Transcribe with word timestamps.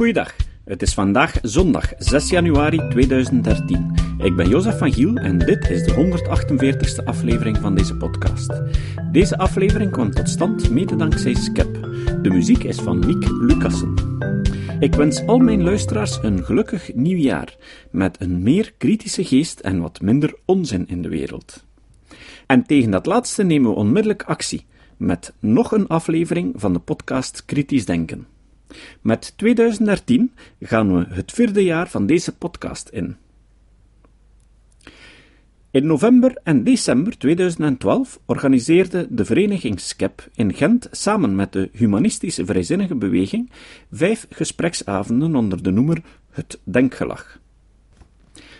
Goeiedag. 0.00 0.36
Het 0.64 0.82
is 0.82 0.94
vandaag 0.94 1.38
zondag 1.42 1.92
6 1.98 2.30
januari 2.30 2.88
2013. 2.88 3.94
Ik 4.18 4.36
ben 4.36 4.48
Jozef 4.48 4.78
van 4.78 4.92
Giel 4.92 5.16
en 5.16 5.38
dit 5.38 5.70
is 5.70 5.84
de 5.84 5.94
148ste 5.94 7.04
aflevering 7.04 7.56
van 7.56 7.74
deze 7.74 7.96
podcast. 7.96 8.62
Deze 9.12 9.38
aflevering 9.38 9.90
kwam 9.90 10.10
tot 10.10 10.28
stand 10.28 10.70
mede 10.70 10.96
dankzij 10.96 11.34
Skep. 11.34 11.72
De 12.22 12.30
muziek 12.30 12.64
is 12.64 12.78
van 12.78 12.98
Nick 12.98 13.28
Lucassen. 13.40 13.94
Ik 14.78 14.94
wens 14.94 15.26
al 15.26 15.38
mijn 15.38 15.62
luisteraars 15.62 16.18
een 16.22 16.44
gelukkig 16.44 16.94
nieuwjaar, 16.94 17.56
met 17.90 18.20
een 18.20 18.42
meer 18.42 18.72
kritische 18.78 19.24
geest 19.24 19.60
en 19.60 19.80
wat 19.80 20.00
minder 20.00 20.34
onzin 20.44 20.88
in 20.88 21.02
de 21.02 21.08
wereld. 21.08 21.64
En 22.46 22.66
tegen 22.66 22.90
dat 22.90 23.06
laatste 23.06 23.42
nemen 23.42 23.70
we 23.70 23.76
onmiddellijk 23.76 24.22
actie, 24.22 24.66
met 24.96 25.32
nog 25.40 25.72
een 25.72 25.86
aflevering 25.86 26.52
van 26.56 26.72
de 26.72 26.78
podcast 26.78 27.44
Kritisch 27.44 27.84
Denken. 27.84 28.26
Met 29.00 29.32
2013 29.36 30.32
gaan 30.60 30.96
we 30.96 31.06
het 31.08 31.32
vierde 31.32 31.64
jaar 31.64 31.88
van 31.88 32.06
deze 32.06 32.36
podcast 32.36 32.88
in. 32.88 33.16
In 35.72 35.86
november 35.86 36.38
en 36.42 36.64
december 36.64 37.18
2012 37.18 38.20
organiseerde 38.24 39.06
de 39.10 39.24
vereniging 39.24 39.80
SCEP 39.80 40.28
in 40.34 40.54
Gent 40.54 40.88
samen 40.90 41.34
met 41.34 41.52
de 41.52 41.68
humanistische 41.72 42.44
vrijzinnige 42.44 42.94
beweging 42.94 43.50
vijf 43.92 44.26
gespreksavonden 44.30 45.34
onder 45.36 45.62
de 45.62 45.70
noemer 45.70 46.02
Het 46.30 46.58
Denkgelag. 46.64 47.38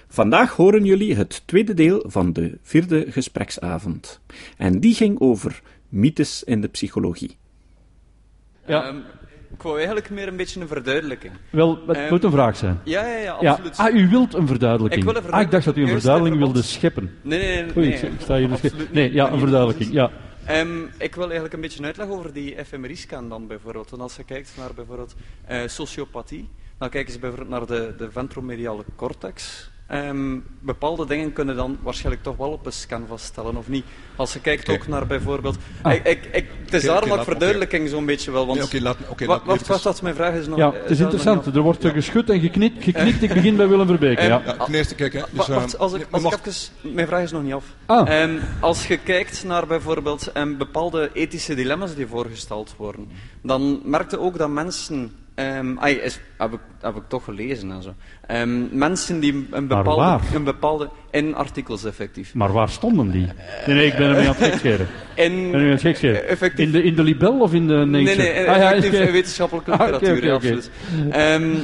Vandaag 0.08 0.56
horen 0.56 0.84
jullie 0.84 1.14
het 1.14 1.42
tweede 1.46 1.74
deel 1.74 2.04
van 2.06 2.32
de 2.32 2.58
vierde 2.62 3.06
gespreksavond. 3.08 4.20
En 4.56 4.80
die 4.80 4.94
ging 4.94 5.20
over 5.20 5.62
mythes 5.88 6.44
in 6.44 6.60
de 6.60 6.68
psychologie. 6.68 7.36
Ja. 8.66 8.88
Um, 8.88 9.02
ik 9.52 9.62
wou 9.62 9.76
eigenlijk 9.76 10.10
meer 10.10 10.28
een 10.28 10.36
beetje 10.36 10.60
een 10.60 10.68
verduidelijking. 10.68 11.32
Wel, 11.50 11.78
het 11.86 11.96
um, 11.96 12.08
moet 12.08 12.24
een 12.24 12.30
vraag 12.30 12.56
zijn. 12.56 12.80
Ja, 12.84 13.06
ja, 13.06 13.16
ja, 13.18 13.50
absoluut. 13.50 13.76
Ja. 13.76 13.84
Ah, 13.84 13.94
u 13.94 14.08
wilt 14.08 14.34
een 14.34 14.46
verduidelijking. 14.46 15.02
Ik 15.02 15.08
wil 15.08 15.16
een 15.16 15.22
verduidelijking. 15.22 15.34
Ah, 15.34 15.42
ik 15.42 15.50
dacht 15.50 15.64
dat 15.64 15.76
u 15.76 15.82
een 15.82 16.00
verduidelijking 16.00 16.42
wilde 16.42 16.62
scheppen. 16.62 17.18
Nee, 17.22 17.38
nee, 17.38 17.62
nee. 17.62 17.76
Oei, 17.76 17.88
nee, 17.88 17.98
ik 17.98 18.20
sta 18.20 18.36
hier 18.36 18.48
dus 18.48 18.72
nee, 18.90 19.12
ja, 19.12 19.30
een 19.30 19.38
verduidelijking, 19.38 19.92
ja. 19.92 20.10
Um, 20.50 20.90
ik 20.98 21.14
wil 21.14 21.24
eigenlijk 21.24 21.54
een 21.54 21.60
beetje 21.60 21.84
uitleggen 21.84 22.16
over 22.16 22.32
die 22.32 22.56
fMRI-scan 22.64 23.28
dan 23.28 23.46
bijvoorbeeld. 23.46 23.92
En 23.92 24.00
als 24.00 24.16
je 24.16 24.24
kijkt 24.24 24.52
naar 24.56 24.70
bijvoorbeeld 24.74 25.14
uh, 25.50 25.60
sociopathie, 25.66 26.48
dan 26.78 26.88
kijken 26.88 27.12
ze 27.12 27.18
bijvoorbeeld 27.18 27.50
naar 27.50 27.66
de, 27.66 27.94
de 27.98 28.10
ventromediale 28.10 28.84
cortex. 28.96 29.70
Um, 29.92 30.44
bepaalde 30.60 31.06
dingen 31.06 31.32
kunnen 31.32 31.56
dan 31.56 31.78
waarschijnlijk 31.82 32.22
toch 32.22 32.36
wel 32.36 32.50
op 32.50 32.66
een 32.66 32.72
scan 32.72 33.06
vaststellen, 33.06 33.56
of 33.56 33.68
niet? 33.68 33.84
Als 34.16 34.32
je 34.32 34.40
kijkt 34.40 34.68
ook 34.68 34.86
naar 34.86 35.06
bijvoorbeeld... 35.06 35.58
Ah. 35.82 35.94
Ik, 35.94 36.06
ik, 36.06 36.28
ik, 36.32 36.46
het 36.72 36.82
is 36.82 36.88
daarom 36.88 37.10
okay, 37.10 37.24
verduidelijking 37.24 37.82
okay. 37.82 37.94
zo'n 37.94 38.06
beetje 38.06 38.30
wel, 38.30 38.46
want... 38.46 38.58
Ja, 38.58 38.64
okay, 38.64 38.80
laat, 38.80 38.96
okay, 39.08 39.26
wat, 39.26 39.42
wat, 39.44 39.66
wat 39.66 39.82
dat 39.82 40.02
mijn 40.02 40.14
vraag 40.14 40.34
is 40.34 40.46
nog... 40.46 40.58
Ja, 40.58 40.72
het 40.72 40.90
is 40.90 41.00
interessant. 41.00 41.46
Er 41.46 41.60
wordt 41.60 41.82
ja. 41.82 41.90
geschud 41.90 42.30
en 42.30 42.40
geknikt. 42.40 42.84
geknikt. 42.90 43.22
ik 43.22 43.34
begin 43.34 43.56
bij 43.56 43.68
Willem 43.68 43.86
Verbeke. 43.86 44.22
Ja. 44.22 44.42
ja 44.46 44.56
ten 44.64 44.74
eerste, 44.74 44.94
kijk, 44.94 45.12
hè, 45.12 45.22
dus, 45.30 45.46
Wacht, 45.46 45.78
als 45.78 45.92
ik, 45.92 46.06
als 46.10 46.24
ik 46.24 46.46
even... 46.46 46.94
Mijn 46.94 47.06
vraag 47.06 47.22
is 47.22 47.32
nog 47.32 47.42
niet 47.42 47.54
af. 47.54 47.64
Ah. 47.86 48.22
Um, 48.22 48.40
als 48.60 48.86
je 48.86 48.98
kijkt 48.98 49.44
naar 49.44 49.66
bijvoorbeeld 49.66 50.30
um, 50.36 50.58
bepaalde 50.58 51.10
ethische 51.12 51.54
dilemma's 51.54 51.94
die 51.94 52.06
voorgesteld 52.06 52.74
worden, 52.76 53.08
dan 53.42 53.80
merkte 53.84 54.20
ook 54.20 54.38
dat 54.38 54.48
mensen 54.48 55.12
Um, 55.40 55.78
is, 55.82 56.20
heb, 56.38 56.52
ik, 56.52 56.60
heb 56.80 56.96
ik 56.96 57.02
toch 57.08 57.24
gelezen 57.24 57.70
en 57.70 57.82
zo. 57.82 57.94
Um, 58.30 58.68
mensen 58.72 59.20
die 59.20 59.46
een 59.50 59.66
bepaalde, 59.66 60.18
een 60.34 60.44
bepaalde. 60.44 60.90
In 61.10 61.34
artikels 61.34 61.84
effectief. 61.84 62.34
Maar 62.34 62.52
waar 62.52 62.68
stonden 62.68 63.10
die? 63.10 63.26
Nee, 63.66 63.76
nee 63.76 63.86
ik 63.86 63.96
ben 63.96 64.08
ermee 64.08 64.28
aan 64.28 64.34
het. 64.38 64.62
In, 65.14 65.50
ben 65.50 65.60
aan 65.60 65.70
het. 65.70 66.02
Effectief. 66.02 66.66
In 66.66 66.72
de, 66.72 66.82
in 66.82 66.94
de 66.94 67.02
Libel 67.02 67.40
of 67.40 67.54
in 67.54 67.66
de 67.66 67.74
Nature? 67.74 68.02
Nee, 68.02 68.16
nee, 68.16 68.32
in, 68.32 68.48
ah, 68.48 68.56
ja, 68.56 68.72
effectief 68.72 69.00
in 69.00 69.12
wetenschappelijke 69.12 69.70
literatuur, 69.70 70.08
ah, 70.08 70.16
okay, 70.16 70.30
okay, 70.30 70.30
absoluut. 70.30 70.70
Okay. 71.06 71.34
Um, 71.34 71.58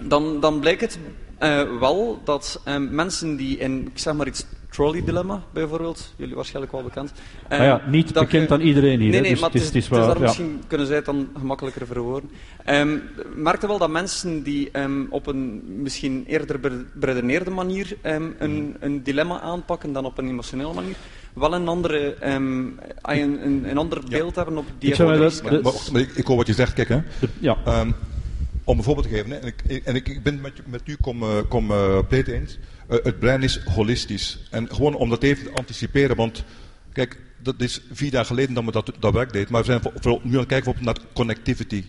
dan, 0.00 0.40
dan 0.40 0.60
blijkt 0.60 0.80
het 0.80 0.98
uh, 1.40 1.78
wel 1.78 2.20
dat 2.24 2.62
mensen 2.90 3.36
die 3.36 3.58
in, 3.58 3.86
ik 3.86 3.98
zeg 3.98 4.14
maar 4.14 4.26
iets, 4.26 4.46
trolley 4.72 5.04
dilemma 5.04 5.42
bijvoorbeeld, 5.52 6.14
jullie 6.16 6.34
waarschijnlijk 6.34 6.72
wel 6.72 6.82
bekend. 6.82 7.12
Um, 7.52 7.58
ah 7.58 7.64
ja, 7.64 7.82
niet 7.86 8.12
bekend 8.12 8.52
aan 8.52 8.60
iedereen 8.60 9.00
hier. 9.00 9.10
Nee, 9.10 9.20
nee, 9.20 9.30
dus 9.30 9.40
maar 9.40 9.50
het 9.50 9.60
is, 9.60 9.66
het 9.66 9.74
is, 9.74 9.84
het 9.84 9.92
is 9.92 9.98
waar, 9.98 10.16
ja. 10.16 10.22
misschien 10.22 10.62
kunnen 10.66 10.86
zij 10.86 10.96
het 10.96 11.04
dan 11.04 11.28
gemakkelijker 11.38 11.86
verwoorden. 11.86 12.30
Um, 12.66 13.02
merkte 13.34 13.66
wel 13.66 13.78
dat 13.78 13.90
mensen 13.90 14.42
die 14.42 14.78
um, 14.78 15.06
op 15.10 15.26
een 15.26 15.62
misschien 15.82 16.24
eerder 16.26 16.60
beredeneerde 16.94 17.50
manier 17.50 17.96
um, 18.02 18.34
een, 18.38 18.76
een 18.80 19.02
dilemma 19.02 19.40
aanpakken 19.40 19.92
dan 19.92 20.04
op 20.04 20.18
een 20.18 20.28
emotionele 20.28 20.74
manier, 20.74 20.96
wel 21.32 21.54
een, 21.54 21.68
andere, 21.68 22.16
um, 22.34 22.78
een, 23.02 23.44
een, 23.46 23.70
een 23.70 23.78
ander 23.78 24.00
beeld 24.08 24.34
ja. 24.34 24.42
hebben 24.42 24.58
op 24.58 24.66
die 24.78 24.90
ik, 24.90 24.96
dat, 24.96 25.06
maar, 25.42 25.52
maar, 25.62 25.72
maar 25.92 26.00
ik, 26.00 26.10
ik 26.14 26.26
hoor 26.26 26.36
wat 26.36 26.46
je 26.46 26.52
zegt, 26.52 26.72
kijk 26.72 26.88
hè. 26.88 27.00
De, 27.20 27.28
ja. 27.38 27.56
Om 28.72 28.78
een 28.78 28.84
voorbeeld 28.84 29.08
te 29.08 29.14
geven, 29.14 29.30
hè, 29.30 29.36
en, 29.36 29.46
ik, 29.46 29.84
en 29.84 29.94
ik, 29.94 30.08
ik 30.08 30.22
ben 30.22 30.40
met, 30.40 30.66
met 30.66 30.80
u 30.84 30.92
uh, 30.92 31.38
kom 31.48 31.70
uh, 31.70 31.98
eens, 32.10 32.58
uh, 32.90 32.98
het 33.02 33.18
brein 33.18 33.42
is 33.42 33.60
holistisch. 33.64 34.38
En 34.50 34.68
gewoon 34.74 34.94
om 34.94 35.08
dat 35.08 35.22
even 35.22 35.44
te 35.44 35.52
anticiperen, 35.52 36.16
want 36.16 36.44
kijk, 36.92 37.20
dat 37.42 37.54
is 37.60 37.80
vier 37.90 38.12
jaar 38.12 38.24
geleden 38.24 38.54
dat 38.54 38.64
we 38.64 38.72
dat, 38.72 38.92
dat 38.98 39.12
werk 39.12 39.32
deed, 39.32 39.48
maar 39.48 39.60
we 39.60 39.66
zijn 39.66 39.80
vooral 39.82 40.20
nu 40.22 40.32
aan 40.32 40.38
het 40.38 40.48
kijken 40.48 40.74
naar 40.80 40.96
connectivity. 41.12 41.84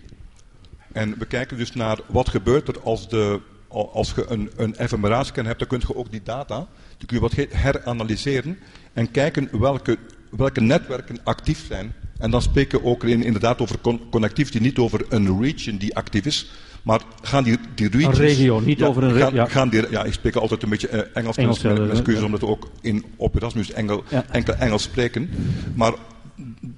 En 0.92 1.18
we 1.18 1.26
kijken 1.26 1.58
dus 1.58 1.74
naar 1.74 2.00
wat 2.08 2.30
gebeurt 2.30 2.68
er 2.68 2.82
als, 2.82 3.10
de, 3.10 3.40
als 3.68 4.14
je 4.16 4.26
een, 4.28 4.52
een 4.56 4.76
fMRA-scan 4.88 5.46
hebt, 5.46 5.60
dan 5.60 5.68
kun 5.68 5.82
je 5.88 5.96
ook 5.96 6.12
die 6.12 6.24
data, 6.24 6.68
die 6.98 7.08
kun 7.08 7.18
je 7.18 7.22
wat 7.22 7.34
heranalyseren 7.50 8.60
en 8.94 9.12
kijken 9.12 9.60
welke, 9.60 9.98
welke 10.30 10.62
netwerken 10.62 11.20
actief 11.24 11.66
zijn. 11.68 11.94
En 12.18 12.32
dan 12.32 12.42
spreken 12.42 12.82
we 12.82 12.86
ook 12.86 13.04
in, 13.04 13.24
inderdaad 13.24 13.62
over 13.62 13.80
connectivity, 14.10 14.58
niet 14.58 14.78
over 14.78 15.06
een 15.10 15.42
region 15.42 15.78
die 15.78 15.96
actief 15.96 16.26
is, 16.26 16.52
maar 16.84 17.02
gaan 17.22 17.44
die, 17.44 17.58
die. 17.76 17.90
Een 17.92 18.14
regio, 18.14 18.60
niet 18.60 18.80
ja, 18.80 18.86
over 18.86 19.04
een 19.04 19.14
regio. 19.14 19.26
Gaan, 19.26 19.36
ja. 19.36 19.46
gaan 19.46 19.70
die, 19.70 19.90
ja, 19.90 20.04
ik 20.04 20.14
spreek 20.14 20.36
altijd 20.36 20.64
een 20.64 20.70
beetje 20.70 20.90
uh, 20.92 21.00
Engels, 21.14 21.38
Engels 21.38 21.62
met, 21.62 21.80
met 21.80 21.90
excuses, 21.90 22.24
omdat 22.24 22.40
we 22.40 22.48
ook 22.48 22.72
in, 22.82 23.06
op 23.16 23.36
Erasmus 23.36 23.72
Engel, 23.72 24.04
enkel 24.32 24.54
Engels 24.54 24.84
spreken. 24.84 25.30
Maar 25.76 25.94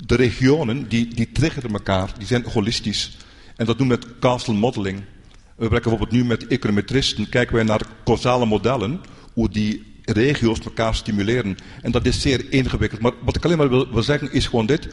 de 0.05 0.15
regionen, 0.15 0.87
die, 0.87 1.07
die 1.07 1.31
triggeren 1.31 1.71
elkaar, 1.71 2.11
die 2.17 2.27
zijn 2.27 2.45
holistisch. 2.53 3.17
En 3.55 3.65
dat 3.65 3.77
doen 3.77 3.87
we 3.87 3.93
met 3.93 4.19
castle 4.19 4.53
modeling. 4.53 5.03
We 5.55 5.69
werken 5.69 5.89
bijvoorbeeld 5.89 6.21
nu 6.21 6.25
met 6.25 6.47
econometristen, 6.47 7.29
kijken 7.29 7.55
wij 7.55 7.63
naar 7.63 7.81
causale 8.03 8.45
modellen, 8.45 9.01
hoe 9.33 9.49
die 9.49 9.93
regio's 10.03 10.59
elkaar 10.59 10.95
stimuleren. 10.95 11.57
En 11.81 11.91
dat 11.91 12.05
is 12.05 12.21
zeer 12.21 12.51
ingewikkeld. 12.51 13.01
Maar 13.01 13.11
wat 13.23 13.35
ik 13.35 13.45
alleen 13.45 13.57
maar 13.57 13.69
wil, 13.69 13.91
wil 13.91 14.03
zeggen 14.03 14.33
is 14.33 14.47
gewoon 14.47 14.65
dit. 14.65 14.87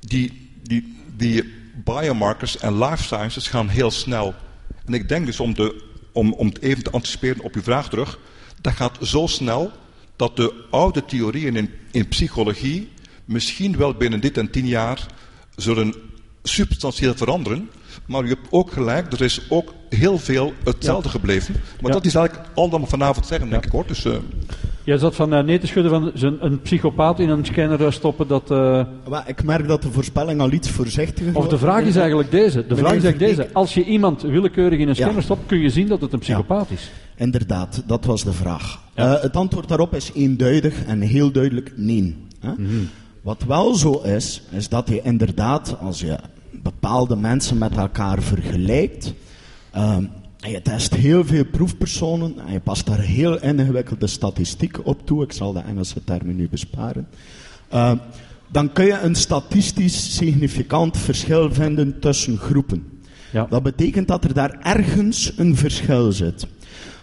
Die, 0.00 0.50
die, 0.62 0.96
die 1.16 1.52
biomarkers 1.84 2.58
en 2.58 2.78
life 2.78 3.02
sciences 3.02 3.48
gaan 3.48 3.68
heel 3.68 3.90
snel. 3.90 4.34
En 4.86 4.94
ik 4.94 5.08
denk 5.08 5.26
dus 5.26 5.40
om, 5.40 5.54
de, 5.54 5.82
om, 6.12 6.32
om 6.32 6.46
het 6.46 6.60
even 6.62 6.82
te 6.82 6.90
anticiperen 6.90 7.42
op 7.44 7.54
uw 7.54 7.62
vraag 7.62 7.88
terug. 7.88 8.18
Dat 8.60 8.72
gaat 8.72 8.98
zo 9.02 9.26
snel 9.26 9.70
dat 10.16 10.36
de 10.36 10.64
oude 10.70 11.04
theorieën 11.04 11.56
in, 11.56 11.70
in 11.90 12.08
psychologie 12.08 12.88
misschien 13.24 13.76
wel 13.76 13.94
binnen 13.94 14.20
dit 14.20 14.38
en 14.38 14.50
tien 14.50 14.66
jaar 14.66 15.06
zullen 15.56 15.94
substantieel 16.42 17.14
veranderen. 17.14 17.70
Maar 18.06 18.24
u 18.24 18.28
hebt 18.28 18.46
ook 18.50 18.72
gelijk, 18.72 19.12
er 19.12 19.22
is 19.22 19.40
ook 19.48 19.74
heel 19.88 20.18
veel 20.18 20.52
hetzelfde 20.64 21.08
Ja. 21.08 21.10
gebleven. 21.14 21.54
Maar 21.54 21.90
Ja. 21.90 21.96
dat 21.96 22.04
is 22.06 22.14
eigenlijk 22.14 22.48
al 22.54 22.68
dat 22.68 22.80
we 22.80 22.86
vanavond 22.86 23.26
zeggen, 23.26 23.50
denk 23.50 23.64
ik 23.64 23.72
hoor. 23.72 23.86
Dus, 23.86 24.04
eh, 24.04 24.16
Jij 24.86 24.98
zat 24.98 25.14
van 25.14 25.34
uh, 25.34 25.40
nee 25.40 25.58
te 25.58 25.66
schudden 25.66 25.92
van 25.92 26.12
een 26.40 26.60
psychopaat 26.60 27.20
in 27.20 27.28
een 27.28 27.44
scanner 27.44 27.84
eh, 27.84 27.90
stoppen. 27.90 28.28
Dat, 28.28 28.50
uh, 28.50 28.84
Maar 29.08 29.24
ik 29.28 29.42
merk 29.44 29.68
dat 29.68 29.82
de 29.82 29.90
voorspelling 29.90 30.40
al 30.40 30.52
iets 30.52 30.70
voorzichtiger 30.70 31.36
of 31.36 31.48
de 31.48 31.58
vraag 31.58 31.82
is 31.82 31.96
eigenlijk 31.96 32.30
deze. 32.30 32.56
De 32.56 32.62
Meneer 32.68 32.78
vraag 32.78 32.94
is 32.94 33.04
eigenlijk 33.04 33.36
deze. 33.36 33.52
Als 33.52 33.74
je 33.74 33.84
iemand 33.84 34.22
willekeurig 34.22 34.78
in 34.78 34.88
een 34.88 34.94
Ja. 34.94 35.02
scanner 35.02 35.22
stopt, 35.22 35.46
kun 35.46 35.58
je 35.58 35.70
zien 35.70 35.86
dat 35.88 36.00
het 36.00 36.12
een 36.12 36.18
psychopaat 36.18 36.70
is. 36.70 36.90
Inderdaad, 37.16 37.82
dat 37.86 38.04
was 38.04 38.24
de 38.24 38.32
vraag. 38.32 38.80
Ja. 38.94 39.16
Eh, 39.16 39.22
het 39.22 39.36
antwoord 39.36 39.68
daarop 39.68 39.94
is 39.94 40.10
eenduidig 40.14 40.84
en 40.84 41.00
heel 41.00 41.30
duidelijk 41.30 41.72
nee. 41.76 42.16
Mhm. 42.40 42.56
Wat 43.22 43.44
wel 43.46 43.74
zo 43.74 44.00
is, 44.02 44.42
is 44.50 44.68
dat 44.68 44.88
je 44.88 45.00
inderdaad, 45.02 45.76
als 45.80 46.00
je 46.00 46.16
bepaalde 46.62 47.16
mensen 47.16 47.58
met 47.58 47.76
elkaar 47.76 48.22
vergelijkt, 48.22 49.12
ehm, 49.70 50.04
en 50.46 50.52
je 50.52 50.62
test 50.62 50.94
heel 50.94 51.24
veel 51.24 51.44
proefpersonen 51.44 52.34
en 52.46 52.52
je 52.52 52.60
past 52.60 52.86
daar 52.86 53.00
heel 53.00 53.42
ingewikkelde 53.42 54.06
statistieken 54.06 54.84
op 54.84 55.06
toe, 55.06 55.22
ik 55.22 55.32
zal 55.32 55.52
de 55.52 55.60
Engelse 55.60 56.04
termen 56.04 56.36
nu 56.36 56.48
besparen, 56.48 57.08
ehm, 57.68 57.96
dan 58.48 58.72
kun 58.72 58.84
je 58.84 58.98
een 58.98 59.14
statistisch 59.14 60.16
significant 60.16 60.96
verschil 60.96 61.52
vinden 61.52 62.00
tussen 62.00 62.38
groepen. 62.38 62.86
Ja. 63.32 63.46
Dat 63.50 63.62
betekent 63.62 64.08
dat 64.08 64.24
er 64.24 64.34
daar 64.34 64.58
ergens 64.62 65.32
een 65.36 65.56
verschil 65.56 66.12
zit. 66.12 66.46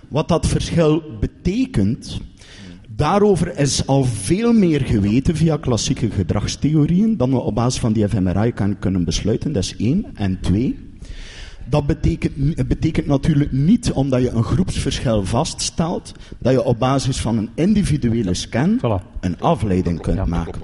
Wat 0.08 0.28
dat 0.28 0.48
verschil 0.48 1.04
betekent, 1.20 2.20
daarover 2.96 3.58
is 3.58 3.88
al 3.88 4.04
veel 4.04 4.54
meer 4.54 4.82
geweten 4.82 5.36
via 5.36 5.58
klassieke 5.58 6.10
gedragstheorieën 6.10 7.18
dan 7.18 7.30
we 7.30 7.40
op 7.40 7.56
basis 7.56 7.80
van 7.80 7.94
die 7.94 8.10
fMRI 8.10 8.52
kan, 8.52 8.80
kunnen 8.80 9.04
besluiten. 9.04 9.54
Dat 9.54 9.64
is 9.64 9.76
één. 9.76 10.06
En 10.16 10.40
twee, 10.42 10.93
dat 11.70 11.86
betekent, 11.86 12.68
betekent 12.68 13.08
natuurlijk 13.08 13.52
niet, 13.52 13.92
omdat 13.92 14.22
je 14.22 14.30
een 14.30 14.44
groepsverschil 14.44 15.26
vaststelt, 15.26 16.12
dat 16.40 16.54
je 16.54 16.64
op 16.64 16.80
basis 16.80 17.18
van 17.18 17.38
een 17.38 17.50
individuele 17.56 18.34
scan 18.34 18.78
Voilà. 18.80 19.20
een 19.20 19.40
afleiding 19.42 20.02
kunt 20.02 20.26
maken. 20.26 20.62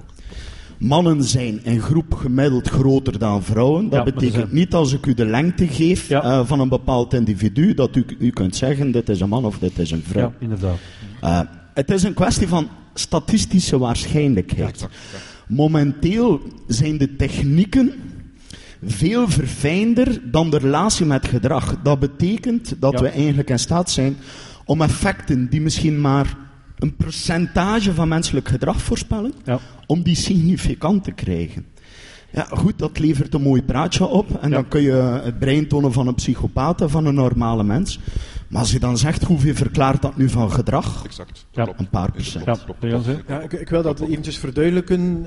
Mannen 0.77 1.23
zijn 1.23 1.63
in 1.65 1.79
groep 1.79 2.13
gemiddeld 2.13 2.67
groter 2.69 3.19
dan 3.19 3.43
vrouwen. 3.43 3.89
Dat 3.89 4.05
Ja, 4.07 4.13
betekent 4.13 4.51
niet 4.51 4.73
als 4.73 4.93
ik 4.93 5.05
u 5.05 5.13
de 5.13 5.25
lengte 5.25 5.67
geef 5.67 6.07
Ja. 6.09 6.23
eh, 6.23 6.45
van 6.45 6.59
een 6.59 6.69
bepaald 6.69 7.13
individu, 7.13 7.73
dat 7.73 7.95
u, 7.95 8.05
u 8.19 8.29
kunt 8.29 8.55
zeggen, 8.55 8.91
dit 8.91 9.09
is 9.09 9.19
een 9.19 9.29
man 9.29 9.45
of 9.45 9.57
dit 9.59 9.79
is 9.79 9.91
een 9.91 10.03
vrouw. 10.07 10.21
Ja, 10.23 10.33
inderdaad. 10.39 10.77
Eh, 11.21 11.39
het 11.73 11.91
is 11.91 12.03
een 12.03 12.13
kwestie 12.13 12.47
van 12.47 12.67
statistische 12.93 13.77
waarschijnlijkheid. 13.77 14.87
Momenteel 15.47 16.41
zijn 16.67 16.97
de 16.97 17.15
technieken 17.15 17.93
veel 18.83 19.29
verfijnder 19.29 20.21
dan 20.31 20.49
de 20.49 20.57
relatie 20.57 21.05
met 21.05 21.27
gedrag. 21.27 21.75
Dat 21.83 21.99
betekent 21.99 22.75
dat 22.79 22.91
Ja. 22.93 22.99
we 23.01 23.07
eigenlijk 23.09 23.49
in 23.49 23.59
staat 23.59 23.89
zijn 23.91 24.17
om 24.65 24.81
effecten 24.81 25.49
die 25.49 25.61
misschien 25.61 26.01
maar 26.01 26.37
een 26.77 26.95
percentage 26.95 27.93
van 27.93 28.07
menselijk 28.07 28.47
gedrag 28.47 28.81
voorspellen, 28.81 29.33
Ja. 29.43 29.59
om 29.85 30.03
die 30.03 30.15
significant 30.15 31.03
te 31.03 31.11
krijgen. 31.11 31.65
Ja, 32.31 32.47
goed, 32.49 32.77
dat 32.79 32.99
levert 32.99 33.33
een 33.33 33.41
mooi 33.41 33.63
praatje 33.63 34.05
op. 34.07 34.29
En 34.41 34.49
Ja. 34.49 34.55
dan 34.55 34.67
kun 34.67 34.81
je 34.81 34.91
het 35.23 35.39
brein 35.39 35.67
tonen 35.67 35.93
van 35.93 36.07
een 36.07 36.15
psychopaat 36.15 36.81
en 36.81 36.89
van 36.89 37.05
een 37.05 37.13
normale 37.15 37.63
mens. 37.63 37.99
Maar 38.47 38.61
als 38.61 38.71
je 38.71 38.79
dan 38.79 38.97
zegt, 38.97 39.23
hoeveel 39.23 39.55
verklaart 39.55 40.01
dat 40.01 40.17
nu 40.17 40.29
van 40.29 40.51
gedrag? 40.51 41.05
Exact. 41.05 41.45
Ja. 41.51 41.67
Een 41.77 41.89
paar 41.89 42.11
procent. 42.11 42.45
Ja, 43.27 43.39
ik, 43.41 43.53
ik 43.53 43.69
wil 43.69 43.81
dat 43.81 43.99
eventjes 43.99 44.37
verduidelijken, 44.37 45.25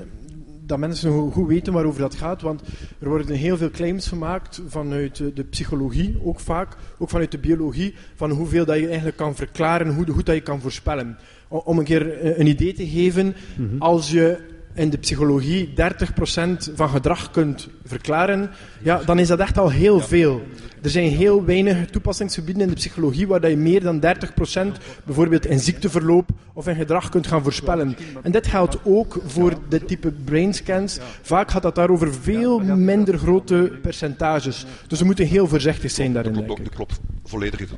dat 0.65 0.77
mensen 0.77 1.11
go- 1.11 1.29
goed 1.31 1.47
weten 1.47 1.73
waarover 1.73 2.01
dat 2.01 2.15
gaat, 2.15 2.41
want 2.41 2.61
er 2.99 3.09
worden 3.09 3.35
heel 3.35 3.57
veel 3.57 3.71
claims 3.71 4.07
gemaakt 4.07 4.61
vanuit 4.67 5.19
eh, 5.19 5.27
de 5.33 5.43
psychologie, 5.43 6.17
ook 6.23 6.39
vaak, 6.39 6.75
ook 6.97 7.09
vanuit 7.09 7.31
de 7.31 7.37
biologie, 7.37 7.93
van 8.15 8.31
hoeveel 8.31 8.65
dat 8.65 8.77
je 8.79 8.87
eigenlijk 8.87 9.17
kan 9.17 9.35
verklaren, 9.35 9.93
hoe 9.95 10.05
goed 10.11 10.25
dat 10.25 10.35
je 10.35 10.41
kan 10.41 10.61
voorspellen. 10.61 11.17
Om 11.47 11.77
een 11.77 11.83
keer 11.85 12.19
eh, 12.19 12.37
een 12.39 12.47
idee 12.47 12.73
te 12.73 12.87
geven, 12.87 13.35
als 13.79 14.11
je 14.11 14.37
in 14.73 14.89
de 14.89 14.97
psychologie 14.97 15.67
30% 15.67 16.73
van 16.75 16.89
gedrag 16.89 17.31
kunt 17.31 17.69
verklaren, 17.85 18.49
ja, 18.81 19.03
dan 19.05 19.19
is 19.19 19.27
dat 19.27 19.39
echt 19.39 19.57
al 19.57 19.69
heel 19.71 19.99
veel. 19.99 20.41
Er 20.83 20.89
zijn 20.89 21.09
heel 21.09 21.45
weinig 21.45 21.89
toepassingsgebieden 21.89 22.63
in 22.63 22.67
de 22.67 22.73
psychologie 22.73 23.27
waar 23.27 23.41
dat 23.41 23.49
je 23.49 23.57
meer 23.57 23.81
dan 23.81 24.01
30% 24.01 24.81
bijvoorbeeld 25.05 25.45
in 25.45 25.59
ziekteverloop 25.59 26.29
of 26.53 26.67
in 26.67 26.75
gedrag 26.75 27.09
kunt 27.09 27.27
gaan 27.27 27.43
voorspellen. 27.43 27.95
En 28.23 28.31
dit 28.31 28.47
geldt 28.47 28.77
ook 28.83 29.21
voor 29.25 29.53
dit 29.69 29.87
type 29.87 30.11
brainscans. 30.11 30.99
Vaak 31.21 31.51
gaat 31.51 31.61
dat 31.61 31.75
daarover 31.75 32.13
veel 32.13 32.59
minder 32.59 33.17
grote 33.17 33.71
percentages. 33.81 34.65
Dus 34.87 34.99
we 34.99 35.05
moeten 35.05 35.25
heel 35.25 35.47
voorzichtig 35.47 35.91
zijn 35.91 36.13
daarin, 36.13 36.33
Dat 36.33 36.45
klopt, 36.45 36.63
dat 36.63 36.73
klopt 36.73 36.99
volledig. 37.23 37.69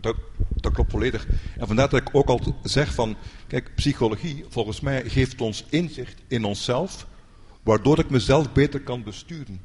Dat, 0.00 0.16
dat 0.60 0.72
klopt 0.72 0.90
volledig. 0.90 1.26
En 1.58 1.66
vandaar 1.66 1.88
dat 1.88 2.00
ik 2.00 2.08
ook 2.12 2.28
altijd 2.28 2.54
zeg 2.62 2.94
van, 2.94 3.16
kijk, 3.46 3.70
psychologie 3.74 4.44
volgens 4.48 4.80
mij 4.80 5.02
geeft 5.04 5.40
ons 5.40 5.64
inzicht 5.68 6.22
in 6.28 6.44
onszelf, 6.44 7.06
waardoor 7.62 7.98
ik 7.98 8.10
mezelf 8.10 8.52
beter 8.52 8.80
kan 8.80 9.02
besturen. 9.02 9.60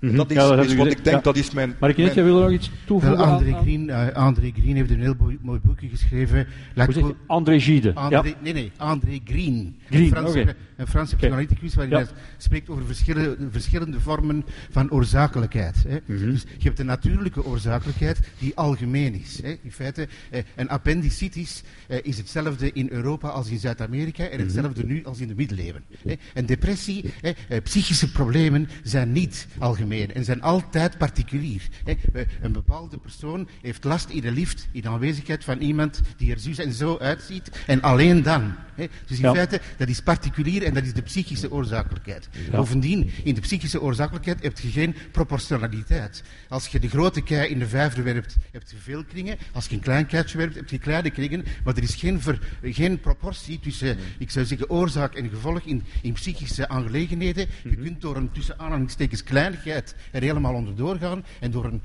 En 0.00 0.14
dat 0.16 0.30
is, 0.30 0.36
Mhm. 0.36 0.44
Ja, 0.44 0.48
dat 0.48 0.56
heb 0.56 0.64
is 0.66 0.70
ik 0.72 0.76
wat 0.78 0.86
gezegd. 0.86 0.98
ik 0.98 1.04
denk, 1.04 1.16
Ja. 1.16 1.22
dat 1.22 1.36
is 1.36 1.50
mijn... 1.50 1.74
Maar 1.80 1.90
ik 1.90 1.96
mijn- 1.96 2.14
jij 2.14 2.24
wil 2.24 2.40
nog 2.40 2.50
iets 2.50 2.70
toevoegen? 2.86 3.18
Wel, 3.18 3.26
aan- 3.26 3.32
André 3.32 3.54
aan- 3.54 3.62
Green, 3.62 3.90
eh, 3.90 4.08
André 4.14 4.50
Green 4.58 4.76
heeft 4.76 4.90
een 4.90 5.00
heel 5.00 5.14
mooi, 5.18 5.38
mooi 5.42 5.60
boekje 5.62 5.88
geschreven. 5.88 6.46
Hoe 6.74 6.84
zeg 6.92 6.94
je? 7.06 7.14
André 7.26 7.60
Gide. 7.60 7.94
André, 7.94 8.28
Ja. 8.28 8.34
Nee, 8.42 8.52
nee, 8.52 8.72
André 8.76 9.18
Green. 9.24 9.76
Green, 9.88 10.02
een 10.02 10.08
Franse, 10.08 10.40
oké. 10.40 10.54
een 10.76 10.86
Franse 10.86 11.16
psychoanalyticus 11.16 11.74
waarin 11.74 11.98
Ja. 11.98 12.02
hij 12.04 12.12
spreekt 12.36 12.68
over 12.68 12.84
verschillende, 12.86 13.36
verschillende 13.50 14.00
vormen 14.00 14.44
van 14.70 14.90
oorzakelijkheid. 14.90 15.84
Hè. 15.88 15.98
Mhm. 16.06 16.30
Dus 16.30 16.42
je 16.42 16.64
hebt 16.64 16.76
de 16.76 16.84
natuurlijke 16.84 17.44
oorzakelijkheid 17.44 18.20
die 18.38 18.56
algemeen 18.56 19.14
is. 19.20 19.40
Hè. 19.42 19.56
In 19.62 19.72
feite, 19.72 20.08
eh, 20.30 20.42
een 20.56 20.68
appendicitis 20.68 21.62
eh, 21.86 21.98
is 22.02 22.16
hetzelfde 22.16 22.72
in 22.72 22.88
Europa 22.90 23.28
als 23.28 23.48
in 23.50 23.58
Zuid-Amerika 23.58 24.22
Mhm. 24.24 24.32
en 24.32 24.38
hetzelfde 24.40 24.84
nu 24.86 25.04
als 25.04 25.20
in 25.20 25.28
de 25.28 25.34
middeleeuwen. 25.36 25.82
Hè. 26.06 26.14
En 26.34 26.46
depressie, 26.46 27.04
hè, 27.20 27.30
eh, 27.48 27.62
psychische 27.62 28.12
problemen 28.12 28.68
zijn 28.82 29.12
niet 29.12 29.46
algemeen 29.58 29.84
en 29.90 30.24
zijn 30.24 30.42
altijd 30.42 30.98
particulier. 30.98 31.62
Een 32.40 32.52
bepaalde 32.52 32.98
persoon 32.98 33.48
heeft 33.62 33.84
last 33.84 34.08
in 34.08 34.20
de 34.20 34.30
lift 34.32 34.68
in 34.72 34.86
aanwezigheid 34.88 35.44
van 35.44 35.58
iemand 35.58 36.00
die 36.16 36.32
er 36.32 36.38
zo 36.38 36.62
en 36.62 36.72
zo 36.72 36.98
uitziet 36.98 37.50
en 37.66 37.82
alleen 37.82 38.22
dan. 38.22 38.54
Dus 39.06 39.18
in 39.18 39.24
Ja. 39.24 39.34
feite, 39.34 39.60
dat 39.76 39.88
is 39.88 40.00
particulier 40.00 40.62
en 40.62 40.74
dat 40.74 40.84
is 40.84 40.92
de 40.92 41.02
psychische 41.02 41.50
oorzakelijkheid. 41.52 42.28
Ja. 42.50 42.56
Bovendien, 42.56 43.10
in 43.24 43.34
de 43.34 43.40
psychische 43.40 43.80
oorzakelijkheid 43.80 44.42
heb 44.42 44.58
je 44.58 44.68
geen 44.68 44.94
proportionaliteit. 45.12 46.22
Als 46.48 46.66
je 46.66 46.80
de 46.80 46.88
grote 46.88 47.20
kei 47.22 47.48
in 47.48 47.58
de 47.58 47.66
vijver 47.68 48.04
werpt, 48.04 48.36
heb 48.52 48.62
je 48.70 48.76
veel 48.76 49.04
kringen. 49.04 49.38
Als 49.52 49.66
je 49.66 49.74
een 49.74 49.80
klein 49.80 50.06
keitje 50.06 50.38
werpt, 50.38 50.54
heb 50.54 50.68
je 50.70 50.78
kleine 50.78 51.10
kringen. 51.10 51.44
Maar 51.64 51.76
er 51.76 51.82
is 51.82 51.94
geen, 51.94 52.20
ver- 52.20 52.56
geen 52.62 53.00
proportie 53.00 53.60
tussen, 53.60 53.96
ik 54.18 54.30
zou 54.30 54.46
zeggen, 54.46 54.70
oorzaak 54.70 55.14
en 55.14 55.28
gevolg 55.28 55.60
in, 55.60 55.82
in 56.02 56.12
psychische 56.12 56.68
aangelegenheden. 56.68 57.46
Mhm. 57.64 57.68
Je 57.68 57.76
kunt 57.82 58.00
door 58.00 58.16
een 58.16 58.30
tussen 58.32 58.58
aanhalingstekens 58.58 59.22
kleinigheid 59.22 59.75
er 60.12 60.22
helemaal 60.22 60.54
onderdoor 60.54 60.96
gaan 60.96 61.24
en 61.40 61.50
door 61.50 61.64
een, 61.64 61.82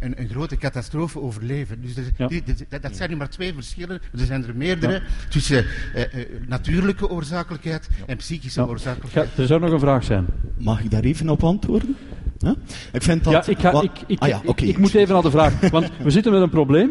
een, 0.00 0.20
een 0.20 0.28
grote 0.28 0.56
catastrofe 0.56 1.20
overleven. 1.20 1.80
Dus 1.82 1.96
er- 1.96 2.04
Ja. 2.16 2.26
die- 2.26 2.42
die- 2.42 2.54
dat, 2.68 2.82
dat 2.82 2.96
zijn 2.96 3.10
nu 3.10 3.16
maar 3.16 3.28
twee 3.30 3.54
verschillen. 3.54 4.00
Er 4.12 4.26
zijn 4.26 4.44
er 4.46 4.56
meerdere 4.56 5.02
tussen 5.28 5.64
eh, 5.94 6.02
eh, 6.20 6.26
natuurlijke 6.46 7.08
oorzakelijkheid 7.10 7.88
en 8.06 8.16
psychische 8.16 8.60
Ja. 8.60 8.66
oorzakelijkheid. 8.66 9.28
Ja, 9.36 9.40
er 9.42 9.46
zou 9.46 9.60
nog 9.60 9.70
een 9.70 9.78
vraag 9.80 10.04
zijn. 10.04 10.26
Mag 10.58 10.82
ik 10.82 10.90
daar 10.90 11.02
even 11.02 11.28
op 11.28 11.44
antwoorden? 11.44 11.96
Ja? 12.38 12.54
Ik 12.92 13.02
vind 13.02 13.24
dat... 13.24 13.32
Ja, 13.32 13.52
ik, 13.52 13.58
ga, 13.58 13.82
ik, 13.82 13.90
ik, 14.06 14.20
ah 14.20 14.28
ja, 14.28 14.40
ik- 14.42 14.48
oké. 14.48 14.64
ik 14.64 14.78
moet 14.78 14.94
even 14.94 15.16
aan 15.16 15.22
de 15.22 15.30
vraag. 15.30 15.70
Want 15.70 15.90
we 16.02 16.10
zitten 16.10 16.32
met 16.32 16.42
een 16.42 16.50
probleem. 16.50 16.90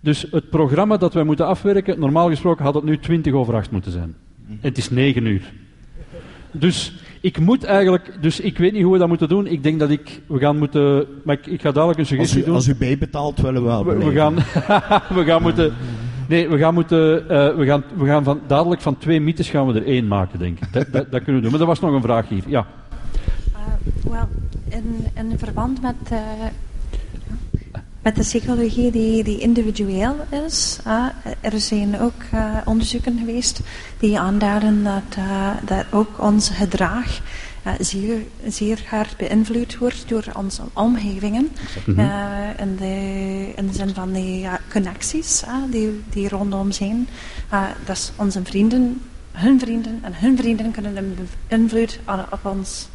Dus 0.00 0.26
het 0.30 0.50
programma 0.50 0.96
dat 0.96 1.14
wij 1.14 1.24
moeten 1.24 1.46
afwerken, 1.46 2.00
normaal 2.00 2.28
gesproken 2.28 2.64
had 2.64 2.74
het 2.74 2.84
nu 2.84 2.98
20 2.98 3.32
over 3.32 3.54
8 3.54 3.70
moeten 3.70 3.92
zijn. 3.92 4.14
En 4.48 4.58
het 4.60 4.78
is 4.78 4.90
9 4.90 5.26
uur. 5.26 5.52
Dus 6.52 6.94
ik 7.26 7.38
moet 7.38 7.64
eigenlijk, 7.64 8.12
dus 8.20 8.40
ik 8.40 8.58
weet 8.58 8.72
niet 8.72 8.82
hoe 8.82 8.92
we 8.92 8.98
dat 8.98 9.08
moeten 9.08 9.28
doen. 9.28 9.46
Ik 9.46 9.62
denk 9.62 9.78
dat 9.78 9.90
ik, 9.90 10.20
we 10.26 10.38
gaan 10.38 10.58
moeten, 10.58 11.06
maar 11.24 11.34
ik, 11.38 11.46
ik 11.46 11.60
ga 11.60 11.72
dadelijk 11.72 11.98
een 11.98 12.04
Als 12.04 12.08
suggestie 12.08 12.40
u, 12.40 12.44
doen. 12.44 12.54
als 12.54 12.66
u 12.68 12.74
bijbetaalt, 12.74 13.40
willen 13.40 13.62
we 13.62 13.68
wel 13.68 13.84
We, 13.84 14.12
gaan, 14.12 14.34
we 15.18 15.24
gaan 15.24 15.42
moeten, 15.42 15.74
nee, 16.28 16.48
we 16.48 16.58
gaan 16.58 16.74
moeten, 16.74 17.28
eh, 17.28 17.56
we 17.56 17.66
gaan, 17.66 17.84
we 17.96 18.06
gaan 18.06 18.24
van, 18.24 18.40
dadelijk 18.46 18.80
van 18.80 18.98
twee 18.98 19.20
mythes 19.20 19.50
gaan 19.50 19.66
we 19.66 19.80
er 19.80 19.86
één 19.86 20.08
maken, 20.08 20.38
denk 20.38 20.58
ik. 20.60 20.72
Dat, 20.72 20.86
dat, 20.92 21.10
dat 21.10 21.22
kunnen 21.22 21.34
we 21.34 21.40
doen. 21.40 21.50
Maar 21.50 21.60
er 21.60 21.66
was 21.66 21.80
nog 21.80 21.92
een 21.92 22.02
vraag 22.02 22.28
hier. 22.28 22.44
Ja. 22.46 22.66
Uh, 23.52 24.12
Wel, 24.12 24.28
in, 24.68 25.06
in 25.14 25.38
verband 25.38 25.82
met, 25.82 25.94
eh, 26.10 26.18
met 28.06 28.16
de 28.16 28.22
psychologie 28.22 28.90
die, 28.90 29.24
die 29.24 29.38
individueel 29.38 30.16
is, 30.46 30.78
uh, 30.86 31.06
er 31.40 31.60
zijn 31.60 32.00
ook 32.00 32.22
uh, 32.34 32.56
onderzoeken 32.64 33.18
geweest 33.18 33.60
die 33.98 34.18
aanduiden 34.18 34.84
dat, 34.84 35.16
uh, 35.18 35.50
dat 35.64 35.84
ook 35.90 36.20
ons 36.20 36.48
gedrag 36.48 37.20
uh, 37.66 37.72
zeer, 37.80 38.22
zeer 38.48 38.84
hard 38.88 39.16
beïnvloed 39.16 39.78
wordt 39.78 40.08
door 40.08 40.24
onze 40.36 40.62
omgevingen. 40.72 41.48
Mhm. 41.86 42.00
Uh, 42.00 42.60
in, 42.60 42.76
de, 42.76 43.52
in 43.56 43.66
de 43.66 43.72
zin 43.72 43.94
van 43.94 44.12
die 44.12 44.38
ja, 44.38 44.60
connecties 44.70 45.42
die, 45.70 46.02
die 46.10 46.28
rondom 46.28 46.72
zijn. 46.72 47.08
Uh, 47.52 47.62
dus 47.84 48.12
onze 48.16 48.40
vrienden, 48.44 49.02
hun 49.32 49.60
vrienden 49.60 49.98
en 50.02 50.12
hun 50.14 50.36
vrienden 50.36 50.70
kunnen 50.70 50.96
een 50.96 51.16
invloed 51.48 51.98
op 52.30 52.44
ons 52.44 52.88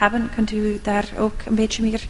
hebben. 0.00 0.28
Kunt 0.34 0.52
u 0.52 0.78
daar 0.82 1.08
ook 1.18 1.32
een 1.46 1.54
beetje 1.54 1.82
meer 1.82 2.02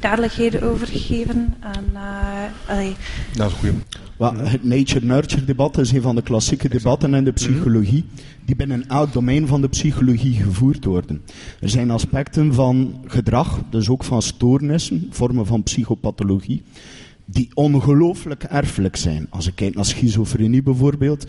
duidelijkheden 0.00 0.62
over 0.62 0.86
geven? 0.86 1.54
En, 1.60 1.84
uh, 1.94 2.70
allee, 2.70 2.96
Dat 3.34 3.52
is. 3.62 3.70
Wel, 4.16 4.34
het 4.34 4.64
nature-nurture 4.64 5.44
debat 5.44 5.78
is 5.78 5.92
een 5.92 6.02
van 6.02 6.14
de 6.14 6.22
klassieke 6.22 6.68
debatten 6.68 7.14
in 7.14 7.24
de 7.24 7.32
psychologie, 7.32 8.04
die 8.44 8.56
binnen 8.56 8.88
elk 8.88 9.12
domein 9.12 9.46
van 9.46 9.60
de 9.60 9.68
psychologie 9.68 10.42
gevoerd 10.42 10.84
worden. 10.84 11.22
Er 11.60 11.68
zijn 11.68 11.90
aspecten 11.90 12.54
van 12.54 13.00
gedrag, 13.06 13.60
dus 13.70 13.88
ook 13.88 14.04
van 14.04 14.22
stoornissen, 14.22 15.06
vormen 15.10 15.46
van 15.46 15.62
psychopathologie, 15.62 16.62
die 17.24 17.50
ongelooflijk 17.54 18.42
erfelijk 18.42 18.96
zijn. 18.96 19.26
Als 19.30 19.46
ik 19.46 19.54
kijk 19.54 19.74
naar 19.74 19.84
schizofrenie 19.84 20.62
bijvoorbeeld, 20.62 21.26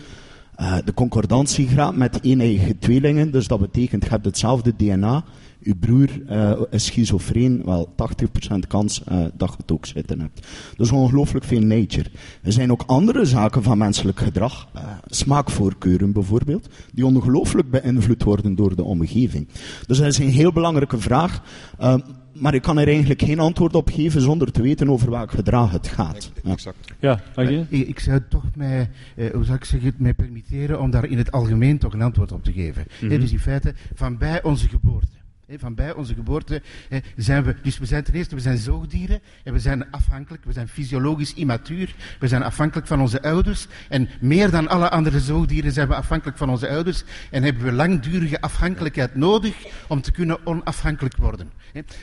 uh, 0.60 0.76
de 0.84 0.94
concordantie 0.94 1.68
met 1.94 2.18
eeneigen 2.22 2.78
tweelingen, 2.78 3.30
dus 3.30 3.46
dat 3.46 3.60
betekent 3.60 4.04
je 4.04 4.10
hebt 4.10 4.24
hetzelfde 4.24 4.72
DNA, 4.76 5.24
uw 5.62 5.74
broer 5.80 6.08
uh, 6.30 6.60
is 6.70 6.84
schizofreen, 6.84 7.62
wel 7.64 7.94
80% 8.54 8.58
kans 8.68 9.02
uh, 9.12 9.24
dat 9.36 9.48
je 9.48 9.56
het 9.56 9.72
ook 9.72 9.86
zitten 9.86 10.20
hebt. 10.20 10.46
Dus 10.76 10.90
ongelooflijk 10.90 11.44
veel 11.44 11.60
nature. 11.60 12.10
Er 12.42 12.52
zijn 12.52 12.72
ook 12.72 12.82
andere 12.86 13.24
zaken 13.24 13.62
van 13.62 13.78
menselijk 13.78 14.18
gedrag, 14.18 14.68
smaakvoorkeuren 15.06 16.12
bijvoorbeeld, 16.12 16.68
die 16.92 17.06
ongelooflijk 17.06 17.70
beïnvloed 17.70 18.22
worden 18.22 18.54
door 18.54 18.76
de 18.76 18.84
omgeving. 18.84 19.48
Dus 19.86 19.98
dat 19.98 20.06
is 20.06 20.18
een 20.18 20.28
heel 20.28 20.52
belangrijke 20.52 20.98
vraag. 20.98 21.42
Maar 22.38 22.54
ik 22.54 22.62
kan 22.62 22.78
er 22.78 22.88
eigenlijk 22.88 23.22
geen 23.22 23.38
antwoord 23.38 23.74
op 23.74 23.88
geven 23.88 24.20
zonder 24.20 24.52
te 24.52 24.62
weten 24.62 24.90
over 24.90 25.10
welk 25.10 25.30
gedrag 25.30 25.72
het 25.72 25.88
gaat. 25.88 26.32
Ja. 26.42 26.50
Exact. 26.52 26.92
Ja, 26.98 27.20
dank 27.34 27.48
je. 27.48 27.64
Ik, 27.68 27.88
ik 27.88 27.98
zou 27.98 28.20
toch 28.28 28.44
mij, 28.54 28.90
eh, 29.16 29.30
hoe 29.30 29.44
zou 29.44 29.56
ik 29.56 29.64
zeggen, 29.64 29.94
mij 29.96 30.14
permitteren 30.14 30.80
om 30.80 30.90
daar 30.90 31.04
in 31.04 31.18
het 31.18 31.32
algemeen 31.32 31.78
toch 31.78 31.92
een 31.92 32.02
antwoord 32.02 32.32
op 32.32 32.44
te 32.44 32.52
geven. 32.52 32.84
Mhm. 33.00 33.10
He, 33.10 33.18
dus 33.18 33.32
in 33.32 33.38
feite, 33.38 33.74
van 33.94 34.18
bij 34.18 34.42
onze 34.42 34.68
geboorte. 34.68 35.17
Van 35.56 35.74
bij 35.74 35.94
onze 35.94 36.14
geboorte 36.14 36.62
zijn 37.16 37.44
we, 37.44 37.56
dus 37.62 37.78
we 37.78 37.86
zijn 37.86 38.04
ten 38.04 38.14
eerste, 38.14 38.34
we 38.34 38.40
zijn 38.40 38.58
zoogdieren 38.58 39.20
en 39.44 39.52
we 39.52 39.58
zijn 39.58 39.90
afhankelijk, 39.90 40.44
we 40.44 40.52
zijn 40.52 40.68
fysiologisch 40.68 41.34
immatuur, 41.34 41.94
we 42.18 42.28
zijn 42.28 42.42
afhankelijk 42.42 42.86
van 42.86 43.00
onze 43.00 43.22
ouders 43.22 43.66
en 43.88 44.08
meer 44.20 44.50
dan 44.50 44.68
alle 44.68 44.90
andere 44.90 45.20
zoogdieren 45.20 45.72
zijn 45.72 45.88
we 45.88 45.94
afhankelijk 45.94 46.38
van 46.38 46.50
onze 46.50 46.68
ouders 46.68 47.04
en 47.30 47.42
hebben 47.42 47.64
we 47.64 47.72
langdurige 47.72 48.40
afhankelijkheid 48.40 49.14
nodig 49.14 49.54
om 49.88 50.00
te 50.00 50.12
kunnen 50.12 50.46
onafhankelijk 50.46 51.16
worden. 51.16 51.50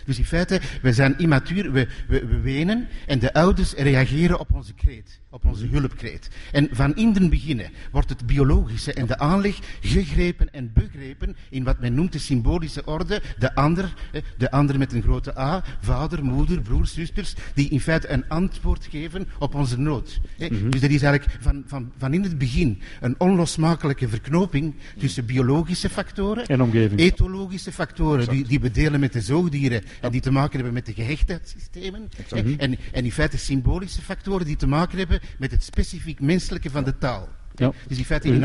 Dus 0.06 0.18
in 0.18 0.26
feite, 0.26 0.62
we 0.82 0.94
zijn 0.94 1.18
immatuur, 1.18 1.72
we, 1.72 1.88
we, 2.08 2.26
we 2.26 2.40
wenen 2.40 2.88
en 3.08 3.20
de 3.20 3.34
ouders 3.34 3.74
reageren 3.74 4.40
op 4.40 4.54
onze 4.54 4.74
kreet 4.74 5.20
op 5.36 5.46
onze 5.46 5.68
hulpkreet. 5.68 6.30
En 6.52 6.70
van 6.72 6.96
in 6.96 7.14
den 7.14 7.30
beginnen 7.30 7.72
wordt 7.92 8.10
het 8.10 8.26
biologische 8.26 8.94
en 8.94 9.06
de 9.06 9.18
aanleg 9.18 9.60
gegrepen 9.82 10.54
en 10.54 10.74
begrepen 10.74 11.36
in 11.50 11.64
wat 11.64 11.80
men 11.80 11.94
noemt 11.94 12.12
de 12.12 12.20
symbolische 12.20 12.86
orde, 12.86 13.22
de 13.38 13.56
ander, 13.56 13.94
de 14.38 14.52
ander 14.52 14.78
met 14.78 14.94
een 14.94 15.02
grote 15.02 15.40
A, 15.40 15.64
vader, 15.82 16.24
moeder, 16.24 16.62
broers, 16.62 16.94
zusters, 16.94 17.34
die 17.54 17.70
in 17.70 17.80
feite 17.82 18.10
een 18.10 18.30
antwoord 18.30 18.88
geven 18.90 19.28
op 19.40 19.56
onze 19.56 19.80
nood. 19.80 20.20
Mhm. 20.38 20.70
Dus 20.70 20.82
er 20.82 20.92
is 20.92 21.02
eigenlijk 21.02 21.38
van, 21.42 21.64
van, 21.68 21.92
van 21.98 22.14
in 22.14 22.24
het 22.24 22.38
begin 22.38 22.82
een 23.02 23.16
onlosmakelijke 23.18 24.08
verknoping 24.08 24.76
tussen 24.98 25.26
biologische 25.26 25.90
factoren 25.90 26.46
En 26.46 26.62
omgeving. 26.62 27.00
etologische 27.00 27.72
factoren 27.72 28.30
die, 28.30 28.48
die 28.48 28.60
we 28.60 28.72
delen 28.72 29.00
met 29.00 29.14
de 29.14 29.22
zoogdieren 29.22 29.84
en 30.02 30.12
die 30.12 30.22
te 30.22 30.32
maken 30.32 30.54
hebben 30.56 30.74
met 30.74 30.86
de 30.86 30.94
gehechtheidssystemen. 30.94 32.10
hè, 32.30 32.56
En, 32.58 32.78
en 32.92 33.04
in 33.04 33.12
feite 33.12 33.38
symbolische 33.38 34.02
factoren 34.02 34.46
die 34.46 34.56
te 34.56 34.68
maken 34.68 34.98
hebben 34.98 35.20
met 35.38 35.52
het 35.52 35.64
specifiek 35.64 36.20
menselijke 36.20 36.70
van 36.70 36.84
de 36.84 36.98
taal. 36.98 37.30
Ja. 37.56 37.72
Dus 37.88 37.98
in 37.98 38.06
feite 38.06 38.28
Ik 38.28 38.40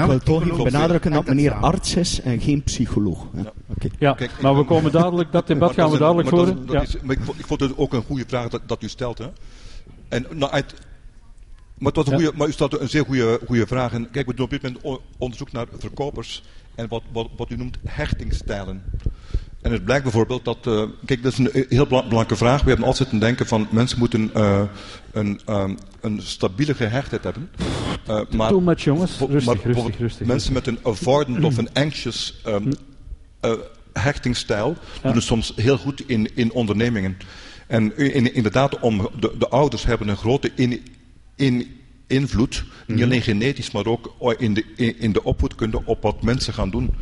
benadrukken 0.64 1.12
dat 1.12 1.26
meneer 1.26 1.50
samen. 1.50 1.64
arts 1.68 1.94
is 1.96 2.20
en 2.20 2.40
geen 2.40 2.62
psycholoog. 2.62 3.26
hè. 3.34 3.40
Oké. 3.66 3.88
Ja, 3.98 4.12
Kijk, 4.12 4.40
maar 4.40 4.56
we 4.56 4.64
komen 4.64 4.92
dadelijk, 4.92 5.32
dat 5.32 5.46
debat 5.46 5.74
gaan 5.74 5.90
we 5.90 5.98
dadelijk 5.98 6.28
voeren. 6.28 6.56
maar 6.56 6.66
dat 6.66 6.66
is- 6.66 6.72
Ja. 6.72 6.78
dat 6.92 7.02
is- 7.02 7.06
maar 7.06 7.16
ik, 7.16 7.22
vond, 7.24 7.38
ik 7.38 7.46
vond 7.46 7.60
het 7.60 7.78
ook 7.78 7.92
een 7.92 8.02
goede 8.02 8.24
vraag 8.26 8.48
dat, 8.48 8.60
dat 8.66 8.82
u 8.82 8.88
stelt. 8.88 9.18
Hè? 9.18 9.26
En, 10.08 10.26
nou, 10.34 10.52
uit, 10.52 10.74
maar, 11.78 11.92
het 11.92 11.96
was 11.96 12.06
een 12.06 12.12
Ja. 12.18 12.18
goede, 12.24 12.38
maar 12.38 12.48
u 12.48 12.52
stelde 12.52 12.78
een 12.78 12.88
zeer 12.88 13.04
goede, 13.04 13.40
goede 13.46 13.66
vraag. 13.66 13.92
En 13.92 14.10
kijk, 14.10 14.26
we 14.26 14.34
doen 14.34 14.44
op 14.44 14.50
dit 14.50 14.62
moment 14.62 15.02
onderzoek 15.18 15.52
naar 15.52 15.66
verkopers 15.78 16.42
en 16.74 16.88
wat, 16.88 17.02
wat, 17.12 17.28
wat 17.36 17.50
u 17.50 17.56
noemt 17.56 17.78
hechtingstijlen. 17.86 18.82
En 19.62 19.72
het 19.72 19.84
blijkt 19.84 20.02
bijvoorbeeld 20.02 20.44
dat, 20.44 20.66
eh, 20.66 20.82
kijk, 21.04 21.22
dat 21.22 21.32
is 21.32 21.38
een 21.38 21.50
heel 21.68 21.86
bela- 21.86 22.02
belangrijke 22.02 22.36
vraag. 22.36 22.62
We 22.62 22.68
hebben 22.68 22.86
altijd 22.86 23.10
te 23.10 23.18
denken 23.18 23.46
van 23.46 23.66
mensen 23.70 23.98
moeten 23.98 24.30
eh, 24.34 24.62
een, 25.12 25.40
ehm, 25.46 25.74
een 26.00 26.22
stabiele 26.22 26.74
gehechtheid 26.74 27.24
hebben. 27.24 27.50
Eh, 28.06 28.20
maar 28.36 28.48
Too 28.48 28.60
much, 28.60 28.84
jongens. 28.84 29.18
Rustig, 29.18 29.44
maar 29.44 29.64
rustig, 29.64 29.98
rustig. 29.98 30.26
Mensen 30.26 30.52
met 30.52 30.66
een 30.66 30.78
avoidant 30.82 31.44
of 31.44 31.56
een 31.56 31.72
anxious 31.84 32.40
ehm, 32.44 32.72
eh, 33.40 33.52
hechtingsstijl 33.92 34.76
doen 35.02 35.14
het 35.14 35.22
soms 35.22 35.52
heel 35.56 35.78
goed 35.78 36.08
in, 36.08 36.36
in 36.36 36.52
ondernemingen. 36.52 37.16
En 37.66 37.96
in, 37.96 38.34
inderdaad, 38.34 38.80
om, 38.80 39.08
de, 39.20 39.34
de 39.38 39.48
ouders 39.48 39.84
hebben 39.84 40.08
een 40.08 40.16
grote 40.16 40.50
in, 40.54 40.82
in, 41.36 41.66
invloed, 42.06 42.64
niet 42.86 43.02
alleen 43.02 43.22
genetisch, 43.22 43.70
maar 43.70 43.86
ook 43.86 44.34
in 44.38 44.54
de, 44.54 44.64
in, 44.76 44.98
in 44.98 45.12
de 45.12 45.24
opvoedkunde 45.24 45.82
op 45.84 46.02
wat 46.02 46.22
mensen 46.22 46.54
gaan 46.54 46.70
doen. 46.70 46.94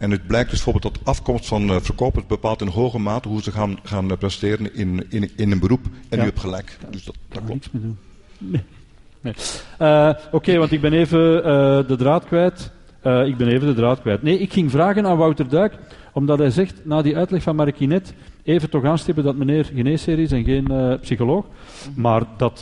En 0.00 0.10
het 0.10 0.26
blijkt 0.26 0.50
dus 0.50 0.62
bijvoorbeeld 0.64 0.94
dat 0.94 1.04
afkomst 1.06 1.46
van 1.46 1.70
eh, 1.70 1.76
verkopers 1.80 2.26
bepaalt 2.26 2.60
in 2.60 2.66
hoge 2.68 2.98
mate 2.98 3.28
hoe 3.28 3.42
ze 3.42 3.50
gaan, 3.52 3.78
gaan 3.82 4.10
eh, 4.10 4.16
presteren 4.18 4.74
in, 4.74 5.06
in, 5.08 5.30
in 5.36 5.52
een 5.52 5.58
beroep. 5.60 5.84
En 6.08 6.16
Ja. 6.18 6.22
u 6.22 6.26
hebt 6.26 6.40
gelijk. 6.40 6.78
Dus 6.90 7.04
dat, 7.04 7.16
dat 7.28 7.42
klopt. 7.44 7.68
Nee. 8.38 8.62
nee. 9.20 9.34
Eh, 9.78 10.10
Oké, 10.30 10.56
want 10.58 10.72
ik 10.72 10.80
ben 10.80 10.92
even 10.92 11.18
de 11.88 11.94
draad 11.98 12.24
kwijt. 12.24 12.72
Ik 13.02 13.36
ben 13.36 13.48
even 13.48 13.66
de 13.66 13.74
draad 13.74 14.00
kwijt. 14.00 14.22
Nee, 14.22 14.38
ik 14.38 14.52
ging 14.52 14.70
vragen 14.70 15.06
aan 15.06 15.16
Wouter 15.16 15.48
Duik, 15.48 15.74
omdat 16.12 16.38
hij 16.38 16.50
zegt, 16.50 16.80
na 16.84 17.02
die 17.02 17.16
uitleg 17.16 17.42
van 17.42 17.56
Marquinet, 17.56 18.14
even 18.42 18.70
toch 18.70 18.84
aanstippen 18.84 19.24
dat 19.24 19.36
meneer 19.36 19.64
geneesheer 19.64 20.18
is 20.18 20.32
en 20.32 20.44
geen 20.44 20.98
psycholoog, 21.00 21.44
maar 21.94 22.22
dat 22.36 22.60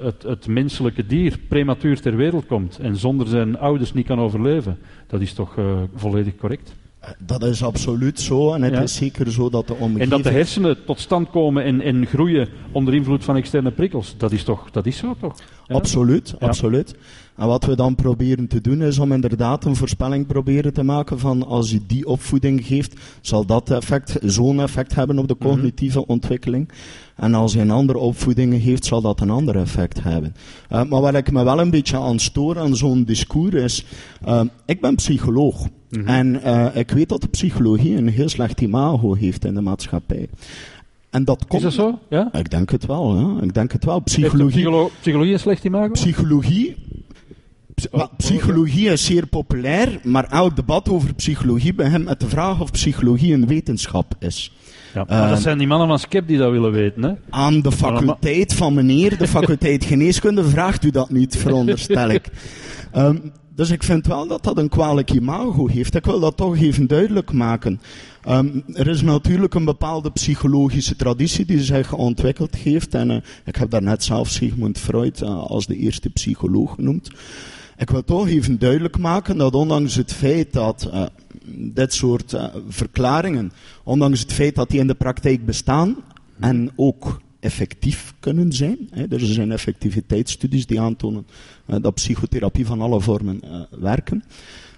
het, 0.00 0.22
het 0.22 0.46
menselijke 0.46 1.06
dier 1.06 1.38
prematuur 1.48 2.00
ter 2.00 2.16
wereld 2.16 2.46
komt 2.46 2.78
en 2.78 2.96
zonder 2.96 3.26
zijn 3.26 3.58
ouders 3.58 3.92
niet 3.92 4.06
kan 4.06 4.20
overleven. 4.20 4.78
Dat 5.06 5.20
is 5.20 5.32
toch 5.32 5.54
volledig 5.94 6.36
correct? 6.36 6.74
Dat 7.18 7.42
is 7.44 7.62
absoluut 7.62 8.20
zo. 8.20 8.52
En 8.52 8.62
het 8.62 8.72
Ja. 8.72 8.80
is 8.80 8.94
zeker 8.94 9.32
zo 9.32 9.50
dat 9.50 9.66
de 9.66 9.72
omgeving... 9.72 10.00
En 10.00 10.08
dat 10.08 10.22
de 10.22 10.30
hersenen 10.30 10.84
tot 10.84 11.00
stand 11.00 11.30
komen 11.30 11.64
en, 11.64 11.80
en 11.80 12.06
groeien 12.06 12.48
onder 12.72 12.94
invloed 12.94 13.24
van 13.24 13.36
externe 13.36 13.70
prikkels, 13.70 14.14
dat 14.16 14.32
is 14.32 14.44
toch, 14.44 14.70
dat 14.70 14.86
is 14.86 14.96
zo 14.96 15.14
toch? 15.20 15.34
Ja? 15.66 15.74
Absoluut, 15.74 16.34
absoluut. 16.38 16.94
En 17.36 17.46
wat 17.46 17.64
we 17.64 17.76
dan 17.76 17.94
proberen 17.94 18.46
te 18.46 18.60
doen 18.60 18.82
is 18.82 18.98
om 18.98 19.12
inderdaad 19.12 19.64
een 19.64 19.76
voorspelling 19.76 20.26
proberen 20.26 20.72
te 20.72 20.82
maken 20.82 21.18
van 21.18 21.46
als 21.46 21.70
je 21.70 21.80
die 21.86 22.06
opvoeding 22.06 22.66
geeft, 22.66 23.00
zal 23.20 23.46
dat 23.46 23.70
effect, 23.70 24.18
zo'n 24.22 24.60
effect 24.60 24.94
hebben 24.94 25.18
op 25.18 25.28
de 25.28 25.36
Mhm. 25.38 25.48
cognitieve 25.48 26.06
ontwikkeling. 26.06 26.70
En 27.16 27.34
als 27.34 27.52
je 27.52 27.60
een 27.60 27.70
andere 27.70 27.98
opvoeding 27.98 28.62
geeft, 28.62 28.84
zal 28.84 29.00
dat 29.00 29.20
een 29.20 29.30
ander 29.30 29.56
effect 29.56 30.02
hebben. 30.02 30.34
Eh, 30.68 30.82
maar 30.84 31.00
waar 31.00 31.14
ik 31.14 31.32
me 31.32 31.44
wel 31.44 31.60
een 31.60 31.70
beetje 31.70 31.96
aan 31.98 32.18
stoor 32.18 32.58
aan 32.58 32.76
zo'n 32.76 33.04
discours 33.04 33.54
is, 33.54 33.84
eh, 34.24 34.40
ik 34.66 34.80
ben 34.80 34.94
psycholoog. 34.94 35.66
Mhm. 35.90 36.08
En 36.08 36.42
eh, 36.42 36.66
ik 36.76 36.90
weet 36.90 37.08
dat 37.08 37.20
de 37.20 37.28
psychologie 37.28 37.96
een 37.96 38.08
heel 38.08 38.28
slecht 38.28 38.60
imago 38.60 39.14
heeft 39.14 39.44
in 39.44 39.54
de 39.54 39.60
maatschappij. 39.60 40.28
En 41.10 41.24
dat 41.24 41.40
Is 41.40 41.46
komt... 41.48 41.62
dat 41.62 41.72
zo? 41.72 41.98
Ja? 42.08 42.32
Ik 42.32 42.50
denk 42.50 42.70
het 42.70 42.86
wel, 42.86 43.16
ja. 43.18 43.42
Ik 43.42 43.54
denk 43.54 43.72
het 43.72 43.84
wel. 43.84 44.00
Psychologie... 44.00 44.60
psycholo- 44.62 44.90
psychologie 45.00 45.32
een 45.32 45.38
slecht 45.40 45.64
imago? 45.64 45.92
Psychologie. 45.92 46.76
Psy- 47.74 47.88
Oh, 47.90 48.04
psychologie 48.16 48.88
is 48.90 49.04
zeer 49.04 49.26
populair, 49.26 50.00
maar 50.02 50.24
elk 50.30 50.56
debat 50.56 50.88
over 50.88 51.14
psychologie 51.14 51.74
begint 51.74 52.04
met 52.04 52.20
de 52.20 52.28
vraag 52.28 52.60
of 52.60 52.70
psychologie 52.70 53.34
een 53.34 53.46
wetenschap 53.46 54.14
is. 54.18 54.52
Ja, 54.94 55.04
maar 55.08 55.28
dat 55.28 55.36
Eh, 55.36 55.42
zijn 55.42 55.58
die 55.58 55.66
mannen 55.66 55.88
van 55.88 55.98
Skep 55.98 56.26
die 56.26 56.38
dat 56.38 56.50
willen 56.50 56.72
weten. 56.72 57.02
Hè? 57.02 57.12
Aan 57.30 57.60
de 57.60 57.72
faculteit 57.72 58.54
van 58.54 58.74
meneer, 58.74 59.18
de 59.18 59.26
faculteit 59.38 59.84
geneeskunde, 59.84 60.44
vraagt 60.44 60.84
u 60.84 60.90
dat 60.90 61.10
niet, 61.10 61.36
veronderstel 61.36 62.08
ik. 62.10 62.28
Ehm, 62.92 63.16
dus 63.60 63.70
ik 63.70 63.82
vind 63.82 64.06
wel 64.06 64.26
dat 64.26 64.44
dat 64.44 64.58
een 64.58 64.68
kwalijk 64.68 65.10
imago 65.10 65.66
heeft. 65.66 65.94
Ik 65.94 66.04
wil 66.04 66.20
dat 66.20 66.36
toch 66.36 66.56
even 66.56 66.86
duidelijk 66.86 67.32
maken. 67.32 67.80
Ehm, 68.22 68.60
er 68.72 68.88
is 68.88 69.02
natuurlijk 69.02 69.54
een 69.54 69.64
bepaalde 69.64 70.10
psychologische 70.10 70.96
traditie 70.96 71.44
die 71.44 71.62
zich 71.62 71.92
ontwikkeld 71.92 72.56
heeft. 72.56 72.94
En 72.94 73.10
eh, 73.10 73.16
ik 73.44 73.56
heb 73.56 73.70
daarnet 73.70 74.04
zelf 74.04 74.28
Sigmund 74.28 74.78
Freud 74.78 75.20
eh, 75.20 75.38
als 75.38 75.66
de 75.66 75.76
eerste 75.76 76.10
psycholoog 76.10 76.74
genoemd. 76.74 77.10
Ik 77.76 77.90
wil 77.90 78.04
toch 78.04 78.28
even 78.28 78.58
duidelijk 78.58 78.98
maken 78.98 79.36
dat 79.36 79.54
ondanks 79.54 79.94
het 79.94 80.12
feit 80.12 80.52
dat 80.52 80.88
eh, 80.92 81.02
dit 81.54 81.94
soort 81.94 82.36
verklaringen, 82.68 83.52
ondanks 83.84 84.20
het 84.20 84.32
feit 84.32 84.54
dat 84.54 84.70
die 84.70 84.80
in 84.80 84.86
de 84.86 84.94
praktijk 84.94 85.46
bestaan 85.46 85.96
en 86.38 86.70
ook 86.76 87.20
effectief 87.40 88.14
kunnen 88.20 88.52
zijn, 88.52 88.78
hè, 88.90 89.04
er 89.10 89.20
zijn 89.20 89.52
effectiviteitsstudies 89.52 90.66
die 90.66 90.80
aantonen 90.80 91.26
eh, 91.66 91.76
dat 91.80 91.94
psychotherapie 91.94 92.66
van 92.66 92.80
alle 92.80 93.00
vormen 93.00 93.40
eh, 93.42 93.60
werken, 93.80 94.24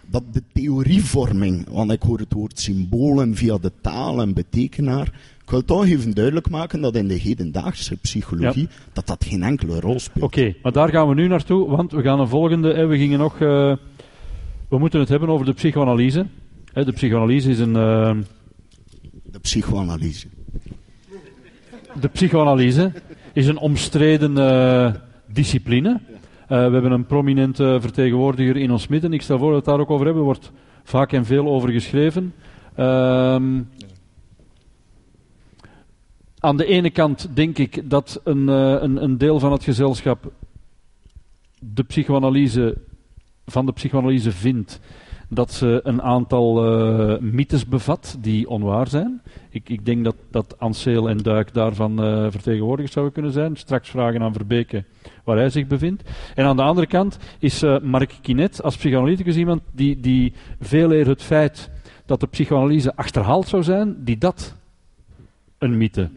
dat 0.07 0.23
de 0.33 0.42
theorievorming, 0.52 1.66
want 1.71 1.92
ik 1.92 2.02
hoor 2.02 2.19
het 2.19 2.33
woord 2.33 2.59
symbolen 2.61 3.35
via 3.35 3.59
de 3.59 3.73
taal 3.81 4.21
en 4.21 4.33
betekenaar, 4.35 5.07
ik 5.45 5.50
wil 5.50 5.64
toch 5.64 5.87
even 5.87 6.14
duidelijk 6.14 6.50
maken 6.50 6.81
dat 6.81 6.97
in 6.97 7.09
de 7.09 7.14
hedendaagse 7.14 7.97
psychologie 7.97 8.69
dat 8.92 9.07
dat 9.07 9.25
geen 9.25 9.42
enkele 9.42 9.81
rol 9.81 10.00
speelt. 10.00 10.25
Oké, 10.25 10.54
maar 10.62 10.73
daar 10.73 10.88
gaan 10.88 11.09
we 11.09 11.14
nu 11.14 11.28
naartoe, 11.28 11.69
want 11.69 11.92
we 11.92 12.02
gaan 12.02 12.21
een 12.21 12.28
volgende. 12.28 12.87
We 12.87 12.97
gingen 12.99 13.19
nog. 13.19 13.35
eh, 13.40 13.76
we 14.69 14.78
moeten 14.78 15.00
het 15.00 15.09
hebben 15.09 15.28
over 15.28 15.47
de 15.47 15.52
psychoanalyse. 15.52 16.26
Hè, 16.73 16.85
de 16.85 16.92
psychoanalyse 16.92 17.50
is 17.50 17.59
een. 17.59 17.73
De 17.73 19.38
psychoanalyse. 19.40 20.26
De 22.00 22.08
psychoanalyse 22.08 22.92
is 23.32 23.46
een 23.46 23.58
omstreden 23.58 24.34
discipline. 25.26 26.00
Eh, 26.52 26.58
we 26.66 26.72
hebben 26.72 26.92
een 26.92 27.06
prominente 27.06 27.78
vertegenwoordiger 27.80 28.56
in 28.56 28.70
ons 28.70 28.87
midden. 28.87 29.12
Ik 29.12 29.22
stel 29.22 29.38
voor 29.38 29.52
dat 29.52 29.64
we 29.64 29.70
het 29.70 29.78
daar 29.78 29.87
ook 29.87 29.90
over 29.90 30.04
hebben. 30.04 30.22
Er 30.22 30.28
wordt 30.28 30.52
vaak 30.82 31.12
en 31.12 31.25
veel 31.25 31.46
over 31.46 31.70
geschreven. 31.70 32.34
Ehm, 32.75 33.61
aan 36.38 36.56
de 36.56 36.64
ene 36.64 36.90
kant 36.90 37.28
denk 37.34 37.58
ik 37.58 37.90
dat 37.90 38.20
een, 38.25 38.49
eh, 38.49 38.76
een, 38.80 39.02
een 39.02 39.18
deel 39.18 39.38
van 39.38 39.52
het 39.52 39.64
gezelschap 39.64 40.32
de 41.58 41.82
psychoanalyse, 41.82 42.76
van 43.46 43.66
de 43.66 43.72
psychoanalyse 43.72 44.32
vindt 44.32 44.80
dat 45.34 45.52
ze 45.52 45.80
een 45.82 46.02
aantal 46.02 46.64
eh, 46.64 47.20
mythes 47.20 47.66
bevat 47.66 48.16
die 48.20 48.48
onwaar 48.48 48.88
zijn. 48.88 49.22
Ik, 49.50 49.68
ik 49.68 49.84
denk 49.86 50.04
dat, 50.04 50.16
dat 50.30 50.56
en 50.84 51.16
Duik 51.16 51.54
daarvan 51.54 52.02
eh, 52.02 52.26
vertegenwoordigers 52.30 52.92
zouden 52.92 53.14
kunnen 53.14 53.32
zijn. 53.32 53.56
Straks 53.56 53.90
vragen 53.90 54.22
aan 54.22 54.32
Verbeke 54.32 54.84
waar 55.24 55.36
hij 55.36 55.50
zich 55.50 55.66
bevindt. 55.66 56.02
En 56.34 56.44
aan 56.44 56.56
de 56.56 56.62
andere 56.62 56.86
kant 56.86 57.18
is 57.38 57.62
eh, 57.62 57.78
Mark 57.80 58.14
Kinet 58.20 58.62
als 58.62 58.76
psychoanalyticus 58.76 59.36
iemand 59.36 59.62
die, 59.72 60.00
die 60.00 60.32
veel 60.60 60.92
eer 60.92 61.08
het 61.08 61.22
feit 61.22 61.70
dat 62.06 62.20
de 62.20 62.26
psychoanalyse 62.26 62.96
achterhaald 62.96 63.48
zou 63.48 63.62
zijn, 63.62 64.04
die 64.04 64.18
dat 64.18 64.56
een 65.58 65.76
mythe, 65.76 66.10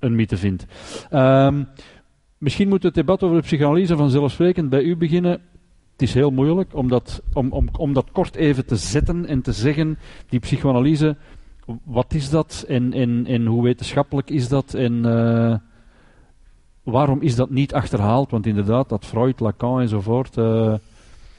een 0.00 0.14
mythe 0.14 0.36
vindt. 0.36 0.66
Ehm, 1.10 1.62
misschien 2.38 2.68
moet 2.68 2.82
het 2.82 2.94
debat 2.94 3.22
over 3.22 3.36
de 3.36 3.42
psychoanalyse 3.42 3.96
vanzelfsprekend 3.96 4.68
bij 4.68 4.82
u 4.82 4.96
beginnen. 4.96 5.40
Het 5.96 6.08
is 6.08 6.14
heel 6.14 6.30
moeilijk 6.30 6.74
om 6.74 6.88
dat, 6.88 7.22
om, 7.32 7.52
om, 7.52 7.68
om 7.78 7.92
dat 7.92 8.10
kort 8.12 8.34
even 8.34 8.66
te 8.66 8.76
zetten 8.76 9.26
en 9.26 9.42
te 9.42 9.52
zeggen. 9.52 9.98
Die 10.28 10.40
psychoanalyse 10.40 11.16
wat 11.84 12.14
is 12.14 12.30
dat 12.30 12.64
en, 12.68 13.46
hoe 13.46 13.62
wetenschappelijk 13.62 14.30
is 14.30 14.48
dat 14.48 14.74
en 14.74 14.92
uh, 14.92 15.54
waarom 16.82 17.20
is 17.20 17.36
dat 17.36 17.50
niet 17.50 17.74
achterhaald? 17.74 18.30
Want 18.30 18.46
inderdaad, 18.46 18.88
dat 18.88 19.04
Freud, 19.04 19.40
Lacan 19.40 19.80
enzovoort 19.80 20.36
uh, 20.36 20.74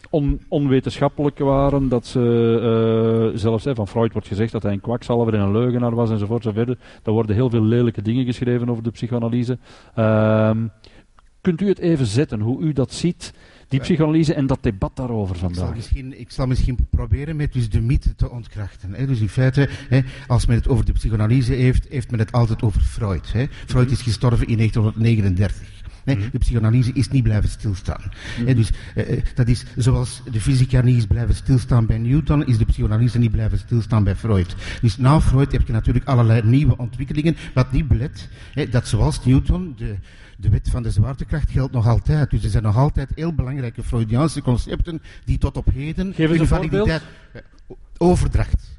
on, 0.10 0.42
onwetenschappelijk 0.48 1.40
waren, 1.40 1.90
dat 1.90 2.06
ze 2.06 3.32
uh, 3.34 3.38
zelfs 3.40 3.66
van 3.74 3.88
Freud 3.88 4.14
wordt 4.14 4.28
gezegd 4.28 4.52
dat 4.52 4.64
hij 4.64 4.72
een 4.72 4.82
kwakzalver 4.82 5.34
en 5.34 5.40
een 5.40 5.52
leugenaar 5.52 5.96
was 5.96 6.10
enzovoort. 6.10 6.46
enzovoort. 6.46 6.80
Daar 7.04 7.14
worden 7.14 7.36
heel 7.36 7.50
veel 7.50 7.64
lelijke 7.64 8.02
dingen 8.02 8.26
geschreven 8.26 8.70
over 8.70 8.84
de 8.84 8.92
psychoanalyse. 8.92 9.58
Ehm, 9.96 10.68
kunt 11.42 11.62
u 11.62 11.68
het 11.68 11.80
even 11.80 12.06
zetten, 12.06 12.40
hoe 12.40 12.62
u 12.62 12.74
dat 12.74 12.94
ziet? 12.94 13.34
Die 13.68 13.80
psychoanalyse 13.80 14.34
en 14.34 14.48
dat 14.48 14.64
debat 14.64 14.96
daarover 14.96 15.36
vandaag. 15.36 15.58
Ik 15.58 15.66
zal 15.66 15.76
misschien, 15.76 16.20
ik 16.20 16.32
zal 16.32 16.48
misschien 16.48 16.78
proberen 16.90 17.36
met 17.36 17.54
dus 17.54 17.70
de 17.70 17.82
mythe 17.82 18.16
te 18.16 18.30
ontkrachten. 18.30 18.94
Hè. 18.94 19.06
Dus 19.06 19.20
in 19.20 19.30
feite, 19.30 19.70
hè, 19.90 20.00
als 20.28 20.46
men 20.46 20.56
het 20.56 20.68
over 20.68 20.86
de 20.86 20.92
psychoanalyse 20.92 21.54
heeft, 21.54 21.88
heeft 21.90 22.12
men 22.12 22.20
het 22.20 22.32
altijd 22.32 22.62
over 22.62 22.82
Freud. 22.82 23.32
Hè. 23.32 23.46
Freud 23.66 23.92
is 23.92 24.02
gestorven 24.02 24.48
in 24.48 24.58
1939. 24.58 25.76
Nee, 26.08 26.16
mhm. 26.16 26.30
de 26.32 26.38
psychoanalyse 26.38 26.92
is 26.94 27.10
niet 27.10 27.24
blijven 27.24 27.50
stilstaan. 27.50 28.02
Mm 28.40 28.56
dus 28.56 28.70
uh, 28.96 29.22
dat 29.36 29.48
is 29.48 29.66
zoals 29.76 30.22
de 30.32 30.42
fysica 30.42 30.82
niet 30.82 30.98
is 30.98 31.06
blijven 31.06 31.36
stilstaan 31.36 31.86
bij 31.86 31.98
Newton, 31.98 32.46
is 32.46 32.58
de 32.58 32.66
psychoanalyse 32.66 33.18
niet 33.18 33.32
blijven 33.32 33.58
stilstaan 33.58 34.04
bij 34.04 34.16
Freud. 34.16 34.56
Dus 34.82 34.98
na 34.98 35.22
Freud 35.22 35.52
heb 35.52 35.68
je 35.68 35.74
natuurlijk 35.74 36.06
allerlei 36.06 36.42
nieuwe 36.44 36.78
ontwikkelingen, 36.78 37.36
wat 37.54 37.72
niet 37.72 37.88
belet 37.88 38.30
dat 38.70 38.88
zoals 38.88 39.26
Newton 39.26 39.74
de 39.78 39.96
de 40.38 40.50
wet 40.50 40.70
van 40.70 40.84
de 40.84 40.92
zwaartekracht 40.92 41.52
geldt 41.52 41.74
nog 41.74 41.88
altijd. 41.88 42.30
Dus 42.30 42.44
er 42.44 42.50
zijn 42.50 42.64
nog 42.64 42.78
altijd 42.78 43.12
heel 43.16 43.34
belangrijke 43.34 43.84
Freudiaanse 43.84 44.42
concepten 44.42 45.02
die 45.26 45.38
tot 45.38 45.58
op 45.58 45.68
heden... 45.74 46.14
Geef 46.14 46.30
eens 46.30 46.40
een 46.40 46.48
voorbeeld. 46.48 47.02
Overdracht. 47.98 48.77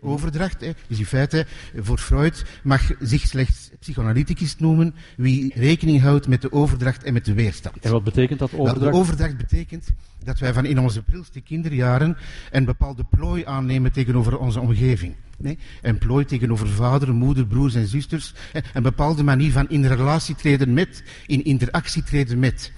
Overdracht, 0.00 0.60
dus 0.86 0.98
in 0.98 1.06
feite, 1.06 1.46
voor 1.76 1.98
Freud 1.98 2.44
mag 2.62 2.90
zich 3.00 3.26
slechts 3.26 3.70
psychoanalyticus 3.80 4.56
noemen 4.58 4.94
wie 5.16 5.52
rekening 5.54 6.00
houdt 6.00 6.28
met 6.28 6.42
de 6.42 6.52
overdracht 6.52 7.02
en 7.02 7.12
met 7.12 7.24
de 7.24 7.34
weerstand. 7.34 7.76
En 7.80 7.92
wat 7.92 8.04
betekent 8.04 8.38
dat 8.38 8.52
overdracht? 8.52 8.92
de 8.92 8.98
overdracht 8.98 9.36
betekent 9.36 9.88
dat 10.24 10.38
wij 10.38 10.52
van 10.52 10.64
in 10.64 10.78
onze 10.78 11.02
prilste 11.02 11.40
kinderjaren 11.40 12.16
een 12.50 12.64
bepaalde 12.64 13.04
plooi 13.10 13.44
aannemen 13.44 13.92
tegenover 13.92 14.38
onze 14.38 14.60
omgeving. 14.60 15.14
Nee? 15.38 15.58
Een 15.82 15.98
plooi 15.98 16.24
tegenover 16.24 16.68
vader, 16.68 17.14
moeder, 17.14 17.46
broers 17.46 17.74
en 17.74 17.86
zusters. 17.86 18.34
Een 18.72 18.82
bepaalde 18.82 19.22
manier 19.22 19.52
van 19.52 19.68
in 19.68 19.86
relatie 19.86 20.34
treden 20.34 20.72
met, 20.72 21.02
in 21.26 21.44
interactie 21.44 22.02
treden 22.02 22.38
met. 22.38 22.72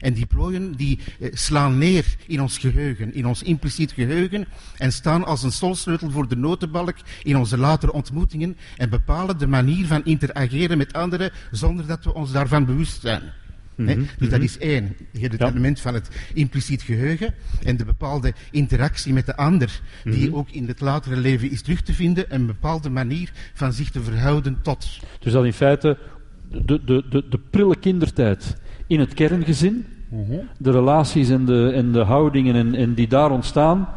En 0.00 0.12
die 0.12 0.26
plooien 0.26 0.72
die 0.72 0.98
eh, 1.20 1.28
slaan 1.32 1.78
neer 1.78 2.04
in 2.26 2.40
ons 2.40 2.58
geheugen, 2.58 3.14
in 3.14 3.26
ons 3.26 3.42
impliciet 3.42 3.92
geheugen, 3.92 4.46
en 4.76 4.92
staan 4.92 5.24
als 5.24 5.42
een 5.42 5.52
stolsleutel 5.52 6.10
voor 6.10 6.28
de 6.28 6.36
notenbalk 6.36 6.96
in 7.22 7.36
onze 7.36 7.58
latere 7.58 7.92
ontmoetingen 7.92 8.56
en 8.76 8.90
bepalen 8.90 9.38
de 9.38 9.46
manier 9.46 9.86
van 9.86 10.04
interageren 10.04 10.78
met 10.78 10.92
anderen 10.92 11.30
zonder 11.50 11.86
dat 11.86 12.04
we 12.04 12.14
ons 12.14 12.32
daarvan 12.32 12.64
bewust 12.64 13.00
zijn. 13.00 13.22
Mm 13.80 14.06
Dus 14.18 14.28
dat 14.28 14.40
is 14.40 14.58
één. 14.58 14.96
Het 15.18 15.40
element 15.40 15.80
van 15.80 15.94
het 15.94 16.08
impliciet 16.34 16.82
geheugen 16.82 17.34
en 17.62 17.76
de 17.76 17.84
bepaalde 17.84 18.32
interactie 18.50 19.12
met 19.12 19.26
de 19.26 19.36
ander, 19.36 19.80
die 20.04 20.28
mhm. 20.28 20.36
ook 20.36 20.50
in 20.50 20.68
het 20.68 20.80
latere 20.80 21.16
leven 21.16 21.50
is 21.50 21.62
terug 21.62 21.82
te 21.82 21.94
vinden, 21.94 22.34
een 22.34 22.46
bepaalde 22.46 22.90
manier 22.90 23.32
van 23.54 23.72
zich 23.72 23.90
te 23.90 24.02
verhouden 24.02 24.58
tot. 24.62 24.98
Dus 25.20 25.32
dat 25.32 25.44
in 25.44 25.52
feite 25.52 25.98
de, 26.48 26.84
de, 26.84 27.04
de, 27.10 27.28
de 27.28 27.38
prille 27.50 27.76
kindertijd 27.76 28.56
in 28.90 29.00
het 29.00 29.14
kerngezin, 29.14 29.84
de 30.58 30.70
relaties 30.70 31.28
en 31.28 31.44
de, 31.44 31.72
en 31.74 31.92
de 31.92 32.00
houdingen 32.00 32.54
en, 32.54 32.74
en 32.74 32.94
die 32.94 33.08
daar 33.08 33.30
ontstaan, 33.30 33.88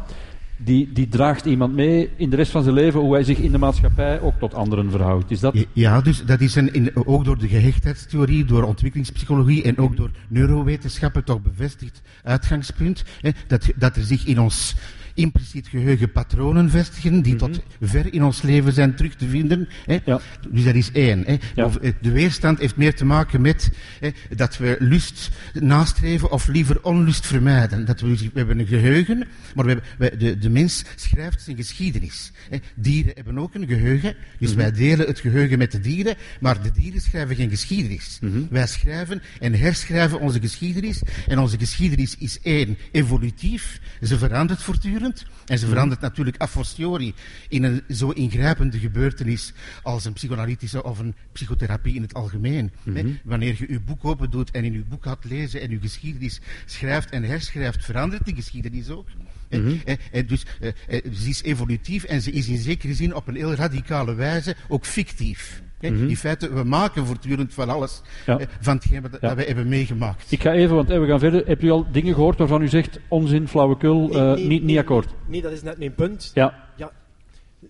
die, 0.56 0.92
die 0.92 1.08
draagt 1.08 1.44
iemand 1.44 1.74
mee 1.74 2.10
in 2.16 2.30
de 2.30 2.36
rest 2.36 2.50
van 2.50 2.62
zijn 2.62 2.74
leven 2.74 3.00
hoe 3.00 3.12
hij 3.12 3.24
zich 3.24 3.38
in 3.38 3.52
de 3.52 3.58
maatschappij 3.58 4.20
ook 4.20 4.38
tot 4.38 4.54
anderen 4.54 4.90
verhoudt. 4.90 5.30
Is 5.30 5.40
dat... 5.40 5.66
Ja, 5.72 6.00
dus 6.00 6.24
dat 6.24 6.40
is 6.40 6.54
een, 6.54 6.90
ook 7.04 7.24
door 7.24 7.38
de 7.38 7.48
gehechtheidstheorie, 7.48 8.44
door 8.44 8.62
ontwikkelingspsychologie 8.62 9.62
en 9.62 9.78
ook 9.78 9.96
door 9.96 10.10
neurowetenschappen 10.28 11.24
toch 11.24 11.42
bevestigd 11.42 12.02
uitgangspunt. 12.22 13.04
Hè, 13.20 13.30
dat, 13.46 13.66
dat 13.76 13.96
er 13.96 14.04
zich 14.04 14.26
in 14.26 14.40
ons 14.40 14.74
impliciet 15.14 15.66
geheugen 15.66 16.12
patronen 16.12 16.70
vestigen 16.70 17.22
die 17.22 17.36
tot 17.36 17.50
mhm. 17.50 17.88
ver 17.88 18.12
in 18.12 18.24
ons 18.24 18.42
leven 18.42 18.72
zijn 18.72 18.94
terug 18.94 19.14
te 19.14 19.28
vinden. 19.28 19.68
Hè. 19.86 19.98
Ja. 20.04 20.20
Dus 20.48 20.64
dat 20.64 20.74
is 20.74 20.92
één. 20.92 21.24
Hè. 21.26 21.36
Eh, 21.54 21.92
de 22.00 22.10
weerstand 22.10 22.58
heeft 22.58 22.76
meer 22.76 22.94
te 22.94 23.04
maken 23.04 23.40
met 23.40 23.70
hè, 24.00 24.10
dat 24.36 24.56
we 24.56 24.76
lust 24.78 25.30
nastreven 25.52 26.30
of 26.30 26.46
liever 26.46 26.82
onlust 26.82 27.26
vermijden. 27.26 27.84
Dat 27.84 28.00
we, 28.00 28.16
we 28.16 28.30
hebben 28.34 28.58
een 28.58 28.66
geheugen, 28.66 29.26
maar 29.54 29.64
we 29.64 29.70
hebben, 29.70 29.88
we, 29.98 30.16
de, 30.16 30.38
de 30.38 30.50
mens 30.50 30.84
schrijft 30.96 31.42
zijn 31.42 31.56
geschiedenis. 31.56 32.32
Hè. 32.50 32.58
Dieren 32.74 33.12
hebben 33.14 33.38
ook 33.38 33.54
een 33.54 33.66
geheugen, 33.66 34.16
dus 34.38 34.50
mhm. 34.50 34.58
wij 34.58 34.72
delen 34.72 35.06
het 35.06 35.20
geheugen 35.20 35.58
met 35.58 35.72
de 35.72 35.80
dieren, 35.80 36.16
maar 36.40 36.62
de 36.62 36.70
dieren 36.70 37.00
schrijven 37.00 37.36
geen 37.36 37.50
geschiedenis. 37.50 38.18
Mhm. 38.20 38.42
Wij 38.50 38.66
schrijven 38.66 39.22
en 39.40 39.54
herschrijven 39.54 40.20
onze 40.20 40.40
geschiedenis 40.40 41.02
en 41.26 41.38
onze 41.38 41.58
geschiedenis 41.58 42.16
is 42.18 42.40
één, 42.42 42.78
evolutief, 42.92 43.80
ze 44.02 44.18
verandert 44.18 44.62
voortdurend 44.62 45.03
en 45.46 45.58
ze 45.58 45.66
verandert 45.66 46.00
natuurlijk 46.00 46.42
a 46.42 46.48
fortiori 46.48 47.14
in 47.48 47.62
een 47.62 47.82
zo 47.88 48.10
ingrijpende 48.10 48.78
gebeurtenis 48.78 49.52
als 49.82 50.04
een 50.04 50.12
psychoanalytische 50.12 50.84
of 50.84 50.98
een 50.98 51.14
psychotherapie 51.32 51.94
in 51.94 52.02
het 52.02 52.14
algemeen. 52.14 52.70
Mhm. 52.82 53.08
Wanneer 53.24 53.56
je 53.58 53.68
uw 53.68 53.80
boek 53.84 54.04
open 54.04 54.30
doet 54.30 54.50
en 54.50 54.64
in 54.64 54.74
uw 54.74 54.84
boek 54.88 55.02
gaat 55.02 55.24
lezen 55.24 55.60
en 55.60 55.70
uw 55.70 55.80
geschiedenis 55.80 56.40
schrijft 56.66 57.10
en 57.10 57.22
herschrijft, 57.22 57.84
verandert 57.84 58.24
die 58.24 58.34
geschiedenis 58.34 58.90
ook. 58.90 59.06
Mm 59.50 59.80
en, 60.12 60.26
dus 60.26 60.44
eh, 60.60 60.68
eh, 60.88 61.12
ze 61.12 61.28
is 61.28 61.42
evolutief 61.42 62.04
en 62.04 62.22
ze 62.22 62.30
is 62.30 62.48
in 62.48 62.58
zekere 62.58 62.94
zin 62.94 63.14
op 63.14 63.26
een 63.28 63.34
heel 63.34 63.54
radicale 63.54 64.14
wijze 64.14 64.56
ook 64.68 64.86
fictief. 64.86 65.62
Mhm. 65.92 66.08
In 66.08 66.16
feite, 66.16 66.52
we 66.52 66.64
maken 66.64 67.06
voortdurend 67.06 67.54
van 67.54 67.68
alles 67.68 68.02
ja. 68.26 68.38
van 68.60 68.76
hetgeen 68.76 69.02
wat, 69.02 69.18
ja. 69.20 69.34
we 69.34 69.42
hebben 69.42 69.68
meegemaakt. 69.68 70.32
Ik 70.32 70.42
ga 70.42 70.52
even, 70.52 70.76
want 70.76 70.88
we 70.88 71.06
gaan 71.06 71.18
verder. 71.18 71.46
Hebt 71.46 71.62
u 71.62 71.70
al 71.70 71.86
dingen 71.92 72.14
gehoord 72.14 72.38
waarvan 72.38 72.62
u 72.62 72.68
zegt 72.68 73.00
onzin, 73.08 73.48
flauwekul, 73.48 74.08
nee, 74.08 74.46
niet, 74.46 74.62
niet 74.62 74.78
akkoord? 74.78 75.14
Nee, 75.26 75.42
dat 75.42 75.52
is 75.52 75.62
net 75.62 75.78
mijn 75.78 75.94
punt. 75.94 76.30
Ja. 76.34 76.54
ja 76.76 76.90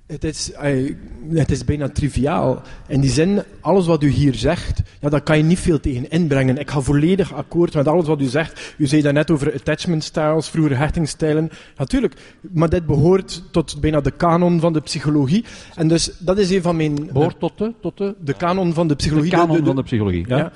het 0.06 0.24
is, 0.24 0.52
het 1.34 1.50
is 1.50 1.64
bijna 1.64 1.88
triviaal. 1.88 2.62
In 2.88 3.00
die 3.00 3.10
zin, 3.10 3.42
alles 3.60 3.86
wat 3.86 4.02
u 4.02 4.08
hier 4.08 4.34
zegt, 4.34 4.82
ja, 5.00 5.08
daar 5.08 5.20
kan 5.20 5.36
je 5.36 5.42
niet 5.42 5.58
veel 5.58 5.80
tegen 5.80 6.10
inbrengen. 6.10 6.58
Ik 6.58 6.70
ga 6.70 6.80
volledig 6.80 7.34
akkoord 7.34 7.74
met 7.74 7.88
alles 7.88 8.06
wat 8.06 8.20
u 8.20 8.24
zegt. 8.24 8.74
U 8.78 8.86
zei 8.86 9.02
daarnet 9.02 9.30
over 9.30 9.52
attachment 9.54 10.04
styles, 10.04 10.48
vroeger 10.48 10.78
hechtingstijlen. 10.78 11.50
Natuurlijk, 11.76 12.14
maar 12.40 12.68
dit 12.68 12.86
behoort 12.86 13.42
tot 13.50 13.80
bijna 13.80 14.00
de 14.00 14.10
kanon 14.10 14.60
van 14.60 14.72
de 14.72 14.80
psychologie. 14.80 15.44
En 15.74 15.88
dus, 15.88 16.10
dat 16.18 16.38
is 16.38 16.50
een 16.50 16.62
van 16.62 16.76
mijn... 16.76 17.08
Behoort 17.12 17.38
tot 17.38 17.58
de? 17.58 17.72
Tot 17.80 17.98
de, 17.98 18.14
de 18.20 18.34
kanon 18.34 18.74
van 18.74 18.88
de 18.88 18.94
psychologie. 18.94 19.30
De 19.30 19.36
kanon 19.36 19.64
van 19.64 19.76
de 19.76 19.82
psychologie, 19.82 20.24
ja. 20.28 20.52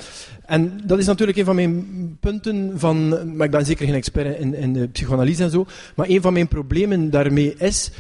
En 0.47 0.81
dat 0.85 0.99
is 0.99 1.07
natuurlijk 1.07 1.39
een 1.39 1.45
van 1.45 1.55
mijn 1.55 1.87
punten 2.21 2.73
van... 2.75 3.09
Maar 3.37 3.47
ik 3.47 3.53
ben 3.53 3.67
zeker 3.67 3.87
geen 3.87 3.95
expert 3.95 4.39
in, 4.39 4.55
in 4.55 4.73
de 4.73 4.89
psychoanalyse 4.89 5.43
en 5.43 5.51
zo. 5.51 5.67
Maar 5.97 6.09
een 6.09 6.23
van 6.23 6.33
mijn 6.33 6.49
problemen 6.49 7.11
daarmee 7.11 7.55
is... 7.59 7.91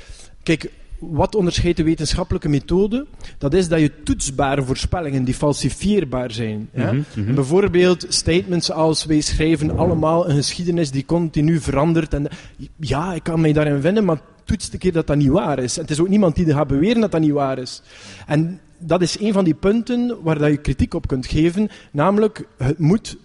Kijk, 0.42 0.70
wat 0.99 1.35
onderscheidt 1.35 1.77
de 1.77 1.83
wetenschappelijke 1.83 2.49
methode? 2.49 3.07
Dat 3.39 3.55
is 3.55 3.69
dat 3.69 3.81
je 3.81 4.03
toetsbare 4.03 4.63
voorspellingen 4.63 5.25
die 5.25 5.35
falsifieerbaar 5.35 6.31
zijn. 6.31 6.69
Mhm, 6.73 7.03
mhm. 7.15 7.35
bijvoorbeeld 7.35 8.07
statements 8.09 8.71
als 8.71 9.05
wij 9.05 9.21
schrijven 9.21 9.79
allemaal 9.79 10.29
een 10.29 10.37
geschiedenis 10.37 10.91
die 10.91 11.05
continu 11.07 11.61
verandert. 11.61 12.15
En 12.15 12.29
ja, 12.77 13.15
ik 13.15 13.23
kan 13.23 13.41
mij 13.41 13.53
daarin 13.53 13.81
vinden, 13.81 14.05
maar 14.05 14.21
toets 14.45 14.71
de 14.71 14.79
keer 14.79 14.93
dat 14.93 15.07
dat 15.07 15.17
niet 15.17 15.29
waar 15.29 15.59
is. 15.59 15.77
En 15.77 15.83
het 15.83 15.91
is 15.91 16.01
ook 16.01 16.09
niemand 16.09 16.35
die 16.35 16.53
gaat 16.53 16.69
beweren 16.69 17.01
dat 17.01 17.13
dat 17.13 17.21
niet 17.21 17.31
waar 17.31 17.59
is. 17.59 17.83
En 18.27 18.61
dat 18.79 19.03
is 19.03 19.21
een 19.21 19.33
van 19.33 19.45
die 19.45 19.55
punten 19.55 20.17
waar 20.23 20.39
dat 20.39 20.51
je 20.51 20.57
kritiek 20.57 20.95
op 20.95 21.07
kunt 21.07 21.27
geven, 21.27 21.69
namelijk 21.91 22.47
het 22.57 22.79
moet 22.79 23.17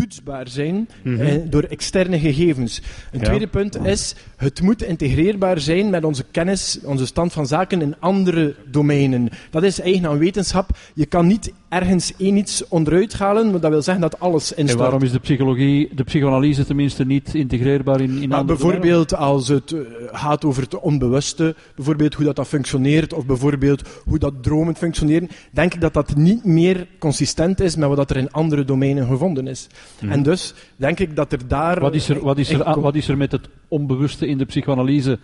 toetsbaar 0.00 0.48
zijn 0.48 0.88
mhm. 1.02 1.20
eh, 1.20 1.34
door 1.44 1.62
externe 1.62 2.18
gegevens. 2.18 2.82
Een 3.12 3.20
tweede 3.20 3.46
punt 3.46 3.76
is, 3.84 4.14
het 4.36 4.60
moet 4.60 4.82
integreerbaar 4.82 5.60
zijn 5.60 5.90
met 5.90 6.04
onze 6.04 6.24
kennis, 6.30 6.78
onze 6.84 7.06
stand 7.06 7.32
van 7.32 7.46
zaken 7.46 7.82
in 7.82 7.94
andere 7.98 8.54
domeinen. 8.70 9.28
Dat 9.50 9.62
is 9.62 9.80
eigen 9.80 10.06
aan 10.06 10.18
wetenschap. 10.18 10.78
Je 10.94 11.06
kan 11.06 11.26
niet 11.26 11.52
ergens 11.70 12.12
één 12.16 12.36
iets 12.36 12.68
onderuit 12.68 13.12
halen, 13.12 13.50
maar 13.50 13.60
dat 13.60 13.70
wil 13.70 13.82
zeggen 13.82 14.02
dat 14.02 14.20
alles 14.20 14.52
instaat. 14.52 14.76
En 14.76 14.82
waarom 14.82 15.02
is 15.02 15.12
de 15.12 15.18
psychologie, 15.18 15.94
de 15.94 16.04
psychoanalyse 16.04 16.64
tenminste 16.64 17.04
niet 17.04 17.34
integreerbaar 17.34 18.00
in, 18.00 18.22
in 18.22 18.28
maar 18.28 18.38
andere 18.38 18.58
Bijvoorbeeld 18.58 19.14
als 19.14 19.48
het 19.48 19.70
uh, 19.70 19.80
gaat 20.12 20.44
over 20.44 20.62
het 20.62 20.80
onbewuste, 20.80 21.54
bijvoorbeeld 21.74 22.14
hoe 22.14 22.24
dat, 22.24 22.36
dat 22.36 22.46
functioneert, 22.46 23.12
of 23.12 23.26
bijvoorbeeld 23.26 23.82
hoe 24.04 24.18
dat 24.18 24.42
dromen 24.42 24.74
functioneren, 24.74 25.28
denk 25.50 25.74
ik 25.74 25.80
dat 25.80 25.94
dat 25.94 26.16
niet 26.16 26.44
meer 26.44 26.86
consistent 26.98 27.60
is 27.60 27.76
met 27.76 27.88
wat 27.88 28.10
er 28.10 28.16
in 28.16 28.30
andere 28.30 28.64
domeinen 28.64 29.06
gevonden 29.06 29.46
is. 29.46 29.66
Mhm. 30.00 30.12
En 30.12 30.22
dus 30.22 30.54
denk 30.76 30.98
ik 30.98 31.16
dat 31.16 31.32
er 31.32 31.48
daar... 31.48 31.80
Wat 31.80 31.94
is 31.94 32.08
er, 32.08 32.20
wat 32.20 32.38
is 32.38 32.50
er, 32.50 32.80
wat 32.80 32.94
is 32.94 33.08
er 33.08 33.16
met 33.16 33.32
het 33.32 33.48
onbewuste 33.68 34.26
in 34.26 34.38
de 34.38 34.44
psychoanalyse 34.44 35.18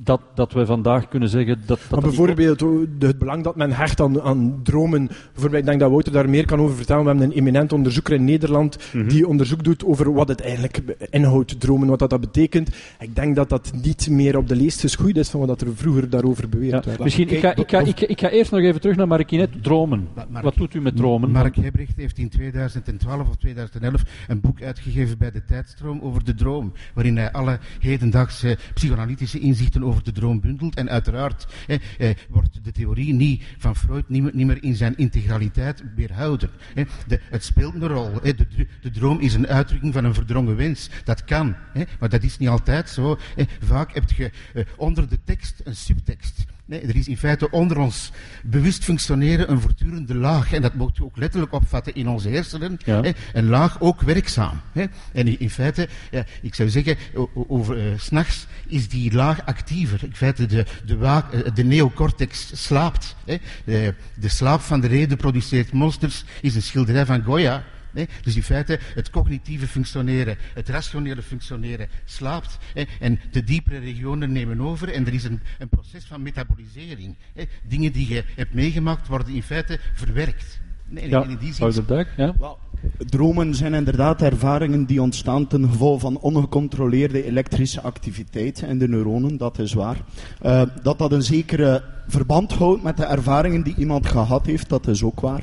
dat, 0.00 0.20
dat 0.34 0.52
we 0.52 0.66
vandaag 0.66 1.08
kunnen 1.08 1.28
zeggen 1.28 1.56
dat... 1.66 1.78
dat 1.88 1.90
maar 1.90 1.98
niet 2.10 2.16
bijvoorbeeld 2.16 2.60
het 2.98 3.18
belang 3.18 3.44
dat 3.44 3.56
men 3.56 3.72
hecht 3.72 4.00
aan, 4.00 4.20
aan 4.22 4.60
dromen. 4.62 5.06
Bijvoorbeeld, 5.06 5.62
ik 5.62 5.68
denk 5.68 5.80
dat 5.80 5.90
Wouter 5.90 6.12
daar 6.12 6.28
meer 6.28 6.46
kan 6.46 6.60
over 6.60 6.76
vertellen. 6.76 7.02
We 7.02 7.08
hebben 7.08 7.26
een 7.30 7.36
eminent 7.36 7.72
onderzoeker 7.72 8.14
in 8.14 8.24
Nederland 8.24 8.78
Mhm. 8.92 9.08
die 9.08 9.26
onderzoek 9.28 9.64
doet 9.64 9.84
over 9.84 10.12
wat 10.12 10.28
het 10.28 10.40
eigenlijk 10.40 10.82
inhoudt, 11.10 11.60
dromen, 11.60 11.88
wat 11.88 11.98
dat, 11.98 12.10
dat 12.10 12.20
betekent. 12.20 12.68
Ik 13.00 13.14
denk 13.14 13.36
dat 13.36 13.48
dat 13.48 13.72
niet 13.82 14.10
meer 14.10 14.36
op 14.36 14.48
de 14.48 14.56
leest 14.56 14.80
geschoeid 14.80 15.16
is 15.16 15.28
van 15.28 15.46
wat 15.46 15.60
er 15.60 15.68
vroeger 15.74 16.10
daarover 16.10 16.48
beweerd 16.48 16.84
Ja, 16.84 16.90
werd. 16.90 17.02
misschien, 17.04 17.28
ik 17.28 17.38
ga, 17.40 17.54
ik, 17.54 17.70
ga, 17.70 17.78
ik, 17.80 17.98
ga, 17.98 18.06
ik 18.06 18.20
ga 18.20 18.28
eerst 18.30 18.50
nog 18.50 18.60
even 18.60 18.80
terug 18.80 18.96
naar 18.96 19.06
Markinet. 19.06 19.62
Dromen. 19.62 20.08
Wat 20.42 20.54
doet 20.54 20.74
u 20.74 20.80
met 20.80 20.96
dromen? 20.96 21.30
Mark 21.30 21.56
Hebrecht 21.56 21.96
heeft 21.96 22.18
in 22.18 22.28
2012 22.28 23.28
of 23.28 23.36
2011 23.36 24.02
een 24.28 24.40
boek 24.40 24.62
uitgegeven 24.62 25.18
bij 25.18 25.30
de 25.30 25.44
Tijdstroom 25.44 26.00
over 26.02 26.24
de 26.24 26.34
droom, 26.34 26.72
waarin 26.94 27.16
hij 27.16 27.32
alle 27.32 27.58
hedendaagse 27.80 28.58
psychoanalytische 28.74 29.38
inzichten 29.50 29.84
over 29.84 30.02
de 30.02 30.12
droom 30.12 30.40
bundelt. 30.40 30.74
En 30.74 30.90
uiteraard 30.90 31.46
wordt 32.28 32.64
de 32.64 32.72
theorie 32.72 33.14
niet 33.14 33.42
van 33.58 33.76
Freud 33.76 34.08
niet 34.08 34.22
meer, 34.22 34.34
niet 34.34 34.46
meer 34.46 34.62
in 34.62 34.76
zijn 34.76 34.96
integraliteit 34.96 35.82
weerhouden. 35.94 36.50
Hè. 36.74 36.84
De, 37.06 37.20
het 37.30 37.44
speelt 37.44 37.74
een 37.74 37.88
rol. 37.88 38.20
De, 38.22 38.66
de 38.80 38.90
droom 38.90 39.20
is 39.20 39.34
een 39.34 39.46
uitdrukking 39.46 39.92
van 39.92 40.04
een 40.04 40.14
verdrongen 40.14 40.56
wens. 40.56 40.90
Dat 41.04 41.24
kan, 41.24 41.56
maar 41.98 42.08
dat 42.08 42.22
is 42.22 42.38
niet 42.38 42.48
altijd 42.48 42.88
zo. 42.88 43.18
Vaak 43.60 43.94
heb 43.94 44.10
je 44.10 44.30
eh, 44.54 44.64
onder 44.76 45.08
de 45.08 45.18
tekst 45.24 45.60
een 45.64 45.76
subtekst. 45.76 46.44
Nee, 46.70 46.80
er 46.80 46.96
is 46.96 47.08
in 47.08 47.16
feite 47.16 47.50
onder 47.50 47.78
ons 47.78 48.10
bewust 48.42 48.84
functioneren 48.84 49.50
een 49.50 49.60
voortdurende 49.60 50.14
laag. 50.14 50.52
En 50.52 50.62
dat 50.62 50.74
moet 50.74 50.96
je 50.96 51.04
ook 51.04 51.16
letterlijk 51.16 51.52
opvatten 51.52 51.94
in 51.94 52.08
onze 52.08 52.28
hersenen. 52.28 52.78
Ja. 52.84 53.00
Hè, 53.02 53.10
een 53.32 53.48
laag 53.48 53.80
ook 53.80 54.00
werkzaam. 54.00 54.60
Hè. 54.72 54.84
En 55.12 55.26
in, 55.26 55.40
in 55.40 55.50
feite, 55.50 55.88
ja, 56.10 56.24
ik 56.42 56.54
zou 56.54 56.68
zeggen, 56.68 56.96
over 57.32 57.78
eh, 57.78 57.98
's 57.98 58.04
s'nachts 58.04 58.46
is 58.66 58.88
die 58.88 59.12
laag 59.12 59.46
actiever. 59.46 60.04
In 60.04 60.14
feite, 60.14 60.46
de, 60.46 60.66
de, 60.86 60.96
wa- 60.96 61.28
eh, 61.32 61.54
de 61.54 61.64
neocortex 61.64 62.50
slaapt. 62.64 63.16
Hè. 63.24 63.36
De, 63.64 63.94
de 64.14 64.28
slaap 64.28 64.60
van 64.60 64.80
de 64.80 64.86
reden 64.86 65.16
produceert 65.16 65.72
monsters 65.72 66.24
is 66.40 66.54
een 66.54 66.62
schilderij 66.62 67.06
van 67.06 67.22
Goya. 67.22 67.64
Hè. 67.94 68.04
Dus 68.22 68.36
in 68.36 68.42
feite, 68.42 68.78
het 68.94 69.10
cognitieve 69.10 69.66
functioneren, 69.66 70.36
het 70.54 70.68
rationele 70.68 71.22
functioneren 71.22 71.88
slaapt. 72.04 72.58
hè. 72.74 72.82
En 73.00 73.20
de 73.30 73.44
diepere 73.44 73.78
regionen 73.78 74.32
nemen 74.32 74.60
over 74.60 74.92
en 74.92 75.06
er 75.06 75.14
is 75.14 75.24
een, 75.24 75.40
een 75.58 75.68
proces 75.68 76.04
van 76.04 76.22
metabolisering. 76.22 77.16
hè. 77.34 77.44
Dingen 77.68 77.92
die 77.92 78.08
je 78.08 78.24
hebt 78.36 78.54
meegemaakt 78.54 79.08
worden 79.08 79.34
in 79.34 79.42
feite 79.42 79.78
verwerkt. 79.94 80.60
Nee, 80.88 81.08
Ja, 81.08 81.24
in 81.24 81.36
die 81.36 81.52
zin 81.54 81.84
Duik, 81.86 82.08
ja. 82.16 82.34
Dromen 82.98 83.54
zijn 83.54 83.74
inderdaad 83.74 84.22
ervaringen 84.22 84.84
die 84.84 85.02
ontstaan 85.02 85.46
ten 85.46 85.68
gevolge 85.70 86.00
van 86.00 86.18
ongecontroleerde 86.18 87.24
elektrische 87.24 87.80
activiteit 87.80 88.60
in 88.60 88.78
de 88.78 88.88
neuronen, 88.88 89.36
dat 89.36 89.58
is 89.58 89.72
waar. 89.72 89.96
Eh, 90.40 90.62
dat 90.82 90.98
dat 90.98 91.12
een 91.12 91.22
zekere 91.22 91.84
verband 92.08 92.52
houdt 92.52 92.82
met 92.82 92.96
de 92.96 93.04
ervaringen 93.04 93.62
die 93.62 93.74
iemand 93.76 94.06
gehad 94.06 94.46
heeft, 94.46 94.68
dat 94.68 94.86
is 94.86 95.02
ook 95.02 95.20
waar. 95.20 95.42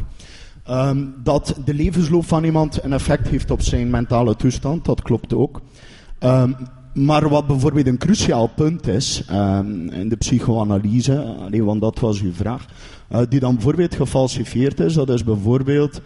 Ehm, 0.67 1.06
dat 1.23 1.56
de 1.65 1.73
levensloop 1.73 2.25
van 2.25 2.43
iemand 2.43 2.84
een 2.84 2.93
effect 2.93 3.27
heeft 3.27 3.51
op 3.51 3.62
zijn 3.62 3.89
mentale 3.89 4.36
toestand, 4.36 4.86
dat 4.86 5.01
klopt 5.01 5.34
ook. 5.34 5.62
Ehm, 6.19 6.51
maar 6.93 7.30
wat 7.30 7.47
bijvoorbeeld 7.47 7.88
een 7.88 7.97
cruciaal 7.97 8.47
punt 8.47 8.88
is 8.88 9.23
ehm, 9.30 9.88
in 9.89 10.10
de 10.10 10.15
psychoanalyse, 10.15 11.36
alleen 11.39 11.65
want 11.65 11.82
dat 11.82 11.99
was 11.99 12.21
uw 12.21 12.34
vraag, 12.34 12.65
eh, 13.08 13.21
die 13.30 13.39
dan 13.39 13.53
bijvoorbeeld 13.53 13.95
gefalsifieerd 13.95 14.80
is, 14.80 14.93
dat 14.93 15.10
is 15.10 15.23
bijvoorbeeld 15.23 16.01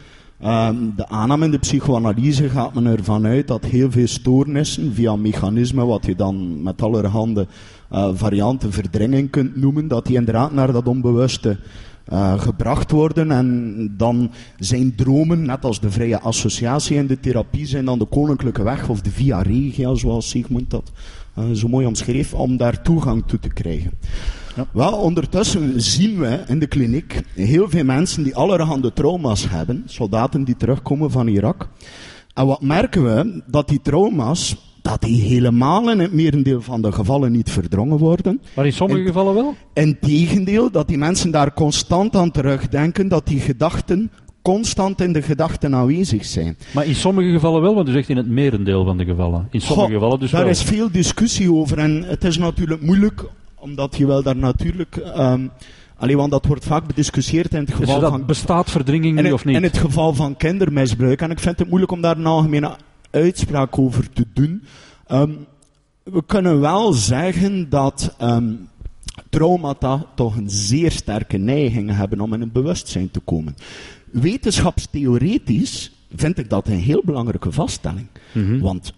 de 0.96 1.08
aanname 1.08 1.46
in 1.46 1.52
de 1.52 1.60
psychoanalyse 1.60 2.50
gaat 2.50 2.74
men 2.74 2.86
ervan 2.86 3.26
uit 3.26 3.48
dat 3.48 3.66
heel 3.66 3.92
veel 3.92 4.08
stoornissen 4.08 4.94
via 4.94 5.16
mechanismen, 5.16 5.88
wat 5.88 6.06
je 6.06 6.16
dan 6.16 6.64
met 6.64 6.82
allerhande 6.82 7.48
eh, 7.90 8.10
varianten 8.14 8.72
verdringing 8.72 9.30
kunt 9.30 9.56
noemen, 9.56 9.88
dat 9.88 10.06
die 10.06 10.16
inderdaad 10.16 10.52
naar 10.54 10.72
dat 10.72 10.88
onbewuste 10.88 11.58
eh, 12.06 12.40
gebracht 12.40 12.92
worden. 12.92 13.32
En 13.32 13.94
dan 13.98 14.32
zijn 14.60 14.96
dromen, 14.96 15.46
net 15.46 15.66
als 15.66 15.80
de 15.80 15.92
vrije 15.92 16.20
associatie 16.20 16.98
in 16.98 17.08
de 17.08 17.20
therapie, 17.20 17.66
zijn 17.66 17.86
dan 17.86 18.00
de 18.00 18.06
koninklijke 18.06 18.64
weg 18.64 18.90
of 18.90 19.02
de 19.02 19.12
via 19.12 19.42
regia, 19.42 19.96
zoals 19.96 20.30
Sigmund 20.30 20.70
dat 20.70 20.92
eh, 21.36 21.44
zo 21.52 21.68
mooi 21.68 21.86
omschreef, 21.86 22.34
om 22.34 22.58
daar 22.58 22.82
toegang 22.82 23.24
toe 23.26 23.40
te 23.40 23.54
krijgen. 23.54 23.92
Wel, 24.72 24.94
ondertussen 24.94 25.82
zien 25.82 26.20
we 26.20 26.44
in 26.48 26.60
de 26.60 26.68
kliniek 26.68 27.22
heel 27.34 27.70
veel 27.70 27.84
mensen 27.84 28.24
die 28.24 28.36
allerhande 28.36 28.94
trauma's 28.94 29.50
hebben, 29.50 29.84
soldaten 29.86 30.44
die 30.44 30.58
terugkomen 30.58 31.12
van 31.12 31.28
Irak. 31.28 31.70
En 32.34 32.46
wat 32.46 32.62
merken 32.62 33.04
we? 33.04 33.42
Dat 33.48 33.68
die 33.68 33.82
trauma's, 33.82 34.71
dat 34.82 35.02
die 35.02 35.22
helemaal 35.22 35.92
in 35.92 36.00
het 36.00 36.14
merendeel 36.14 36.62
van 36.62 36.82
de 36.82 36.92
gevallen 36.92 37.32
niet 37.32 37.50
verdrongen 37.50 37.98
worden. 37.98 38.42
Maar 38.56 38.66
in 38.66 38.74
sommige 38.74 39.00
En- 39.00 39.06
gevallen 39.06 39.34
wel? 39.34 39.56
Integendeel, 39.74 40.72
dat 40.72 40.88
die 40.88 40.98
mensen 40.98 41.32
daar 41.32 41.54
constant 41.54 42.16
aan 42.16 42.32
terugdenken, 42.32 43.08
dat 43.08 43.28
die 43.28 43.40
gedachten 43.40 44.12
constant 44.42 45.02
in 45.02 45.14
de 45.14 45.22
gedachten 45.22 45.76
aanwezig 45.76 46.26
zijn. 46.26 46.58
Maar 46.74 46.86
in 46.86 46.96
sommige 46.96 47.32
gevallen 47.32 47.62
wel, 47.62 47.76
want 47.76 47.90
u 47.90 47.92
zegt 47.92 48.10
in 48.10 48.18
het 48.18 48.28
merendeel 48.28 48.86
van 48.86 48.98
de 48.98 49.06
gevallen. 49.06 49.48
In 49.52 49.62
sommige 49.62 49.88
Goh, 49.88 49.96
gevallen 49.96 50.20
dus 50.20 50.32
daar 50.32 50.42
wel. 50.42 50.50
is 50.50 50.62
veel 50.64 50.92
discussie 50.92 51.54
over 51.54 51.78
en 51.78 52.04
het 52.04 52.24
is 52.24 52.38
natuurlijk 52.38 52.82
moeilijk, 52.82 53.24
omdat 53.56 53.96
je 53.98 54.06
wel 54.08 54.24
daar 54.24 54.36
natuurlijk... 54.36 54.96
ehm 54.96 55.48
alleen 55.98 56.18
want 56.18 56.32
dat 56.32 56.46
wordt 56.46 56.66
vaak 56.66 56.88
bediscussieerd 56.88 57.54
in 57.54 57.60
het 57.60 57.68
Dus 57.68 57.76
geval 57.76 58.00
dat 58.00 58.10
van... 58.12 58.26
bestaat 58.26 58.72
verdringing 58.72 59.18
In 59.18 59.24
nu 59.24 59.32
of 59.32 59.46
niet? 59.46 59.56
in 59.56 59.64
het 59.64 59.78
geval 59.78 60.14
van 60.14 60.38
kindermisbruik. 60.38 61.22
En 61.22 61.32
ik 61.32 61.40
vind 61.40 61.60
het 61.60 61.68
moeilijk 61.68 61.92
om 61.92 62.02
daar 62.02 62.18
een 62.18 62.26
algemene 62.26 62.76
uitspraak 63.12 63.80
over 63.80 64.10
te 64.10 64.26
doen. 64.34 64.64
Ehm, 65.08 65.32
we 66.04 66.24
kunnen 66.26 66.60
wel 66.60 66.94
zeggen 66.94 67.70
dat 67.70 68.16
ehm, 68.18 68.54
traumata 69.30 70.06
toch 70.16 70.36
een 70.36 70.50
zeer 70.50 70.92
sterke 70.92 71.38
neiging 71.38 71.96
hebben 71.96 72.20
om 72.20 72.34
in 72.34 72.42
het 72.42 72.54
bewustzijn 72.54 73.12
te 73.12 73.20
komen. 73.20 73.56
Wetenschapstheoretisch 74.12 75.92
vind 76.16 76.38
ik 76.38 76.50
dat 76.50 76.68
een 76.68 76.80
heel 76.80 77.02
belangrijke 77.06 77.52
vaststelling. 77.52 78.08
Mhm. 78.32 78.60
Want 78.60 78.94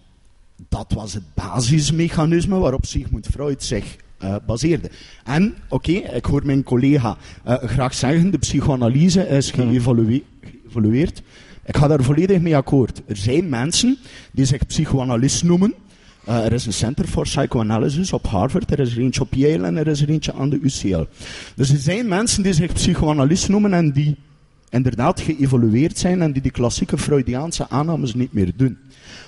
dat 0.69 0.91
was 0.95 1.13
het 1.13 1.23
basismechanisme 1.33 2.57
waarop 2.57 2.85
Sigmund 2.85 3.27
Freud 3.27 3.63
zich 3.63 3.95
eh, 4.17 4.35
baseerde. 4.45 4.89
En, 5.23 5.55
oké, 5.69 5.91
ik 5.91 6.25
hoor 6.25 6.45
mijn 6.45 6.63
collega 6.63 7.17
eh, 7.43 7.55
graag 7.55 7.93
zeggen, 7.93 8.31
de 8.31 8.37
psychoanalyse 8.37 9.27
is 9.27 9.51
geëvalueerd. 9.51 11.21
Ik 11.65 11.77
ga 11.77 11.87
daar 11.87 12.03
volledig 12.03 12.41
mee 12.41 12.55
akkoord. 12.55 13.01
Er 13.05 13.17
zijn 13.17 13.49
mensen 13.49 13.97
die 14.31 14.45
zich 14.45 14.65
psychoanalist 14.67 15.43
noemen. 15.43 15.73
Eh, 16.25 16.45
er 16.45 16.53
is 16.53 16.65
een 16.65 16.73
Center 16.73 17.07
for 17.07 17.23
Psychoanalysis 17.23 18.13
op 18.13 18.27
Harvard, 18.27 18.71
er 18.71 18.79
is 18.79 18.95
er 18.95 19.01
eentje 19.01 19.21
op 19.21 19.33
Yale 19.33 19.67
en 19.67 19.77
er 19.77 19.87
is 19.87 20.01
er 20.01 20.09
eentje 20.09 20.33
aan 20.33 20.49
de 20.49 20.59
UCL. 20.61 21.03
Dus 21.55 21.69
er 21.69 21.77
zijn 21.77 22.07
mensen 22.07 22.43
die 22.43 22.53
zich 22.53 22.73
psychoanalist 22.73 23.49
noemen 23.49 23.73
en 23.73 23.91
die 23.91 24.15
inderdaad 24.69 25.21
geëvolueerd 25.21 25.97
zijn 25.97 26.21
en 26.21 26.31
die 26.31 26.41
die 26.41 26.51
klassieke 26.51 26.97
Freudiaanse 26.97 27.69
aannames 27.69 28.13
niet 28.13 28.33
meer 28.33 28.51
doen. 28.55 28.77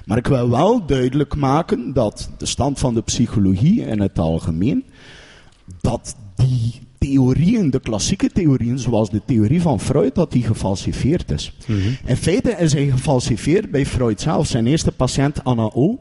Maar 0.06 0.18
ik 0.18 0.28
wil 0.28 0.50
wel 0.50 0.86
duidelijk 0.86 1.36
maken 1.36 1.94
dat 1.94 2.30
de 2.38 2.46
stand 2.46 2.80
van 2.80 2.94
de 2.94 3.02
psychologie 3.02 3.82
in 3.82 4.02
het 4.02 4.20
algemeen, 4.20 4.84
dat 5.82 6.16
die 6.36 6.82
theorieën, 7.00 7.70
de 7.70 7.80
klassieke 7.80 8.30
theorieën, 8.30 8.80
zoals 8.80 9.10
de 9.10 9.22
theorie 9.26 9.62
van 9.62 9.80
Freud, 9.80 10.16
dat 10.16 10.32
die 10.32 10.44
gefalsifieerd 10.44 11.32
is. 11.32 11.54
In 12.06 12.18
feite 12.18 12.52
is 12.52 12.74
hij 12.74 12.86
gefalsifieerd 12.86 13.72
bij 13.72 13.86
Freud 13.86 14.22
zelf. 14.22 14.48
Zijn 14.48 14.68
eerste 14.68 14.92
patiënt, 14.92 15.44
Anna 15.44 15.70
O., 15.74 16.00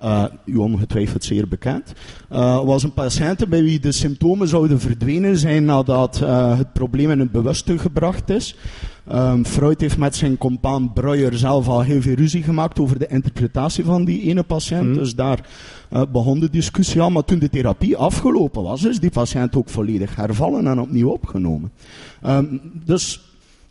eh, 0.00 0.24
u 0.44 0.56
ongetwijfeld 0.56 1.24
zeer 1.24 1.48
bekend, 1.48 1.92
eh, 2.28 2.64
was 2.64 2.82
een 2.82 2.92
patiënt 2.92 3.48
bij 3.48 3.62
wie 3.62 3.80
de 3.80 3.92
symptomen 3.92 4.48
zouden 4.48 4.80
verdwenen 4.80 5.38
zijn 5.38 5.64
nadat 5.64 6.20
eh, 6.20 6.58
het 6.58 6.72
probleem 6.72 7.10
in 7.10 7.18
het 7.18 7.32
bewuste 7.32 7.78
gebracht 7.78 8.30
is. 8.30 8.56
Ehm, 9.06 9.44
Freud 9.44 9.80
heeft 9.80 9.98
met 9.98 10.16
zijn 10.16 10.38
compaan 10.38 10.92
Breuer 10.92 11.34
zelf 11.34 11.68
al 11.68 11.80
heel 11.80 12.00
veel 12.00 12.14
ruzie 12.14 12.42
gemaakt 12.42 12.78
over 12.78 12.98
de 12.98 13.06
interpretatie 13.06 13.84
van 13.84 14.04
die 14.04 14.22
ene 14.22 14.42
patiënt. 14.42 14.94
Dus 14.94 15.14
daar 15.14 15.48
begon 16.12 16.40
de 16.40 16.50
discussie 16.50 17.00
al. 17.00 17.10
Maar 17.10 17.24
toen 17.24 17.38
de 17.38 17.48
therapie 17.48 17.96
afgelopen 17.96 18.62
was, 18.62 18.84
is 18.84 19.00
die 19.00 19.10
patiënt 19.10 19.56
ook 19.56 19.68
volledig 19.68 20.16
hervallen 20.16 20.66
en 20.66 20.80
opnieuw 20.80 21.08
opgenomen. 21.08 21.72
Ehm, 22.22 22.46
dus 22.84 23.20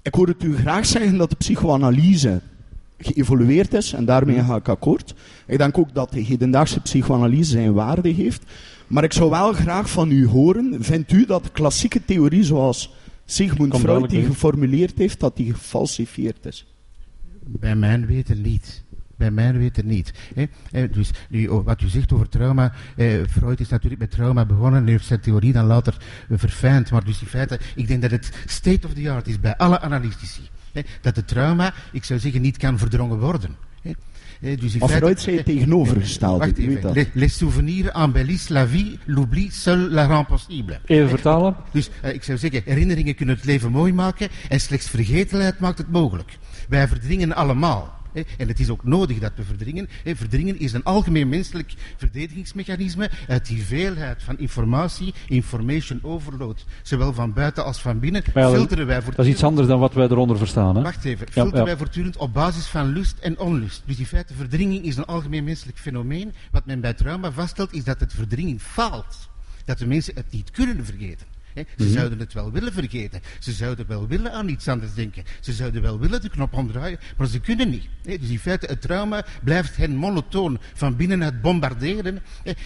ik 0.02 0.16
hoor 0.16 0.28
het 0.28 0.44
u 0.44 0.56
graag 0.56 0.86
zeggen 0.86 1.18
dat 1.18 1.30
de 1.30 1.36
psychoanalyse 1.36 2.42
geëvolueerd 3.00 3.74
is 3.74 3.94
en 3.94 4.06
daarmee 4.06 4.44
ga 4.44 4.56
ik 4.56 4.68
akkoord. 4.68 5.14
Ik 5.48 5.58
denk 5.58 5.78
ook 5.78 5.94
dat 5.94 6.12
de 6.12 6.20
hedendaagse 6.20 6.80
psychoanalyse 6.80 7.52
zijn 7.52 7.74
waarde 7.74 8.10
heeft. 8.10 8.44
Maar 8.88 9.04
ik 9.04 9.14
zou 9.14 9.30
wel 9.30 9.54
graag 9.54 9.90
van 9.90 10.12
u 10.12 10.28
horen, 10.28 10.84
vindt 10.84 11.12
u 11.12 11.26
dat 11.26 11.52
klassieke 11.52 12.06
theorie 12.06 12.44
zoals 12.44 12.94
Sigmund 13.26 13.78
Freud 13.78 14.10
die 14.10 14.26
geformuleerd 14.26 14.98
heeft, 14.98 15.20
dat 15.20 15.36
die 15.36 15.54
gefalsifieerd 15.54 16.46
is? 16.46 16.66
Bij 17.46 17.76
mijn 17.76 18.06
weten 18.06 18.42
niet. 18.42 18.84
Bij 19.16 19.32
mijn 19.32 19.58
weten 19.58 19.86
niet. 19.88 20.14
Dus 20.92 21.12
nu, 21.30 21.48
oh, 21.48 21.66
wat 21.66 21.82
u 21.82 21.88
zegt 21.88 22.14
over 22.14 22.30
trauma, 22.30 22.74
eh, 22.96 23.24
Freud 23.30 23.60
is 23.60 23.70
natuurlijk 23.70 24.02
met 24.02 24.12
trauma 24.12 24.46
begonnen 24.46 24.80
en 24.80 24.88
heeft 24.88 25.06
zijn 25.06 25.20
theorie 25.20 25.54
dan 25.54 25.66
later 25.66 25.98
verfijnd. 26.30 26.92
Maar 26.92 27.04
dus 27.04 27.22
in 27.22 27.28
feite, 27.28 27.60
ik 27.76 27.88
denk 27.88 28.02
dat 28.02 28.12
het 28.12 28.32
state 28.46 28.88
of 28.88 28.94
the 28.94 29.12
art 29.12 29.28
is 29.28 29.40
bij 29.40 29.58
alle 29.58 29.80
analytici. 29.80 30.42
Hè, 30.74 30.82
dat 31.02 31.16
de 31.16 31.26
trauma, 31.26 31.74
ik 31.92 32.04
zou 32.04 32.20
zeggen, 32.20 32.42
niet 32.42 32.58
kan 32.58 32.78
verdrongen 32.78 33.20
worden. 33.20 33.56
Hè. 33.82 34.56
Dus 34.56 34.74
in 34.74 34.80
Maar 34.80 34.90
feite- 34.90 35.06
Freud 35.06 35.22
zei 35.22 35.36
het 35.36 35.46
tegenovergestelde. 35.46 36.46
Wacht 36.46 36.58
even. 36.58 36.82
dat. 36.82 36.96
Les, 36.96 37.08
les 37.14 37.38
souvenirs 37.38 37.92
embellissent 37.92 38.50
la 38.50 38.68
vie, 38.68 39.00
l'oubli 39.06 39.50
seul 39.52 39.78
la 39.90 40.06
rend 40.06 40.28
possible. 40.28 40.80
Even 40.86 41.10
vertalen. 41.10 41.56
Dus 41.72 41.90
eh, 42.02 42.14
ik 42.14 42.24
zou 42.24 42.38
zeggen, 42.38 42.62
herinneringen 42.66 43.16
kunnen 43.16 43.36
het 43.36 43.46
leven 43.46 43.72
mooi 43.72 43.94
maken 43.94 44.30
en 44.50 44.60
slechts 44.60 44.90
vergetelheid 44.90 45.60
maakt 45.60 45.78
het 45.78 45.92
mogelijk. 45.92 46.38
Wij 46.70 46.88
verdringen 46.88 47.36
allemaal. 47.36 47.99
En 48.38 48.48
het 48.48 48.60
is 48.60 48.70
ook 48.70 48.84
nodig 48.84 49.20
dat 49.20 49.32
we 49.36 49.44
verdringen. 49.44 49.90
hè. 50.04 50.16
Verdringen 50.16 50.60
is 50.60 50.74
een 50.74 50.84
algemeen 50.84 51.30
menselijk 51.30 51.74
verdedigingsmechanisme 51.98 53.10
uit 53.28 53.46
die 53.46 53.64
veelheid 53.64 54.24
van 54.24 54.38
informatie, 54.40 55.14
information 55.28 56.00
overload, 56.04 56.66
zowel 56.84 57.14
van 57.14 57.34
buiten 57.34 57.66
als 57.66 57.78
van 57.82 58.00
binnen, 58.00 58.24
ja, 58.34 58.50
filteren 58.50 58.86
wij 58.86 58.96
Dat 58.96 59.04
is 59.04 59.04
voortdurend. 59.04 59.34
iets 59.36 59.44
anders 59.44 59.68
dan 59.68 59.80
wat 59.80 59.94
wij 59.94 60.06
eronder 60.06 60.38
verstaan. 60.38 60.76
Hè? 60.76 60.82
Wacht 60.82 61.06
even. 61.06 61.26
Ja, 61.26 61.32
Filteren 61.32 61.60
ja. 61.60 61.66
wij 61.66 61.78
voortdurend 61.78 62.18
op 62.18 62.34
basis 62.34 62.66
van 62.66 62.86
lust 62.88 63.18
en 63.20 63.40
onlust. 63.40 63.82
Dus 63.86 63.98
in 63.98 64.06
feite, 64.06 64.34
verdringing 64.34 64.84
is 64.86 64.98
een 64.98 65.06
algemeen 65.06 65.44
menselijk 65.44 65.78
fenomeen. 65.78 66.34
Wat 66.52 66.66
men 66.66 66.82
bij 66.82 66.94
trauma 66.94 67.32
vaststelt, 67.32 67.74
is 67.74 67.84
dat 67.84 68.00
het 68.00 68.14
verdringing 68.14 68.62
faalt. 68.62 69.30
Dat 69.66 69.78
de 69.78 69.88
mensen 69.88 70.16
het 70.16 70.32
niet 70.32 70.52
kunnen 70.52 70.86
vergeten. 70.86 71.26
Ze 71.56 71.66
Mhm. 71.78 71.90
zouden 71.92 72.20
het 72.20 72.34
wel 72.34 72.52
willen 72.52 72.74
vergeten. 72.74 73.22
Ze 73.40 73.52
zouden 73.52 73.88
wel 73.88 74.08
willen 74.08 74.32
aan 74.34 74.48
iets 74.50 74.68
anders 74.68 74.94
denken. 74.94 75.24
Ze 75.40 75.54
zouden 75.54 75.82
wel 75.82 76.00
willen 76.00 76.22
de 76.22 76.30
knop 76.30 76.54
omdraaien, 76.54 77.00
maar 77.18 77.28
ze 77.28 77.40
kunnen 77.40 77.70
niet. 77.70 77.88
Dus 78.02 78.30
in 78.30 78.40
feite, 78.40 78.66
het 78.66 78.82
trauma 78.82 79.26
blijft 79.44 79.78
hen 79.78 79.96
monotoon 79.96 80.60
van 80.74 80.96
binnenuit 80.96 81.42
bombarderen. 81.42 82.22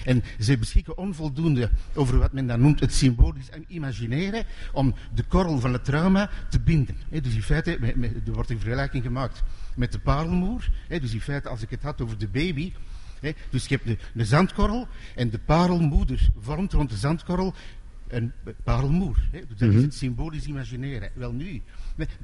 En 0.06 0.24
ze 0.40 0.58
beschikken 0.58 0.98
onvoldoende 0.98 1.70
over 1.94 2.18
wat 2.20 2.34
men 2.34 2.48
dan 2.48 2.62
noemt 2.62 2.80
het 2.80 2.94
symbolisch 2.94 3.50
en 3.50 3.66
imaginaire, 3.68 4.46
om 4.72 4.96
de 5.16 5.24
korrel 5.24 5.60
van 5.60 5.74
het 5.74 5.86
trauma 5.86 6.30
te 6.50 6.60
binden. 6.60 6.96
Dus 7.10 7.34
in 7.34 7.44
feite, 7.44 7.78
me- 7.80 7.94
me- 7.96 8.22
er 8.26 8.34
wordt 8.34 8.50
een 8.50 8.60
vergelijking 8.60 9.04
gemaakt 9.04 9.44
met 9.76 9.92
de 9.92 10.00
parelmoer. 10.00 10.70
Dus 10.88 11.14
in 11.14 11.22
feite, 11.22 11.50
als 11.50 11.62
ik 11.62 11.70
het 11.70 11.82
had 11.84 12.02
over 12.02 12.18
de 12.18 12.28
baby, 12.28 12.74
dus 13.50 13.66
je 13.68 13.76
hebt 13.76 13.88
de, 13.88 13.98
de 14.14 14.26
zandkorrel 14.26 14.88
en 15.16 15.30
de 15.30 15.40
parelmoeder 15.40 16.30
vormt 16.40 16.74
rond 16.74 16.90
de 16.90 16.98
zandkorrel 16.98 17.54
een 18.16 18.32
parelmoer. 18.64 19.28
Hè. 19.32 19.42
Dat 19.48 19.62
is 19.62 19.82
het 19.82 19.94
symbolisch 19.94 20.46
imagineren. 20.46 21.10
Wel 21.14 21.32
nu, 21.32 21.62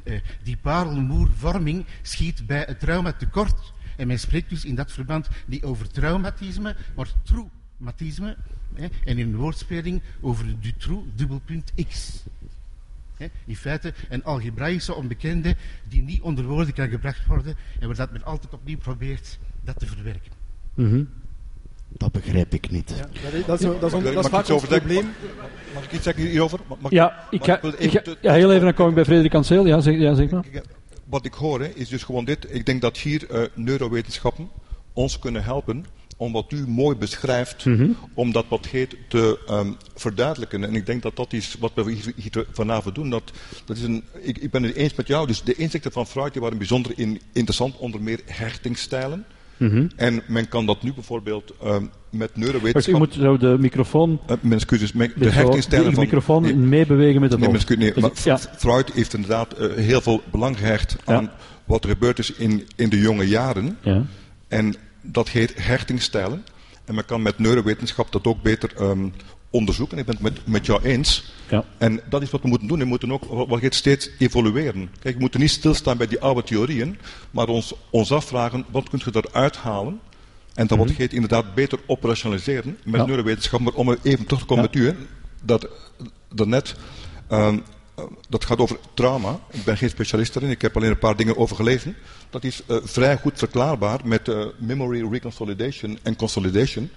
eh, 0.04 0.22
die 0.44 0.58
parelmoervorming 0.58 1.86
schiet 2.02 2.46
bij 2.46 2.64
het 2.68 2.80
trauma 2.80 3.14
tekort. 3.14 3.74
En 3.98 4.08
men 4.08 4.20
spreekt 4.20 4.50
dus 4.50 4.66
in 4.66 4.76
dat 4.76 4.92
verband 4.92 5.28
niet 5.46 5.64
over 5.64 5.90
traumatisme, 5.90 6.76
maar 6.96 7.12
traumatisme. 7.24 8.38
Hè, 8.74 8.88
en 9.06 9.18
in 9.18 9.20
een 9.20 9.36
woordspeling 9.36 10.02
over 10.22 10.46
du 10.60 10.74
trou, 10.78 11.04
dubbelpunt 11.16 11.74
x. 11.90 12.24
Hè, 13.18 13.28
in 13.46 13.56
feite 13.56 13.94
een 14.10 14.24
algebraïsche 14.24 14.94
onbekende 14.94 15.56
die 15.88 16.02
niet 16.02 16.22
onder 16.22 16.46
woorden 16.46 16.74
kan 16.74 16.90
gebracht 16.90 17.26
worden 17.26 17.56
en 17.80 17.88
waar 17.88 17.96
dat 17.96 18.12
men 18.12 18.24
altijd 18.24 18.54
opnieuw 18.54 18.78
probeert 18.78 19.40
dat 19.64 19.80
te 19.80 19.86
verwerken. 19.86 20.32
Mhm. 20.74 21.04
Dat 21.98 22.12
begrijp 22.12 22.54
ik 22.54 22.72
niet. 22.72 22.94
Ja, 22.96 23.10
dat, 23.32 23.34
is, 23.34 23.46
dat, 23.46 23.84
is, 23.84 24.04
dat, 24.14 24.26
is, 24.26 24.30
vaak 24.30 24.42
iets 24.42 24.50
ons 24.50 24.52
over 24.52 24.68
zeggen? 24.68 24.88
probleem. 24.88 25.10
Mag 25.74 25.84
ik 25.84 25.92
iets 25.92 26.04
zeggen 26.04 26.24
hierover? 26.24 26.60
Mag- 26.82 26.92
Ja, 26.92 27.28
ik 27.30 27.44
ga- 27.44 27.60
ja, 28.22 28.34
heel 28.34 28.52
even, 28.52 28.64
dan 28.64 28.74
kom 28.74 28.90
ik 28.90 28.96
bij 28.96 29.06
Frederik 29.06 29.34
Anseel. 29.34 29.66
Ja, 29.66 29.80
zeg, 29.82 29.98
ja, 30.00 30.14
zeg 30.16 30.30
maar. 30.30 30.46
Wat 31.06 31.26
ik 31.26 31.34
hoor 31.34 31.60
hè, 31.60 31.68
is 31.68 31.90
dus 31.90 32.04
gewoon 32.04 32.26
dit. 32.26 32.48
Ik 32.50 32.66
denk 32.66 32.82
dat 32.82 32.98
hier 32.98 33.30
eh, 33.30 33.42
neurowetenschappen 33.54 34.50
ons 34.94 35.20
kunnen 35.20 35.44
helpen 35.44 35.86
om 36.18 36.32
wat 36.32 36.52
u 36.52 36.68
mooi 36.68 36.96
beschrijft, 36.98 37.66
Mhm. 37.66 37.90
om 38.14 38.32
dat 38.32 38.46
wat 38.48 38.66
heet 38.66 38.96
te 39.08 39.40
ehm, 39.48 39.72
verduidelijken. 39.96 40.64
En 40.64 40.76
ik 40.76 40.86
denk 40.86 41.02
dat 41.02 41.16
dat 41.16 41.34
is 41.34 41.56
wat 41.60 41.72
we 41.76 41.92
hier, 41.92 42.14
hier 42.16 42.46
vanavond 42.52 42.96
doen. 42.96 43.10
Dat, 43.10 43.32
dat 43.66 43.78
is 43.78 43.84
een, 43.84 44.04
ik, 44.22 44.38
ik 44.38 44.52
ben 44.52 44.64
het 44.64 44.76
eens 44.76 44.96
met 44.96 45.08
jou. 45.08 45.28
Dus 45.28 45.44
de 45.44 45.56
inzichten 45.56 45.92
van 45.92 46.08
Freud 46.08 46.34
die 46.34 46.42
waren 46.42 46.58
bijzonder 46.58 46.92
in, 46.96 47.22
interessant, 47.34 47.78
onder 47.78 48.02
meer 48.02 48.20
Mhm. 49.60 49.88
En 49.96 50.22
men 50.28 50.48
kan 50.48 50.66
dat 50.66 50.84
nu 50.84 50.94
bijvoorbeeld 50.94 51.54
ehm, 51.64 51.82
met 51.82 51.90
Wacht, 52.20 52.38
u 52.38 52.40
neurowetenschappen... 52.40 53.02
moet 53.08 53.14
zo 53.14 53.38
de 53.38 53.58
microfoon, 53.60 54.20
eh, 54.28 54.36
mijn 54.42 54.54
excuses, 54.54 54.94
mijn- 54.94 55.12
de 55.16 55.20
de, 55.26 55.32
hechtingsstijlen 55.32 55.90
de 55.90 55.94
van... 55.96 56.04
microfoon 56.04 56.42
Nee, 56.42 56.56
meebewegen 56.56 57.22
met 57.22 57.32
het 57.32 57.40
Nee, 57.40 57.50
excuus, 57.50 57.78
nee, 57.78 57.94
Dus 57.94 58.02
maar 58.02 58.12
ja, 58.24 58.38
Freud 58.58 58.92
heeft 58.94 59.14
inderdaad 59.14 59.54
eh, 59.54 59.74
heel 59.76 60.02
veel 60.02 60.22
belang 60.32 60.58
gehecht 60.58 60.96
Ja. 61.06 61.14
aan 61.16 61.32
wat 61.66 61.84
er 61.84 61.90
gebeurd 61.90 62.20
is 62.20 62.32
in, 62.34 62.68
in 62.76 62.90
de 62.90 63.00
jonge 63.00 63.28
jaren. 63.28 63.78
ja. 63.82 64.04
En 64.48 64.76
dat 65.02 65.30
heet 65.30 65.54
hechtingsstijlen. 65.66 66.44
En 66.86 66.96
men 66.96 67.06
kan 67.06 67.22
met 67.22 67.40
neurowetenschap 67.40 68.12
dat 68.12 68.26
ook 68.28 68.42
beter 68.42 68.72
ehm, 69.52 69.58
onderzoeken. 69.58 69.98
Ik 69.98 70.06
ben 70.06 70.16
het 70.16 70.24
met, 70.24 70.48
met 70.48 70.66
jou 70.66 70.84
eens. 70.84 71.34
Ja. 71.50 71.64
En 71.78 72.02
dat 72.10 72.22
is 72.22 72.30
wat 72.30 72.42
we 72.42 72.48
moeten 72.48 72.68
doen. 72.68 72.80
We 72.80 72.86
moeten 72.86 73.12
ook 73.12 73.24
wat 73.48 73.74
steeds 73.76 74.10
evolueren. 74.18 74.90
Kijk, 75.00 75.16
we 75.16 75.22
moeten 75.22 75.40
niet 75.40 75.52
stilstaan 75.52 75.98
bij 75.98 76.08
die 76.08 76.20
oude 76.20 76.44
theorieën, 76.44 76.98
maar 77.32 77.48
ons, 77.48 77.74
ons 77.90 78.12
afvragen 78.12 78.66
wat 78.72 78.90
kunt 78.90 79.04
je 79.04 79.12
eruit 79.30 79.58
halen. 79.58 80.00
En 80.54 80.68
dat 80.68 80.78
wat 80.78 80.90
heet 80.90 81.14
inderdaad 81.14 81.54
beter 81.54 81.80
operationaliseren 81.86 82.78
met. 82.84 83.02
Ja. 83.02 83.06
neurowetenschap. 83.06 83.60
Maar 83.60 83.74
om 83.74 83.90
er 83.90 83.98
even 84.04 84.26
terug 84.26 84.40
te 84.40 84.46
komen 84.46 84.64
Ja. 84.64 84.70
met 84.74 84.80
u, 84.82 84.86
hè, 84.88 84.94
dat, 85.42 85.68
dat 86.34 86.48
net. 86.48 86.76
ehm, 87.28 87.60
eh, 87.96 88.04
dat 88.30 88.46
gaat 88.46 88.58
over 88.58 88.78
trauma. 88.94 89.40
Ik 89.52 89.64
ben 89.64 89.78
geen 89.78 89.90
specialist 89.90 90.34
daarin, 90.34 90.52
ik 90.52 90.62
heb 90.62 90.76
alleen 90.76 90.90
een 90.90 91.00
paar 91.00 91.16
dingen 91.16 91.38
over 91.38 91.56
gelezen. 91.56 91.96
Dat 92.30 92.44
is 92.44 92.62
eh, 92.68 92.78
vrij 92.84 93.18
goed 93.18 93.38
verklaarbaar 93.40 94.00
met 94.04 94.28
eh, 94.28 94.46
memory 94.58 95.08
reconsolidation 95.12 96.00
en 96.04 96.16
consolidation. 96.16 96.90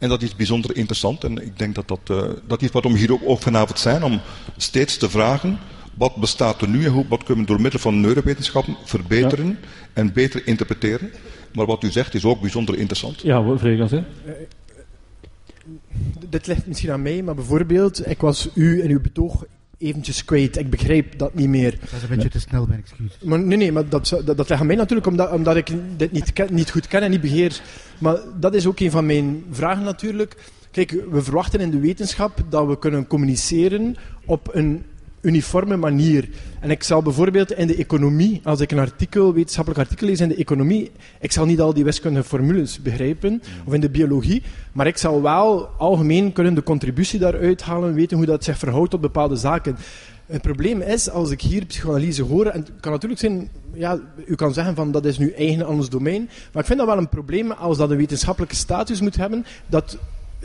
En 0.00 0.08
dat 0.08 0.22
is 0.22 0.36
bijzonder 0.36 0.76
interessant. 0.76 1.24
En 1.24 1.46
ik 1.46 1.58
denk 1.58 1.74
dat 1.74 1.88
dat, 1.88 2.00
eh, 2.04 2.30
dat 2.46 2.62
is 2.62 2.70
waarom 2.70 2.92
we 2.92 2.98
hier 2.98 3.12
ook, 3.12 3.22
ook 3.24 3.40
vanavond 3.40 3.78
zijn. 3.78 4.02
Om 4.02 4.20
steeds 4.56 4.96
te 4.96 5.10
vragen, 5.10 5.58
wat 5.94 6.16
bestaat 6.16 6.60
er 6.60 6.68
nu 6.68 6.84
en 6.84 6.90
hoe, 6.90 7.04
wat 7.08 7.24
kunnen 7.24 7.44
we 7.44 7.50
door 7.50 7.60
middel 7.60 7.80
van 7.80 8.00
neurowetenschappen 8.00 8.76
verbeteren 8.84 9.58
en 9.92 10.12
beter 10.12 10.46
interpreteren. 10.46 11.10
Maar 11.54 11.66
wat 11.66 11.82
u 11.82 11.90
zegt 11.90 12.14
is 12.14 12.24
ook 12.24 12.40
bijzonder 12.40 12.78
interessant. 12.78 13.20
ja 13.20 13.42
Frederik 13.42 13.80
Anseel. 13.80 14.04
Dit 16.28 16.46
ligt 16.46 16.66
misschien 16.66 16.90
aan 16.90 17.02
mij, 17.02 17.22
maar 17.22 17.34
bijvoorbeeld, 17.34 18.08
ik 18.08 18.20
was 18.20 18.48
u 18.54 18.80
en 18.80 18.90
uw 18.90 19.00
betoog 19.00 19.44
eventjes 19.80 20.24
kwijt. 20.24 20.58
Ik 20.58 20.70
begrijp 20.70 21.18
dat 21.18 21.34
niet 21.34 21.48
meer. 21.48 21.70
Dat 21.70 21.92
is 21.92 22.02
een 22.02 22.08
beetje 22.08 22.28
te 22.28 22.40
snel, 22.40 22.66
mijn 22.66 22.80
excuus. 22.80 23.18
Maar 23.22 23.38
nee, 23.38 23.56
nee, 23.56 23.72
maar 23.72 23.88
dat, 23.88 24.08
dat, 24.08 24.36
dat 24.36 24.48
ligt 24.48 24.60
aan 24.60 24.66
mij 24.66 24.76
natuurlijk, 24.76 25.06
omdat, 25.06 25.30
omdat 25.30 25.56
ik 25.56 25.68
dit 25.96 26.12
niet, 26.12 26.32
ken- 26.32 26.54
niet 26.54 26.70
goed 26.70 26.86
ken 26.86 27.02
en 27.02 27.10
niet 27.10 27.20
beheer. 27.20 27.60
Maar 27.98 28.18
dat 28.40 28.54
is 28.54 28.66
ook 28.66 28.80
een 28.80 28.90
van 28.90 29.06
mijn 29.06 29.44
vragen 29.50 29.84
natuurlijk. 29.84 30.36
Kijk, 30.70 30.90
we 31.10 31.22
verwachten 31.22 31.60
in 31.60 31.70
de 31.70 31.80
wetenschap 31.80 32.44
dat 32.48 32.66
we 32.66 32.78
kunnen 32.78 33.06
communiceren 33.06 33.96
op 34.24 34.48
een 34.52 34.84
uniforme 35.20 35.76
manier. 35.76 36.28
En 36.60 36.70
ik 36.70 36.82
zal 36.82 37.02
bijvoorbeeld 37.02 37.52
in 37.52 37.66
de 37.66 37.76
economie, 37.76 38.40
als 38.44 38.60
ik 38.60 38.70
een 38.70 38.78
artikel, 38.78 39.34
wetenschappelijk 39.34 39.82
artikel 39.82 40.06
lees 40.06 40.20
in 40.20 40.28
de 40.28 40.34
economie, 40.34 40.90
ik 41.20 41.32
zal 41.32 41.44
niet 41.44 41.60
al 41.60 41.74
die 41.74 41.84
wiskundige 41.84 42.28
formules 42.28 42.82
begrijpen, 42.82 43.42
of 43.64 43.72
in 43.72 43.80
de 43.80 43.90
biologie, 43.90 44.42
maar 44.72 44.86
ik 44.86 44.96
zal 44.96 45.22
wel 45.22 45.66
algemeen 45.78 46.32
kunnen 46.32 46.54
de 46.54 46.62
contributie 46.62 47.18
daaruit 47.18 47.62
halen, 47.62 47.94
weten 47.94 48.16
hoe 48.16 48.26
dat 48.26 48.44
zich 48.44 48.58
verhoudt 48.58 48.90
tot 48.90 49.00
bepaalde 49.00 49.36
zaken. 49.36 49.76
Het 50.26 50.42
probleem 50.42 50.80
is, 50.80 51.10
als 51.10 51.30
ik 51.30 51.40
hier 51.40 51.64
psychoanalyse 51.64 52.22
hoor, 52.22 52.46
en 52.46 52.60
het 52.60 52.70
kan 52.80 52.92
natuurlijk 52.92 53.20
zijn, 53.20 53.48
ja, 53.72 53.98
u 54.26 54.34
kan 54.34 54.52
zeggen 54.52 54.74
van 54.74 54.92
dat 54.92 55.04
is 55.04 55.18
nu 55.18 55.30
eigen 55.30 55.66
aan 55.66 55.74
ons 55.74 55.88
domein, 55.88 56.28
maar 56.52 56.62
ik 56.62 56.68
vind 56.68 56.78
dat 56.78 56.88
wel 56.88 56.98
een 56.98 57.08
probleem 57.08 57.52
als 57.52 57.78
dat 57.78 57.90
een 57.90 57.96
wetenschappelijke 57.96 58.54
status 58.54 59.00
moet 59.00 59.16
hebben, 59.16 59.44
dat 59.66 59.98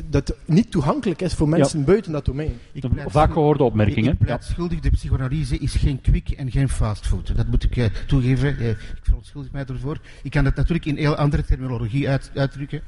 dat 0.09 0.35
niet 0.45 0.71
toegankelijk 0.71 1.21
is 1.21 1.33
voor 1.33 1.49
mensen 1.49 1.83
buiten 1.83 2.11
dat 2.11 2.25
domein. 2.25 2.59
Ik 2.71 2.83
vaak 3.07 3.31
gehoorde 3.33 3.63
Ik, 3.63 3.69
opmerking. 3.69 4.05
hè? 4.05 4.11
ik 4.11 4.17
pleit 4.17 4.43
schuldig, 4.43 4.79
de 4.79 4.89
psychoanalyse 4.89 5.57
is 5.57 5.75
geen 5.75 6.01
kwik 6.01 6.29
en 6.29 6.51
geen 6.51 6.69
fastfood. 6.69 7.35
Dat 7.35 7.47
moet 7.47 7.63
ik 7.63 7.77
eh, 7.77 7.85
toegeven. 8.07 8.57
Eh, 8.59 8.69
ik 8.69 8.79
verontschuldig 9.01 9.51
mij 9.51 9.65
ervoor. 9.65 9.97
Ik 10.23 10.31
kan 10.31 10.45
het 10.45 10.55
natuurlijk 10.55 10.85
in 10.85 10.97
heel 10.97 11.15
andere 11.15 11.43
terminologie 11.43 12.09
uit, 12.09 12.31
uitdrukken. 12.35 12.81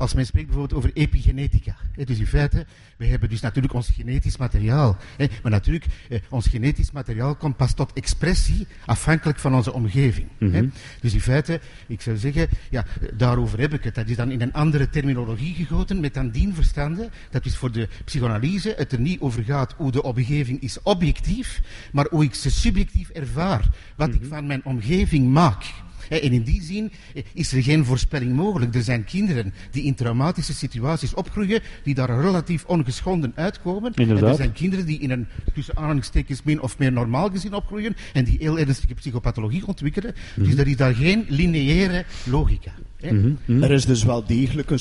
Als 0.00 0.14
men 0.14 0.26
spreekt 0.26 0.46
bijvoorbeeld 0.46 0.78
over 0.78 0.90
epigenetica. 0.94 1.76
hè, 1.92 2.04
dus 2.04 2.18
in 2.18 2.26
feite, 2.26 2.66
we 2.96 3.06
hebben 3.06 3.28
dus 3.28 3.40
natuurlijk 3.40 3.74
ons 3.74 3.90
genetisch 3.90 4.36
materiaal. 4.36 4.96
hè, 5.16 5.26
maar 5.42 5.50
natuurlijk, 5.50 5.86
eh, 6.08 6.18
ons 6.28 6.46
genetisch 6.46 6.90
materiaal 6.90 7.34
komt 7.34 7.56
pas 7.56 7.74
tot 7.74 7.92
expressie 7.92 8.66
afhankelijk 8.86 9.38
van 9.38 9.54
onze 9.54 9.72
omgeving. 9.72 10.28
hè. 10.38 10.68
Dus 11.00 11.14
in 11.14 11.20
feite, 11.20 11.60
ik 11.86 12.00
zou 12.00 12.16
zeggen, 12.16 12.48
ja, 12.70 12.84
daarover 13.14 13.60
heb 13.60 13.74
ik 13.74 13.84
het. 13.84 13.94
Dat 13.94 14.08
is 14.08 14.16
dan 14.16 14.30
in 14.30 14.40
een 14.40 14.52
andere 14.52 14.90
terminologie 14.90 15.54
gegoten, 15.54 16.00
met 16.00 16.14
dan 16.14 16.30
dien 16.30 16.54
verstande, 16.54 17.10
dat 17.30 17.44
is 17.44 17.56
voor 17.56 17.72
de 17.72 17.88
psychoanalyse 18.04 18.74
het 18.76 18.92
er 18.92 19.00
niet 19.00 19.20
over 19.20 19.44
gaat 19.44 19.74
hoe 19.76 19.90
de 19.92 20.02
omgeving 20.02 20.60
is 20.60 20.82
objectief, 20.82 21.60
maar 21.92 22.06
hoe 22.10 22.24
ik 22.24 22.34
ze 22.34 22.50
subjectief 22.50 23.08
ervaar. 23.08 23.68
Wat 23.96 24.14
ik 24.14 24.24
van 24.28 24.46
mijn 24.46 24.64
omgeving 24.64 25.28
maak. 25.28 25.64
En 26.08 26.20
in 26.32 26.42
die 26.42 26.62
zin 26.62 26.92
eh, 27.14 27.22
is 27.34 27.52
er 27.52 27.62
geen 27.62 27.84
voorspelling 27.84 28.32
mogelijk. 28.32 28.74
Er 28.74 28.82
zijn 28.82 29.04
kinderen 29.04 29.54
die 29.70 29.82
in 29.82 29.94
traumatische 29.94 30.54
situaties 30.54 31.14
opgroeien, 31.14 31.60
die 31.84 31.94
daar 31.94 32.20
relatief 32.20 32.64
ongeschonden 32.64 33.32
uitkomen. 33.34 33.94
En 33.94 34.02
Inderdaad. 34.02 34.28
er 34.30 34.36
zijn 34.36 34.52
kinderen 34.52 34.86
die 34.86 34.98
in 34.98 35.10
een 35.10 35.26
tussen 35.54 35.76
aanhalingstekens 35.76 36.42
min 36.42 36.60
of 36.62 36.78
meer 36.78 36.92
normaal 36.92 37.30
gezin 37.30 37.54
opgroeien 37.54 37.96
en 38.12 38.24
die 38.24 38.36
heel 38.38 38.58
ernstige 38.58 38.94
psychopathologie 38.94 39.66
ontwikkelen. 39.66 40.14
Dus 40.36 40.54
er 40.54 40.66
is 40.68 40.76
daar 40.76 40.94
geen 40.94 41.24
lineaire 41.28 42.04
logica. 42.24 42.72
Hè. 42.96 43.12
Mhm. 43.12 43.62
Er 43.62 43.70
is 43.70 43.84
dus 43.84 44.04
wel 44.04 44.24
degelijk 44.26 44.70
een 44.70 44.80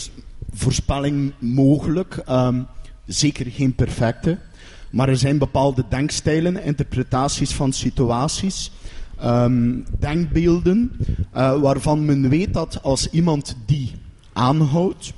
voorspelling 0.54 1.34
mogelijk. 1.40 2.18
ehm, 2.26 2.62
zeker 3.06 3.46
geen 3.52 3.74
perfecte. 3.76 4.38
Maar 4.90 5.10
er 5.10 5.18
zijn 5.18 5.38
bepaalde 5.38 5.84
denkstijlen, 5.90 6.64
interpretaties 6.64 7.52
van 7.52 7.74
situaties. 7.74 8.72
Ehm, 9.20 9.80
denkbeelden 10.00 10.92
uh, 11.36 11.60
waarvan 11.62 12.06
men 12.06 12.30
weet 12.30 12.54
dat 12.54 12.84
als 12.84 13.10
iemand 13.10 13.58
die 13.66 13.92
aanhoudt, 14.34 15.14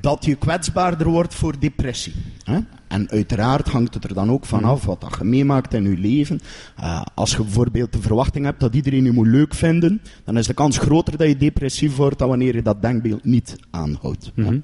dat 0.00 0.24
je 0.24 0.34
kwetsbaarder 0.34 1.08
wordt 1.08 1.34
voor 1.34 1.58
depressie. 1.58 2.14
Hè? 2.44 2.58
En 2.88 3.10
uiteraard 3.10 3.68
hangt 3.68 3.94
het 3.94 4.04
er 4.04 4.14
dan 4.14 4.30
ook 4.30 4.44
vanaf 4.44 4.84
wat 4.84 5.00
dat 5.00 5.16
je 5.18 5.24
meemaakt 5.24 5.74
in 5.74 5.82
je 5.82 5.98
leven. 5.98 6.40
Uh, 6.80 7.02
als 7.14 7.30
je 7.30 7.42
bijvoorbeeld 7.42 7.92
de 7.92 8.00
verwachting 8.00 8.44
hebt 8.44 8.60
dat 8.60 8.74
iedereen 8.74 9.04
je 9.04 9.12
moet 9.12 9.26
leuk 9.26 9.54
vinden, 9.54 10.00
dan 10.24 10.38
is 10.38 10.46
de 10.46 10.54
kans 10.54 10.78
groter 10.78 11.16
dat 11.16 11.28
je 11.28 11.36
depressief 11.36 11.96
wordt 11.96 12.18
dan 12.18 12.28
wanneer 12.28 12.54
je 12.54 12.62
dat 12.62 12.82
denkbeeld 12.82 13.24
niet 13.24 13.56
aanhoudt. 13.70 14.32
Mm 14.34 14.44
-hmm. 14.44 14.62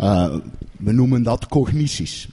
uh, 0.00 0.36
we 0.78 0.92
noemen 0.92 1.22
dat 1.22 1.46
cognities. 1.46 2.28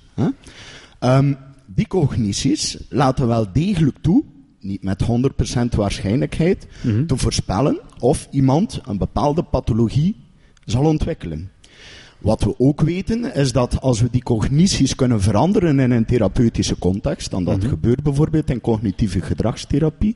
Um, 0.99 1.37
die 1.65 1.87
cognities 1.87 2.77
laten 2.89 3.27
wel 3.27 3.51
degelijk 3.53 3.97
toe, 4.01 4.23
niet 4.61 4.83
met 4.83 5.03
100% 5.03 5.75
waarschijnlijkheid, 5.75 6.67
mm 6.83 6.91
-hmm. 6.91 7.07
te 7.07 7.17
voorspellen 7.17 7.79
of 7.99 8.27
iemand 8.31 8.81
een 8.85 8.97
bepaalde 8.97 9.43
pathologie 9.43 10.15
zal 10.65 10.85
ontwikkelen. 10.85 11.51
Wat 12.21 12.43
we 12.43 12.55
ook 12.57 12.81
weten 12.81 13.35
is 13.35 13.51
dat 13.51 13.81
als 13.81 14.01
we 14.01 14.07
die 14.11 14.23
cognities 14.23 14.95
kunnen 14.95 15.21
veranderen 15.21 15.79
in 15.79 15.91
een 15.91 16.05
therapeutische 16.05 16.79
context, 16.79 17.31
dan 17.31 17.43
dat 17.43 17.55
mm 17.55 17.61
-hmm. 17.61 17.69
gebeurt 17.69 18.03
bijvoorbeeld 18.03 18.49
in 18.49 18.61
cognitieve 18.61 19.21
gedragstherapie, 19.21 20.15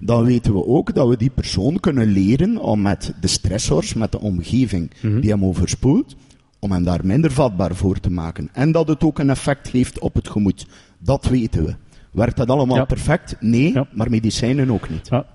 dan 0.00 0.24
weten 0.24 0.52
we 0.52 0.66
ook 0.66 0.94
dat 0.94 1.08
we 1.08 1.16
die 1.16 1.30
persoon 1.30 1.80
kunnen 1.80 2.06
leren 2.06 2.58
om 2.58 2.82
met 2.82 3.14
de 3.20 3.26
stressors, 3.26 3.94
met 3.94 4.12
de 4.12 4.20
omgeving 4.20 4.90
mm 5.00 5.10
-hmm. 5.10 5.20
die 5.20 5.30
hem 5.30 5.44
overspoelt, 5.44 6.16
om 6.58 6.72
hem 6.72 6.84
daar 6.84 7.06
minder 7.06 7.32
vatbaar 7.32 7.74
voor 7.74 8.00
te 8.00 8.10
maken. 8.10 8.48
En 8.52 8.72
dat 8.72 8.88
het 8.88 9.04
ook 9.04 9.18
een 9.18 9.30
effect 9.30 9.68
heeft 9.68 9.98
op 9.98 10.14
het 10.14 10.28
gemoed. 10.28 10.66
Dat 10.98 11.26
weten 11.26 11.64
we. 11.64 11.74
Werkt 12.16 12.36
dat 12.36 12.48
allemaal 12.50 12.76
Ja. 12.76 12.84
perfect? 12.84 13.36
Nee, 13.40 13.72
Ja. 13.72 13.86
maar 13.92 14.10
medicijnen 14.10 14.70
ook 14.70 14.90
niet. 14.90 15.08
Ja. 15.08 15.26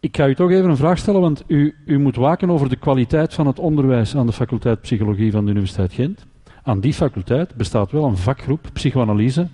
Ik 0.00 0.16
ga 0.16 0.28
u 0.28 0.34
toch 0.34 0.50
even 0.50 0.70
een 0.70 0.76
vraag 0.76 0.98
stellen, 0.98 1.20
want 1.20 1.44
u, 1.46 1.74
u 1.86 1.98
moet 1.98 2.16
waken 2.16 2.50
over 2.50 2.68
de 2.68 2.76
kwaliteit 2.76 3.34
van 3.34 3.46
het 3.46 3.58
onderwijs 3.58 4.16
aan 4.16 4.26
de 4.26 4.32
faculteit 4.32 4.80
Psychologie 4.80 5.30
van 5.32 5.44
de 5.44 5.50
Universiteit 5.50 5.92
Gent. 5.92 6.26
Aan 6.62 6.80
die 6.80 6.92
faculteit 6.92 7.54
bestaat 7.54 7.90
wel 7.90 8.04
een 8.04 8.16
vakgroep 8.16 8.70
psychoanalyse, 8.72 9.46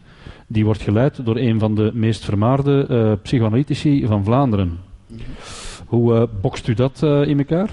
die 0.46 0.64
wordt 0.64 0.82
geleid 0.82 1.24
door 1.24 1.36
een 1.36 1.58
van 1.58 1.74
de 1.74 1.90
meest 1.94 2.24
vermaarde 2.24 2.86
eh, 2.88 3.12
psychoanalytici 3.22 4.06
van 4.06 4.24
Vlaanderen. 4.24 4.78
Hoe 5.88 6.14
eh, 6.14 6.22
bokst 6.40 6.68
u 6.68 6.74
dat 6.74 7.02
eh, 7.02 7.22
in 7.26 7.38
elkaar? 7.38 7.70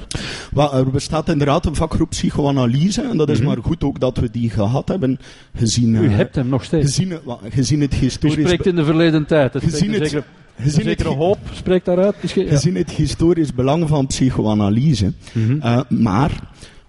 Wel, 0.52 0.74
er 0.74 0.90
bestaat 0.92 1.30
inderdaad 1.30 1.66
een 1.66 1.76
vakgroep 1.76 2.10
psychoanalyse, 2.10 3.02
en 3.02 3.18
dat 3.18 3.30
is 3.30 3.38
Mhm. 3.40 3.48
maar 3.48 3.58
goed 3.62 3.84
ook 3.84 4.00
dat 4.00 4.18
we 4.18 4.30
die 4.32 4.50
gehad 4.50 4.88
hebben, 4.88 5.20
gezien, 5.56 5.96
U 5.96 6.06
eh, 6.08 6.16
hebt 6.16 6.36
hem 6.36 6.48
nog 6.50 6.64
steeds. 6.64 6.86
gezien, 6.86 7.14
gezien 7.50 7.82
het 7.82 7.94
U 7.94 7.98
historisch... 7.98 8.34
spreekt 8.46 8.66
in 8.66 8.76
de 8.76 8.84
verleden 8.86 9.26
tijd. 9.26 9.54
Het 9.54 9.64
Gezien 9.64 9.94
het- 9.94 10.04
zekere, 10.04 10.24
een 10.58 10.64
gezien 10.64 10.84
zekere 10.84 11.10
hoop 11.10 11.38
spreekt 11.54 11.86
daaruit. 11.86 12.16
Misschien- 12.22 12.44
ja. 12.46 12.50
gezien 12.52 12.76
het 12.76 12.92
historisch 12.92 13.54
belang 13.54 13.88
van 13.90 14.08
psychoanalyse. 14.08 15.14
Mhm. 15.34 15.82
Maar, 15.90 16.32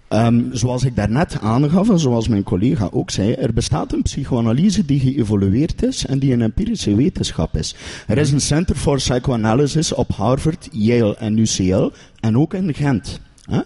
ehm, 0.09 0.43
zoals 0.53 0.85
ik 0.85 0.97
daarnet 0.97 1.39
aangaf, 1.41 1.91
en 1.91 1.99
zoals 1.99 2.29
mijn 2.29 2.43
collega 2.43 2.89
ook 2.93 3.11
zei, 3.11 3.33
er 3.33 3.53
bestaat 3.53 3.93
een 3.93 4.03
psychoanalyse 4.03 4.85
die 4.85 5.01
geëvolueerd 5.01 5.83
is 5.83 6.07
en 6.07 6.19
die 6.19 6.33
een 6.33 6.43
empirische 6.43 6.95
wetenschap 6.95 7.57
is. 7.57 7.75
Er 8.07 8.19
is 8.19 8.33
een 8.33 8.41
Center 8.41 8.77
for 8.77 8.97
Psychoanalysis 8.97 9.95
op 9.95 10.11
Harvard, 10.11 10.69
Yale 10.73 11.17
en 11.17 11.39
UCL 11.39 11.91
en 12.21 12.39
ook 12.39 12.55
in 12.55 12.75
Gent. 12.75 13.21
hè. 13.45 13.61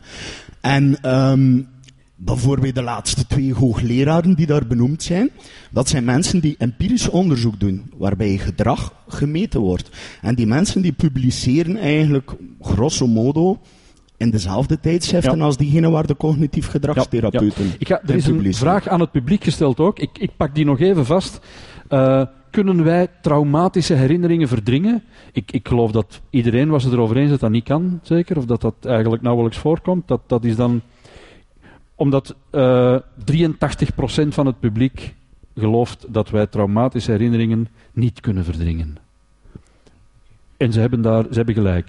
En 0.60 0.96
ehm, 1.02 1.60
bijvoorbeeld 2.16 2.74
de 2.74 2.82
laatste 2.82 3.26
twee 3.26 3.54
hoogleraren 3.54 4.34
die 4.34 4.46
daar 4.46 4.66
benoemd 4.66 5.02
zijn, 5.02 5.30
dat 5.70 5.88
zijn 5.88 6.04
mensen 6.04 6.40
die 6.40 6.54
empirisch 6.58 7.08
onderzoek 7.08 7.60
doen, 7.60 7.90
waarbij 7.96 8.38
gedrag 8.38 8.94
gemeten 9.08 9.60
wordt. 9.60 9.90
En 10.20 10.34
die 10.34 10.46
mensen 10.46 10.82
die 10.82 10.92
publiceren 10.92 11.76
eigenlijk 11.76 12.32
grosso 12.60 13.06
modo 13.06 13.60
in 14.20 14.30
dezelfde 14.30 14.80
tijdschriften 14.80 15.38
Ja. 15.38 15.44
als 15.44 15.56
diegene 15.56 15.90
waar 15.90 16.06
de 16.06 16.16
cognitief 16.16 16.66
gedragstherapeuten 16.66 17.72
Ik 17.78 17.88
ga, 17.88 18.00
er 18.06 18.14
is 18.14 18.26
een 18.26 18.54
vraag 18.54 18.88
aan 18.88 19.00
het 19.00 19.10
publiek 19.10 19.44
gesteld 19.44 19.80
ook. 19.80 19.98
Ik, 19.98 20.18
ik 20.18 20.30
pak 20.36 20.54
die 20.54 20.64
nog 20.64 20.80
even 20.80 21.06
vast. 21.06 21.40
Eh, 21.88 22.22
kunnen 22.50 22.84
wij 22.84 23.08
traumatische 23.22 23.94
herinneringen 23.94 24.48
verdringen? 24.48 25.02
Ik, 25.32 25.52
ik 25.52 25.68
geloof 25.68 25.90
dat 25.90 26.20
iedereen 26.30 26.68
was 26.68 26.84
het 26.84 26.92
erover 26.92 27.16
eens 27.16 27.30
dat 27.30 27.40
dat 27.40 27.50
niet 27.50 27.64
kan, 27.64 28.00
zeker. 28.02 28.36
Of 28.36 28.44
dat 28.44 28.60
dat 28.60 28.74
eigenlijk 28.80 29.22
nauwelijks 29.22 29.58
voorkomt. 29.58 30.08
Dat, 30.08 30.20
dat 30.26 30.44
is 30.44 30.56
dan... 30.56 30.80
Omdat 31.94 32.34
eh 32.50 32.96
83% 33.32 34.28
van 34.28 34.46
het 34.46 34.60
publiek 34.60 35.14
gelooft 35.56 36.06
dat 36.08 36.30
wij 36.30 36.46
traumatische 36.46 37.10
herinneringen 37.10 37.68
niet 37.92 38.20
kunnen 38.20 38.44
verdringen. 38.44 38.96
En 40.56 40.72
ze 40.72 40.80
hebben, 40.80 41.02
daar, 41.02 41.24
ze 41.30 41.34
hebben 41.34 41.54
gelijk. 41.54 41.88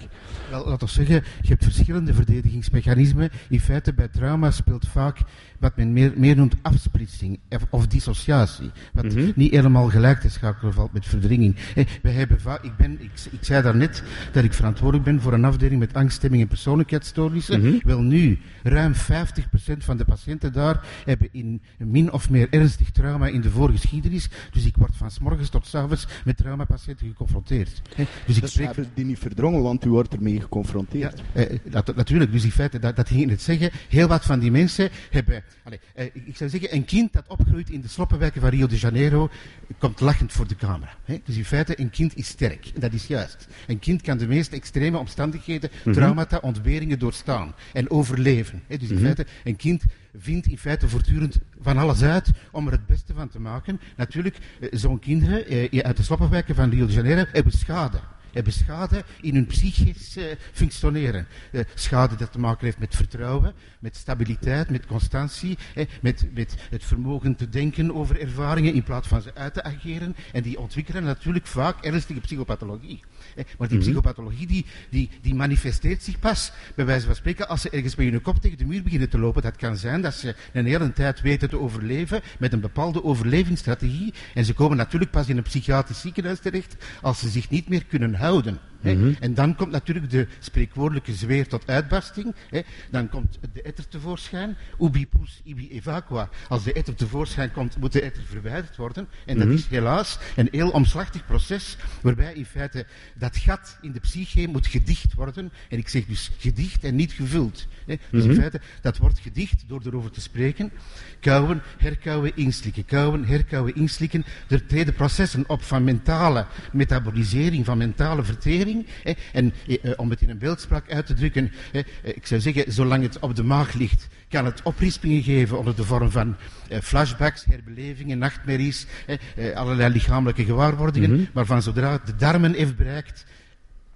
Laat 0.52 0.82
ons 0.82 0.94
zeggen, 0.94 1.24
je 1.42 1.48
hebt 1.48 1.64
verschillende 1.64 2.14
verdedigingsmechanismen. 2.14 3.30
In 3.50 3.60
feite, 3.60 3.94
bij 3.94 4.08
trauma 4.08 4.52
speelt 4.52 4.88
vaak 4.88 5.20
wat 5.62 5.76
men 5.78 5.94
meer, 5.94 6.14
meer 6.16 6.36
noemt 6.36 6.56
afsplitsing 6.62 7.40
of, 7.70 7.88
dissociatie. 7.88 8.72
Wat 8.94 9.04
Mhm. 9.04 9.32
niet 9.36 9.52
helemaal 9.52 9.90
gelijk 9.90 10.20
te 10.20 10.30
schakelen 10.30 10.74
valt 10.74 10.94
met 10.94 11.06
verdringing. 11.06 11.56
Eh, 11.76 11.86
wij 12.02 12.12
hebben 12.12 12.40
ik, 12.62 12.76
ben, 12.78 12.92
ik, 13.02 13.12
ik 13.32 13.40
zei 13.42 13.62
daarnet 13.64 14.04
dat 14.32 14.44
ik 14.44 14.54
verantwoordelijk 14.54 15.04
ben 15.10 15.22
voor 15.22 15.34
een 15.34 15.46
afdeling 15.46 15.80
met 15.80 15.94
angststemming 15.94 16.42
en 16.42 16.48
persoonlijkheidsstoornissen. 16.48 17.60
Mhm. 17.62 17.88
Wel 17.88 18.02
nu, 18.02 18.40
ruim 18.64 18.94
50% 18.96 19.84
van 19.84 19.98
de 19.98 20.06
patiënten 20.06 20.54
daar 20.54 20.86
hebben 21.06 21.30
in 21.32 21.62
min 21.78 22.12
of 22.12 22.30
meer 22.30 22.48
ernstig 22.50 22.92
trauma 22.92 23.28
in 23.28 23.42
de 23.42 23.50
voorgeschiedenis. 23.50 24.30
Dus 24.52 24.66
ik 24.66 24.76
word 24.78 24.96
van 24.96 25.12
s 25.12 25.20
morgens 25.20 25.50
tot 25.50 25.68
s 25.68 25.76
avonds 25.76 26.08
met 26.26 26.38
traumapatiënten 26.38 27.08
geconfronteerd. 27.08 27.82
Dus 28.26 28.36
ik 28.36 28.42
Dus 28.42 28.52
spreek 28.52 28.66
hebben 28.66 28.90
die 28.94 29.06
niet 29.06 29.20
verdrongen, 29.20 29.62
want 29.62 29.86
u 29.86 29.90
wordt 29.90 30.14
ermee 30.14 30.42
geconfronteerd. 30.42 31.22
ja, 31.34 31.42
eh, 31.42 31.60
dat, 31.70 31.96
natuurlijk, 31.96 32.32
dus 32.32 32.44
in 32.44 32.52
feite, 32.52 32.80
dat, 32.80 32.96
dat 32.96 33.08
ging 33.08 33.22
ik 33.22 33.28
net 33.28 33.42
zeggen, 33.42 33.70
heel 33.90 34.08
wat 34.08 34.26
van 34.26 34.40
die 34.40 34.52
mensen 34.52 34.90
hebben, 35.10 35.44
allee, 35.64 35.80
eh, 35.94 36.06
ik- 36.06 36.36
zou 36.38 36.50
zeggen, 36.50 36.76
een 36.76 36.86
kind 36.86 37.14
dat 37.14 37.28
opgroeit 37.28 37.70
in 37.70 37.82
de 37.82 37.88
sloppenwijken 37.88 38.42
van 38.42 38.50
Rio 38.50 38.68
de 38.68 38.78
Janeiro, 38.78 39.30
komt 39.78 40.00
lachend 40.00 40.32
voor 40.32 40.48
de 40.48 40.56
camera. 40.56 40.94
Hè? 41.06 41.22
Dus 41.26 41.36
in 41.38 41.46
feite, 41.46 41.80
een 41.80 41.90
kind 41.90 42.16
is 42.18 42.28
sterk, 42.28 42.82
dat 42.82 42.94
is 42.94 43.08
juist. 43.08 43.48
Een 43.68 43.80
kind 43.80 44.02
kan 44.02 44.18
de 44.18 44.28
meest 44.28 44.52
extreme 44.54 44.98
omstandigheden, 44.98 45.70
traumata, 45.92 46.38
ontberingen 46.42 47.00
doorstaan 47.00 47.54
en 47.74 47.90
overleven. 47.90 48.64
Hè? 48.68 48.78
Dus 48.78 48.90
in 48.90 48.96
feite, 49.00 49.26
een 49.44 49.56
kind 49.56 49.84
vindt 50.18 50.48
in 50.48 50.58
feite 50.58 50.90
voortdurend 50.90 51.40
van 51.62 51.78
alles 51.78 52.02
uit 52.02 52.32
om 52.52 52.66
er 52.66 52.72
het 52.72 52.86
beste 52.86 53.14
van 53.14 53.30
te 53.30 53.40
maken. 53.40 53.80
Natuurlijk, 53.98 54.38
eh, 54.60 54.70
zo'n 54.72 55.00
kinderen 55.00 55.48
eh, 55.48 55.80
uit 55.80 55.98
de 55.98 56.04
sloppenwijken 56.04 56.56
van 56.56 56.70
Rio 56.70 56.86
de 56.86 56.94
Janeiro 56.94 57.24
hebben 57.32 57.52
schade 57.54 58.00
hebben 58.32 58.54
schade 58.54 59.04
in 59.22 59.34
hun 59.34 59.46
psychisch 59.46 60.16
eh, 60.16 60.26
functioneren. 60.52 61.28
Eh, 61.52 61.62
schade 61.74 62.16
dat 62.16 62.32
te 62.32 62.40
maken 62.40 62.66
heeft 62.66 62.80
met 62.80 62.96
vertrouwen, 62.96 63.54
met 63.80 63.96
stabiliteit, 63.96 64.70
met 64.70 64.86
constantie, 64.86 65.58
met, 66.02 66.26
met 66.34 66.56
het 66.70 66.84
vermogen 66.84 67.36
te 67.36 67.50
denken 67.50 67.96
over 67.96 68.20
ervaringen 68.20 68.74
in 68.74 68.84
plaats 68.84 69.08
van 69.08 69.22
ze 69.22 69.34
uit 69.34 69.54
te 69.54 69.64
ageren. 69.64 70.16
En 70.32 70.42
die 70.42 70.60
ontwikkelen 70.60 71.04
natuurlijk 71.04 71.48
vaak 71.48 71.86
ernstige 71.86 72.20
psychopathologie. 72.20 73.02
Eh, 73.36 73.44
maar 73.58 73.68
die 73.68 73.78
psychopathologie 73.78 74.48
die, 74.48 74.66
die, 74.90 75.10
die 75.22 75.36
manifesteert 75.36 76.04
zich 76.04 76.20
pas, 76.20 76.52
bij 76.76 76.86
wijze 76.86 77.06
van 77.06 77.16
spreken, 77.16 77.48
als 77.48 77.62
ze 77.62 77.70
ergens 77.70 77.96
bij 77.96 78.06
hun 78.06 78.22
kop 78.22 78.42
tegen 78.42 78.58
de 78.58 78.66
muur 78.66 78.84
beginnen 78.84 79.10
te 79.10 79.20
lopen. 79.20 79.42
Dat 79.42 79.56
kan 79.56 79.78
zijn 79.78 80.02
dat 80.02 80.14
ze 80.14 80.36
een 80.54 80.66
hele 80.66 80.94
tijd 80.94 81.22
weten 81.22 81.50
te 81.50 81.60
overleven 81.60 82.22
met 82.40 82.54
een 82.54 82.60
bepaalde 82.60 83.04
overlevingsstrategie. 83.04 84.14
En 84.34 84.46
ze 84.46 84.54
komen 84.54 84.78
natuurlijk 84.78 85.12
pas 85.12 85.30
in 85.30 85.38
een 85.38 85.44
psychiatrisch 85.44 86.02
ziekenhuis 86.02 86.40
terecht 86.40 86.76
als 87.02 87.20
ze 87.20 87.30
zich 87.30 87.50
niet 87.50 87.70
meer 87.70 87.86
kunnen 87.86 88.14
houden. 88.14 88.60
Hè. 88.82 89.12
En 89.20 89.34
dan 89.34 89.56
komt 89.56 89.72
natuurlijk 89.72 90.10
de 90.10 90.28
spreekwoordelijke 90.40 91.14
zweer 91.14 91.48
tot 91.48 91.64
uitbarsting. 91.70 92.34
hè. 92.50 92.62
Dan 92.92 93.10
komt 93.10 93.40
de 93.54 93.62
etter 93.62 93.88
tevoorschijn. 93.88 94.58
Ubi 94.80 95.08
pus, 95.08 95.42
ibi 95.44 95.70
evacua. 95.70 96.30
Als 96.48 96.64
de 96.64 96.74
etter 96.74 96.96
tevoorschijn 96.96 97.52
komt, 97.52 97.78
moet 97.78 97.92
de 97.92 98.02
etter 98.02 98.24
verwijderd 98.24 98.76
worden. 98.76 99.08
En 99.26 99.40
dat 99.40 99.48
is 99.48 99.68
helaas 99.68 100.20
een 100.36 100.48
heel 100.52 100.70
omslachtig 100.70 101.26
proces, 101.26 101.78
waarbij 102.02 102.34
in 102.34 102.46
feite 102.46 102.86
dat 103.16 103.38
gat 103.38 103.78
in 103.82 103.92
de 103.92 104.00
psyche 104.00 104.48
moet 104.48 104.68
gedicht 104.68 105.14
worden. 105.14 105.52
En 105.70 105.78
ik 105.78 105.90
zeg 105.90 106.06
dus 106.06 106.32
gedicht 106.38 106.84
en 106.84 106.96
niet 106.96 107.12
gevuld. 107.12 107.68
hè. 107.86 107.96
Dus 108.12 108.24
in 108.26 108.34
feite, 108.36 108.62
dat 108.82 108.98
wordt 108.98 109.20
gedicht 109.20 109.64
door 109.68 109.82
erover 109.86 110.12
te 110.12 110.22
spreken. 110.22 110.72
Kauwen, 111.20 111.62
herkauwen, 111.78 112.36
inslikken. 112.36 112.86
Kauwen, 112.86 113.26
herkauwen, 113.26 113.76
inslikken. 113.76 114.26
Er 114.48 114.66
treden 114.66 114.94
processen 114.94 115.44
op 115.50 115.64
van 115.64 115.84
mentale 115.84 116.46
metabolisering, 116.72 117.66
van 117.66 117.78
mentale 117.78 118.24
vertering. 118.24 118.71
Hè. 119.04 119.12
En 119.34 119.54
eh, 119.68 119.78
eh, 119.82 119.92
om 119.96 120.10
het 120.10 120.22
in 120.22 120.30
een 120.30 120.38
beeldspraak 120.38 120.92
uit 120.92 121.06
te 121.06 121.14
drukken, 121.14 121.52
hè, 121.72 121.80
eh, 121.80 122.16
ik 122.16 122.28
zou 122.28 122.42
zeggen, 122.42 122.72
zolang 122.72 123.04
het 123.04 123.20
op 123.20 123.36
de 123.36 123.44
maag 123.44 123.74
ligt, 123.74 124.08
kan 124.30 124.46
het 124.46 124.62
oprispingen 124.64 125.24
geven 125.24 125.58
onder 125.58 125.76
de 125.76 125.84
vorm 125.84 126.12
van 126.12 126.36
eh, 126.70 126.80
flashbacks, 126.80 127.46
herbelevingen, 127.46 128.18
nachtmerries, 128.18 128.86
hè, 129.06 129.56
allerlei 129.56 129.94
lichamelijke 129.94 130.46
gewaarwordingen. 130.46 131.30
Maar 131.34 131.46
van 131.46 131.62
zodra 131.62 131.92
het 131.92 132.06
de 132.06 132.16
darmen 132.16 132.54
heeft 132.54 132.76
bereikt, 132.76 133.26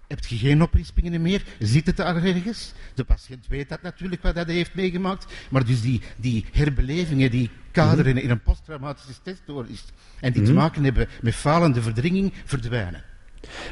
heb 0.08 0.26
je 0.26 0.38
geen 0.38 0.62
oprispingen 0.62 1.22
meer? 1.22 1.44
Zit 1.60 1.86
het 1.86 1.98
daar 1.98 2.24
ergens? 2.24 2.74
De 2.94 3.04
patiënt 3.04 3.48
weet 3.48 3.70
dat 3.70 3.82
natuurlijk 3.82 4.22
wat 4.22 4.36
hij 4.36 4.46
heeft 4.46 4.76
meegemaakt. 4.76 5.34
Maar 5.50 5.66
dus 5.66 5.82
die, 5.82 6.02
die 6.16 6.46
herbelevingen, 6.52 7.32
die 7.32 7.50
kaderen 7.72 8.18
in 8.18 8.30
een 8.30 8.42
posttraumatische 8.42 9.14
stressstoornis 9.14 9.86
en 10.20 10.32
die 10.34 10.44
te 10.44 10.54
maken 10.54 10.84
hebben 10.84 11.08
met 11.22 11.36
falende 11.36 11.82
verdringing, 11.82 12.34
verdwijnen. 12.46 13.04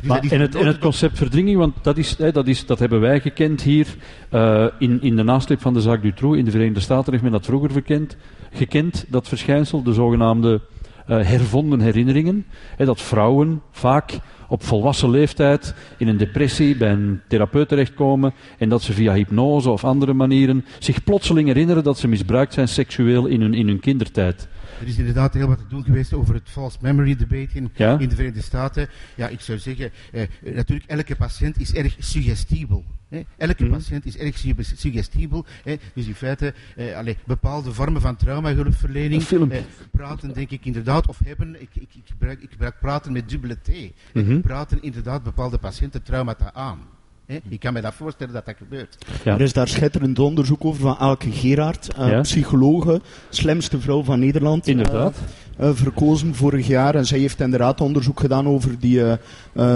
Maar 0.04 0.24
en 0.30 0.40
het, 0.40 0.56
en 0.56 0.66
het 0.66 0.80
concept 0.80 1.18
verdringing, 1.18 1.58
want 1.58 1.76
dat, 1.82 1.98
is, 1.98 2.18
hè, 2.18 2.32
dat, 2.32 2.48
is, 2.48 2.66
dat 2.66 2.80
hebben 2.80 3.00
wij 3.00 3.20
gekend 3.20 3.62
hier 3.62 3.88
eh, 4.30 4.66
in, 4.80 5.02
in 5.02 5.16
de 5.16 5.24
nasleep 5.24 5.62
van 5.62 5.74
de 5.74 5.82
zaak 5.82 6.02
Dutroux. 6.02 6.38
In 6.38 6.46
de 6.46 6.52
Verenigde 6.52 6.80
Staten 6.80 7.12
heeft 7.12 7.24
men 7.24 7.32
dat 7.32 7.46
vroeger 7.46 7.72
verkend, 7.72 8.18
gekend, 8.54 9.06
dat 9.10 9.28
verschijnsel, 9.28 9.84
de 9.84 9.94
zogenaamde 9.94 10.62
eh, 11.08 11.22
hervonden 11.22 11.80
herinneringen. 11.80 12.46
Hè, 12.76 12.86
dat 12.86 13.02
vrouwen 13.02 13.62
vaak 13.72 14.20
op 14.48 14.64
volwassen 14.64 15.10
leeftijd 15.10 15.76
in 15.98 16.08
een 16.08 16.18
depressie 16.18 16.78
bij 16.78 16.92
een 16.92 17.22
therapeut 17.28 17.68
terechtkomen 17.68 18.34
en 18.58 18.70
dat 18.70 18.82
ze 18.82 18.94
via 18.94 19.14
hypnose 19.14 19.70
of 19.70 19.84
andere 19.84 20.14
manieren 20.14 20.66
zich 20.80 21.04
plotseling 21.04 21.48
herinneren 21.48 21.84
dat 21.84 21.98
ze 21.98 22.08
misbruikt 22.08 22.54
zijn 22.54 22.68
seksueel 22.68 23.26
in 23.26 23.42
hun, 23.42 23.54
in 23.54 23.68
hun 23.68 23.80
kindertijd. 23.80 24.48
Er 24.82 24.88
is 24.88 24.98
inderdaad 24.98 25.34
heel 25.34 25.48
wat 25.48 25.58
te 25.58 25.68
doen 25.68 25.84
geweest 25.84 26.14
over 26.14 26.34
het 26.34 26.50
false 26.50 26.78
memory 26.82 27.16
debate 27.16 27.50
in, 27.54 27.70
Ja? 27.76 28.00
in 28.00 28.10
de 28.10 28.16
Verenigde 28.16 28.42
Staten. 28.42 28.88
Ja, 29.16 29.28
ik 29.28 29.42
zou 29.42 29.58
zeggen, 29.58 29.92
eh, 30.12 30.28
natuurlijk, 30.56 30.90
elke 30.90 31.16
patiënt 31.16 31.60
is 31.60 31.74
erg 31.74 31.96
suggestibel. 32.00 32.86
Hè. 33.10 33.22
Elke 33.38 33.64
Mhm. 33.64 33.74
patiënt 33.74 34.06
is 34.06 34.18
erg 34.18 34.38
su- 34.38 34.54
suggestibel. 34.76 35.46
Hè. 35.64 35.76
Dus 35.94 36.08
in 36.08 36.16
feite, 36.16 36.54
eh, 36.76 36.96
allee, 36.98 37.18
bepaalde 37.26 37.74
vormen 37.74 38.02
van 38.02 38.16
traumahulpverlening. 38.16 39.24
Eh, 39.24 39.60
praten, 39.92 40.34
denk 40.34 40.50
ik 40.50 40.66
inderdaad, 40.66 41.08
of 41.08 41.20
hebben, 41.26 41.62
ik, 41.62 41.70
ik, 41.74 41.82
ik, 41.96 42.02
gebruik, 42.06 42.42
ik 42.42 42.50
gebruik 42.52 42.80
praten 42.80 43.12
met 43.12 43.30
dubbele 43.30 43.58
T. 43.62 43.70
Mhm. 44.14 44.40
Praten 44.42 44.82
inderdaad 44.82 45.24
bepaalde 45.24 45.58
patiënten 45.58 46.04
traumata 46.04 46.54
aan. 46.54 46.80
Hè. 47.26 47.40
Ik 47.50 47.60
kan 47.60 47.74
me 47.74 47.82
dat 47.82 47.94
voorstellen 47.94 48.34
dat 48.34 48.46
dat 48.46 48.56
gebeurt. 48.58 48.98
Ja. 49.24 49.34
Er 49.34 49.42
is 49.42 49.54
daar 49.54 49.68
schitterend 49.68 50.20
onderzoek 50.20 50.66
over 50.66 50.82
van 50.82 50.98
Elke 51.00 51.32
Gerard, 51.32 51.94
eh, 51.98 52.10
Ja. 52.10 52.22
psychologe, 52.22 53.02
slimste 53.30 53.80
vrouw 53.80 54.04
van 54.04 54.20
Nederland. 54.20 54.68
Inderdaad. 54.68 55.16
eh, 55.58 55.70
eh, 55.70 55.76
verkozen 55.76 56.36
vorig 56.36 56.68
jaar. 56.68 56.96
En 56.96 57.06
zij 57.06 57.20
heeft 57.20 57.40
inderdaad 57.40 57.82
onderzoek 57.82 58.20
gedaan 58.20 58.48
over 58.48 58.80
die 58.80 59.02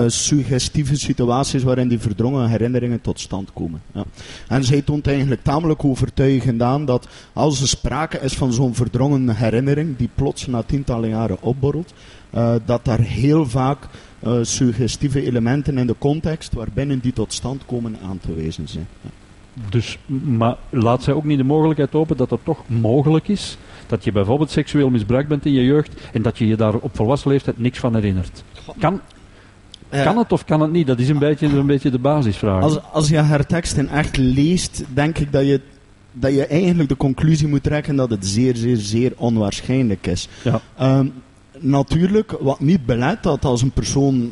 suggestieve 0.08 0.96
situaties 0.96 1.64
waarin 1.64 1.88
die 1.88 2.00
verdrongen 2.00 2.50
herinneringen 2.50 3.02
tot 3.02 3.20
stand 3.20 3.54
komen. 3.54 3.82
Ja. 3.94 4.04
En 4.48 4.64
zij 4.64 4.82
toont 4.82 5.08
eigenlijk 5.08 5.44
tamelijk 5.44 5.84
overtuigend 5.86 6.62
aan 6.62 6.86
dat 6.86 7.08
als 7.34 7.62
er 7.62 7.68
sprake 7.68 8.20
is 8.20 8.34
van 8.34 8.54
zo'n 8.54 8.76
verdrongen 8.76 9.36
herinnering, 9.36 9.98
die 9.98 10.10
plots 10.16 10.48
na 10.48 10.62
tientallen 10.64 11.10
jaren 11.10 11.42
opborrelt, 11.42 11.94
eh, 12.30 12.56
dat 12.66 12.86
daar 12.86 13.00
heel 13.00 13.46
vaak 13.46 13.88
eh, 14.20 14.38
suggestieve 14.42 15.26
elementen 15.26 15.78
in 15.78 15.88
de 15.88 15.96
context 15.98 16.54
waarbinnen 16.54 17.00
die 17.00 17.14
tot 17.14 17.34
stand 17.34 17.66
komen 17.66 17.98
aan 18.04 18.20
te 18.20 18.34
wijzen 18.34 18.68
zijn. 18.68 18.88
Ja. 19.02 19.10
Dus, 19.70 19.98
maar 20.24 20.56
laat 20.70 21.04
zij 21.04 21.14
ook 21.14 21.24
niet 21.24 21.38
de 21.38 21.44
mogelijkheid 21.44 21.96
open 21.96 22.18
dat 22.18 22.30
het 22.30 22.40
toch 22.44 22.64
mogelijk 22.68 23.28
is 23.28 23.58
dat 23.88 24.04
je 24.04 24.12
bijvoorbeeld 24.12 24.52
seksueel 24.52 24.90
misbruikt 24.90 25.30
bent 25.30 25.46
in 25.46 25.54
je 25.54 25.64
jeugd 25.64 26.02
en 26.14 26.22
dat 26.22 26.38
je 26.38 26.48
je 26.48 26.56
daar 26.56 26.76
op 26.76 26.96
volwassen 26.96 27.32
leeftijd 27.32 27.60
niks 27.60 27.80
van 27.80 27.96
herinnert. 27.96 28.44
Kan, 28.80 29.02
kan 29.90 30.18
het 30.18 30.32
of 30.32 30.46
kan 30.46 30.62
het 30.62 30.72
niet? 30.72 30.88
Dat 30.88 31.00
is 31.00 31.10
een 31.10 31.20
beetje, 31.20 31.48
een 31.48 31.66
beetje 31.66 31.90
de 31.90 32.00
basisvraag. 32.00 32.64
Als, 32.64 32.80
als 32.92 33.10
je 33.10 33.18
haar 33.18 33.46
teksten 33.46 33.90
echt 33.90 34.18
leest, 34.18 34.84
denk 34.94 35.18
ik 35.18 35.32
dat 35.32 35.46
je, 35.46 35.62
dat 36.12 36.34
je 36.34 36.46
eigenlijk 36.46 36.90
de 36.90 36.98
conclusie 36.98 37.48
moet 37.48 37.64
trekken 37.64 37.96
dat 37.96 38.10
het 38.10 38.26
zeer, 38.26 38.56
zeer, 38.56 38.78
zeer 38.78 39.14
onwaarschijnlijk 39.16 40.08
is. 40.08 40.28
Ja. 40.44 40.62
Ehm, 40.78 41.08
natuurlijk, 41.60 42.32
wat 42.40 42.60
niet 42.60 42.86
belet 42.86 43.24
dat 43.24 43.46
als 43.46 43.62
een 43.62 43.72
persoon 43.72 44.32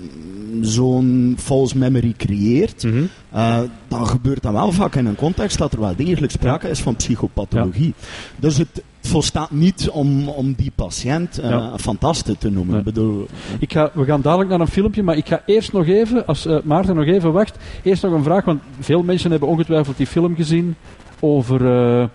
zo'n 0.61 1.35
false 1.39 1.77
memory 1.77 2.13
creëert, 2.17 2.83
Mhm. 2.83 3.03
eh, 3.31 3.59
dan 3.87 4.07
gebeurt 4.07 4.41
dat 4.41 4.51
wel 4.51 4.71
vaak 4.71 4.95
in 4.95 5.05
een 5.05 5.15
context 5.15 5.57
dat 5.57 5.73
er 5.73 5.79
wel 5.79 5.95
degelijk 5.95 6.31
sprake 6.31 6.69
is 6.69 6.79
van 6.81 6.95
psychopathologie. 6.95 7.93
Dus 8.35 8.57
het 8.57 8.83
volstaat 9.01 9.51
niet 9.51 9.89
om, 9.89 10.27
om 10.27 10.53
die 10.53 10.71
patiënt 10.75 11.37
eh 11.39 11.49
Ja. 11.49 11.77
fantaste 11.77 12.37
te 12.37 12.49
noemen. 12.49 12.69
Nee. 12.69 12.79
Ik 12.79 12.85
bedoel, 12.85 13.27
Ik 13.59 13.71
ga, 13.71 13.91
we 13.93 14.05
gaan 14.05 14.21
dadelijk 14.21 14.49
naar 14.49 14.59
een 14.59 14.67
filmpje, 14.67 15.03
maar 15.03 15.17
ik 15.17 15.27
ga 15.27 15.41
eerst 15.45 15.73
nog 15.73 15.87
even, 15.87 16.25
als 16.27 16.45
eh, 16.45 16.57
Maarten 16.63 16.95
nog 16.95 17.05
even 17.05 17.31
wacht, 17.33 17.57
eerst 17.83 18.03
nog 18.03 18.13
een 18.13 18.23
vraag, 18.23 18.45
want 18.45 18.61
veel 18.79 19.03
mensen 19.03 19.31
hebben 19.31 19.49
ongetwijfeld 19.49 19.97
die 19.97 20.07
film 20.07 20.35
gezien 20.35 20.75
over 21.19 21.65
eh, 22.01 22.07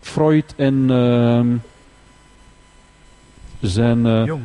Freud 0.00 0.54
en 0.56 0.84
ehm, 0.90 1.46
zijn... 3.60 4.06
eh, 4.06 4.24
Jong. 4.24 4.42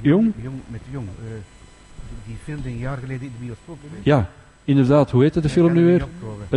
Jong? 0.00 0.32
Jong 0.42 0.60
met 0.68 0.80
Jong. 0.90 1.06
eh, 1.06 1.24
die 2.26 2.36
film 2.44 2.60
die 2.62 2.72
een 2.72 2.78
jaar 2.78 2.98
geleden 2.98 3.22
in 3.22 3.32
de 3.38 3.44
bioscoop 3.44 3.78
ja, 4.02 4.30
inderdaad, 4.64 5.10
hoe 5.10 5.22
heette 5.22 5.40
de 5.40 5.48
film 5.48 5.72
nu 5.72 5.84
weer? 5.84 6.04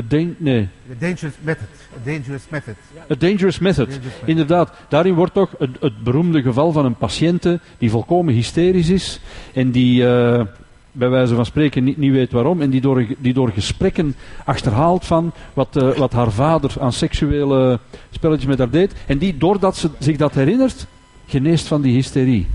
Dan- 0.07 0.35
nee, 0.37 0.67
Dangerous 0.99 1.33
Method. 1.41 1.67
A 1.95 2.03
Dangerous 2.11 2.43
Method. 2.49 2.75
A 3.11 3.15
Dangerous 3.15 3.59
Method. 3.59 3.87
Dangerous 3.89 4.03
Method. 4.13 4.27
Inderdaad, 4.29 4.73
daarin 4.87 5.13
wordt 5.13 5.33
toch 5.33 5.49
het, 5.59 5.69
het 5.79 6.03
beroemde 6.03 6.41
geval 6.41 6.71
van 6.71 6.85
een 6.85 6.95
patiënte 6.95 7.59
die 7.77 7.89
volkomen 7.89 8.33
hysterisch 8.33 8.89
is 8.89 9.19
en 9.53 9.71
die 9.71 10.07
eh, 10.07 10.45
bij 10.91 11.09
wijze 11.09 11.35
van 11.35 11.45
spreken 11.45 11.83
niet, 11.83 11.97
niet 11.97 12.11
weet 12.11 12.31
waarom 12.31 12.61
en 12.61 12.69
die 12.69 12.81
door, 12.81 13.05
die 13.17 13.33
door 13.33 13.49
gesprekken 13.51 14.15
achterhaalt 14.45 15.05
van 15.05 15.31
wat, 15.53 15.93
wat 15.97 16.13
haar 16.13 16.31
vader 16.31 16.73
aan 16.79 16.93
seksuele 16.93 17.79
spelletjes 18.11 18.47
met 18.49 18.57
haar 18.57 18.69
deed 18.69 18.93
en 19.05 19.17
die 19.17 19.37
doordat 19.37 19.77
ze 19.77 19.89
zich 19.99 20.17
dat 20.17 20.33
herinnert, 20.33 20.87
geneest 21.29 21.67
van 21.67 21.81
die 21.81 21.93
hysterie. 21.93 22.47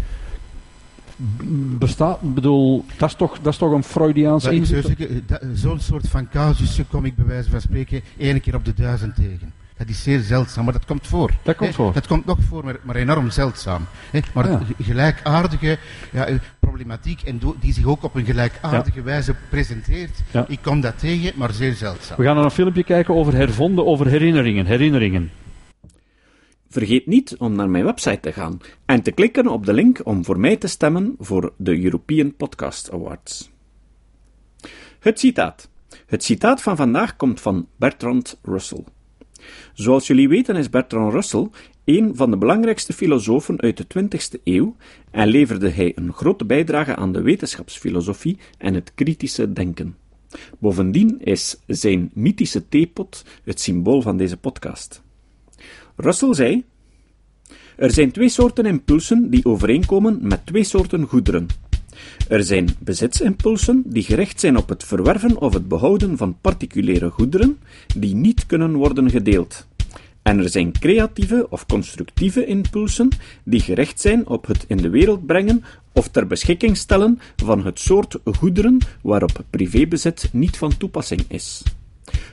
Bestaat, 1.79 2.23
ik 2.23 2.35
bedoel, 2.35 2.85
dat 2.97 3.09
is 3.09 3.15
toch, 3.15 3.39
dat 3.43 3.53
is 3.53 3.59
toch 3.59 3.73
een 3.73 4.41
zou 4.41 4.55
inzicht? 4.55 4.89
Zo'n 5.55 5.81
soort 5.81 6.09
van 6.09 6.29
casussen 6.29 6.89
kom 6.89 7.05
ik 7.05 7.17
bij 7.17 7.25
wijze 7.27 7.51
van 7.51 7.61
spreken 7.61 8.01
één 8.17 8.41
keer 8.41 8.55
op 8.55 8.65
de 8.65 8.75
duizend 8.75 9.15
tegen. 9.15 9.53
Dat 9.77 9.89
is 9.89 10.03
zeer 10.03 10.21
zeldzaam, 10.21 10.65
maar 10.65 10.73
dat 10.73 10.85
komt 10.85 11.07
voor. 11.07 11.31
Dat 11.43 11.57
komt 11.57 11.75
voor. 11.75 11.93
Dat 11.93 12.07
komt 12.07 12.27
nog 12.27 12.39
voor, 12.49 12.65
maar, 12.65 12.77
maar 12.83 12.97
enorm 12.97 13.31
zeldzaam. 13.31 13.87
Maar 14.35 14.51
Ja. 14.51 14.61
gelijkaardige 14.83 15.79
ja, 16.13 16.25
eh, 16.27 16.35
problematiek 16.61 17.23
en 17.23 17.41
die 17.61 17.73
zich 17.73 17.85
ook 17.87 18.03
op 18.03 18.15
een 18.15 18.25
gelijkaardige 18.25 19.03
wijze 19.03 19.35
presenteert, 19.49 20.23
ik 20.49 20.59
kom 20.63 20.81
dat 20.81 20.99
tegen, 20.99 21.33
maar 21.37 21.53
zeer 21.53 21.75
zeldzaam. 21.75 22.17
We 22.17 22.25
gaan 22.25 22.35
naar 22.35 22.45
een 22.45 22.51
filmpje 22.51 22.85
kijken 22.85 23.15
over 23.15 23.35
hervonden, 23.35 23.87
over 23.87 24.07
herinneringen. 24.07 24.67
Herinneringen. 24.67 25.31
Vergeet 26.75 27.07
niet 27.07 27.37
om 27.39 27.53
naar 27.53 27.71
mijn 27.71 27.85
website 27.85 28.21
te 28.21 28.33
gaan 28.33 28.61
en 28.85 29.03
te 29.03 29.11
klikken 29.11 29.47
op 29.47 29.67
de 29.67 29.73
link 29.73 30.01
om 30.05 30.25
voor 30.25 30.41
mij 30.41 30.57
te 30.57 30.67
stemmen 30.67 31.15
voor 31.19 31.53
de 31.57 31.85
European 31.85 32.37
Podcast 32.37 32.91
Awards. 32.93 33.51
Het 34.99 35.19
citaat. 35.19 35.69
Het 36.07 36.25
citaat 36.25 36.63
van 36.63 36.77
vandaag 36.77 37.17
komt 37.17 37.41
van 37.41 37.69
Bertrand 37.77 38.39
Russell. 38.43 38.85
Zoals 39.75 40.07
jullie 40.07 40.29
weten 40.29 40.57
is 40.57 40.71
Bertrand 40.71 41.13
Russell 41.13 41.49
een 41.85 42.17
van 42.17 42.31
de 42.31 42.37
belangrijkste 42.37 42.93
filosofen 42.93 43.61
uit 43.61 43.77
de 43.77 43.87
20e 44.01 44.43
eeuw 44.45 44.77
en 45.11 45.29
leverde 45.29 45.69
hij 45.69 45.93
een 45.95 46.13
grote 46.13 46.45
bijdrage 46.45 46.97
aan 46.97 47.13
de 47.13 47.23
wetenschapsfilosofie 47.23 48.39
en 48.59 48.75
het 48.75 48.93
kritische 48.95 49.53
denken. 49.53 49.97
Bovendien 50.59 51.21
is 51.21 51.57
zijn 51.67 52.11
mythische 52.15 52.69
theepot 52.69 53.25
het 53.45 53.61
symbool 53.61 54.03
van 54.03 54.17
deze 54.17 54.37
podcast. 54.37 55.04
Russell 55.97 56.35
zei: 56.35 56.65
Er 57.77 57.91
zijn 57.91 58.13
twee 58.13 58.29
soorten 58.29 58.67
impulsen 58.67 59.31
die 59.31 59.45
overeenkomen 59.45 60.19
met 60.23 60.47
twee 60.47 60.65
soorten 60.65 61.07
goederen. 61.07 61.47
Er 62.29 62.45
zijn 62.45 62.69
bezitsimpulsen 62.79 63.83
die 63.87 64.03
gericht 64.03 64.41
zijn 64.41 64.57
op 64.57 64.69
het 64.69 64.85
verwerven 64.85 65.39
of 65.39 65.53
het 65.53 65.69
behouden 65.69 66.17
van 66.17 66.39
particuliere 66.41 67.11
goederen 67.11 67.59
die 67.97 68.15
niet 68.15 68.47
kunnen 68.47 68.75
worden 68.75 69.11
gedeeld. 69.11 69.67
En 70.23 70.39
er 70.39 70.49
zijn 70.49 70.73
creatieve 70.73 71.47
of 71.51 71.67
constructieve 71.67 72.47
impulsen 72.47 73.09
die 73.45 73.61
gericht 73.61 74.01
zijn 74.01 74.27
op 74.27 74.47
het 74.47 74.65
in 74.69 74.77
de 74.77 74.89
wereld 74.89 75.27
brengen 75.27 75.65
of 75.93 76.09
ter 76.09 76.27
beschikking 76.27 76.77
stellen 76.77 77.21
van 77.37 77.65
het 77.65 77.79
soort 77.79 78.19
goederen 78.25 78.79
waarop 79.03 79.45
privébezit 79.51 80.29
niet 80.33 80.57
van 80.57 80.77
toepassing 80.77 81.25
is. 81.29 81.63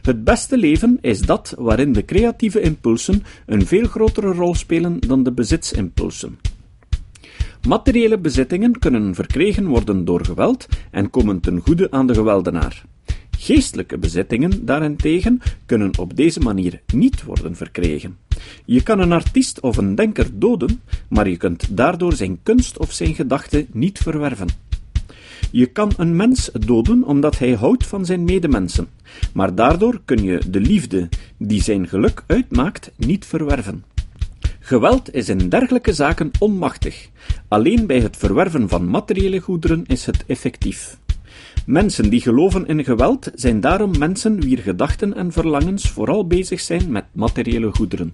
Het 0.01 0.23
beste 0.23 0.57
leven 0.57 0.97
is 1.01 1.21
dat 1.21 1.55
waarin 1.57 1.93
de 1.93 2.05
creatieve 2.05 2.61
impulsen 2.61 3.23
een 3.45 3.65
veel 3.65 3.87
grotere 3.87 4.33
rol 4.33 4.55
spelen 4.55 4.99
dan 4.99 5.23
de 5.23 5.31
bezitsimpulsen. 5.31 6.37
Materiële 7.67 8.17
bezittingen 8.17 8.79
kunnen 8.79 9.15
verkregen 9.15 9.67
worden 9.67 10.05
door 10.05 10.25
geweld 10.25 10.67
en 10.91 11.09
komen 11.09 11.39
ten 11.39 11.59
goede 11.59 11.91
aan 11.91 12.07
de 12.07 12.13
geweldenaar. 12.13 12.83
Geestelijke 13.37 13.97
bezittingen 13.97 14.65
daarentegen 14.65 15.41
kunnen 15.65 15.97
op 15.99 16.15
deze 16.15 16.39
manier 16.39 16.81
niet 16.93 17.23
worden 17.23 17.55
verkregen. 17.55 18.17
Je 18.65 18.83
kan 18.83 18.99
een 18.99 19.11
artiest 19.11 19.59
of 19.59 19.77
een 19.77 19.95
denker 19.95 20.27
doden, 20.33 20.81
maar 21.09 21.29
je 21.29 21.37
kunt 21.37 21.77
daardoor 21.77 22.13
zijn 22.13 22.39
kunst 22.43 22.77
of 22.77 22.91
zijn 22.91 23.15
gedachte 23.15 23.67
niet 23.71 23.99
verwerven. 23.99 24.47
Je 25.51 25.65
kan 25.65 25.91
een 25.97 26.15
mens 26.15 26.49
doden 26.65 27.03
omdat 27.03 27.37
hij 27.37 27.51
houdt 27.51 27.87
van 27.87 28.05
zijn 28.05 28.23
medemensen, 28.23 28.87
maar 29.33 29.55
daardoor 29.55 30.01
kun 30.05 30.23
je 30.23 30.41
de 30.49 30.59
liefde 30.59 31.09
die 31.37 31.63
zijn 31.63 31.87
geluk 31.87 32.23
uitmaakt 32.27 32.91
niet 32.97 33.25
verwerven. 33.25 33.83
Geweld 34.59 35.13
is 35.13 35.29
in 35.29 35.49
dergelijke 35.49 35.93
zaken 35.93 36.31
onmachtig. 36.39 37.09
Alleen 37.47 37.85
bij 37.85 37.99
het 37.99 38.17
verwerven 38.17 38.69
van 38.69 38.89
materiële 38.89 39.39
goederen 39.39 39.83
is 39.85 40.05
het 40.05 40.25
effectief. 40.25 40.97
Mensen 41.65 42.09
die 42.09 42.21
geloven 42.21 42.67
in 42.67 42.83
geweld 42.83 43.31
zijn 43.35 43.59
daarom 43.59 43.97
mensen 43.97 44.41
wier 44.41 44.57
gedachten 44.57 45.13
en 45.15 45.31
verlangens 45.31 45.89
vooral 45.89 46.27
bezig 46.27 46.59
zijn 46.59 46.91
met 46.91 47.05
materiële 47.11 47.71
goederen. 47.71 48.13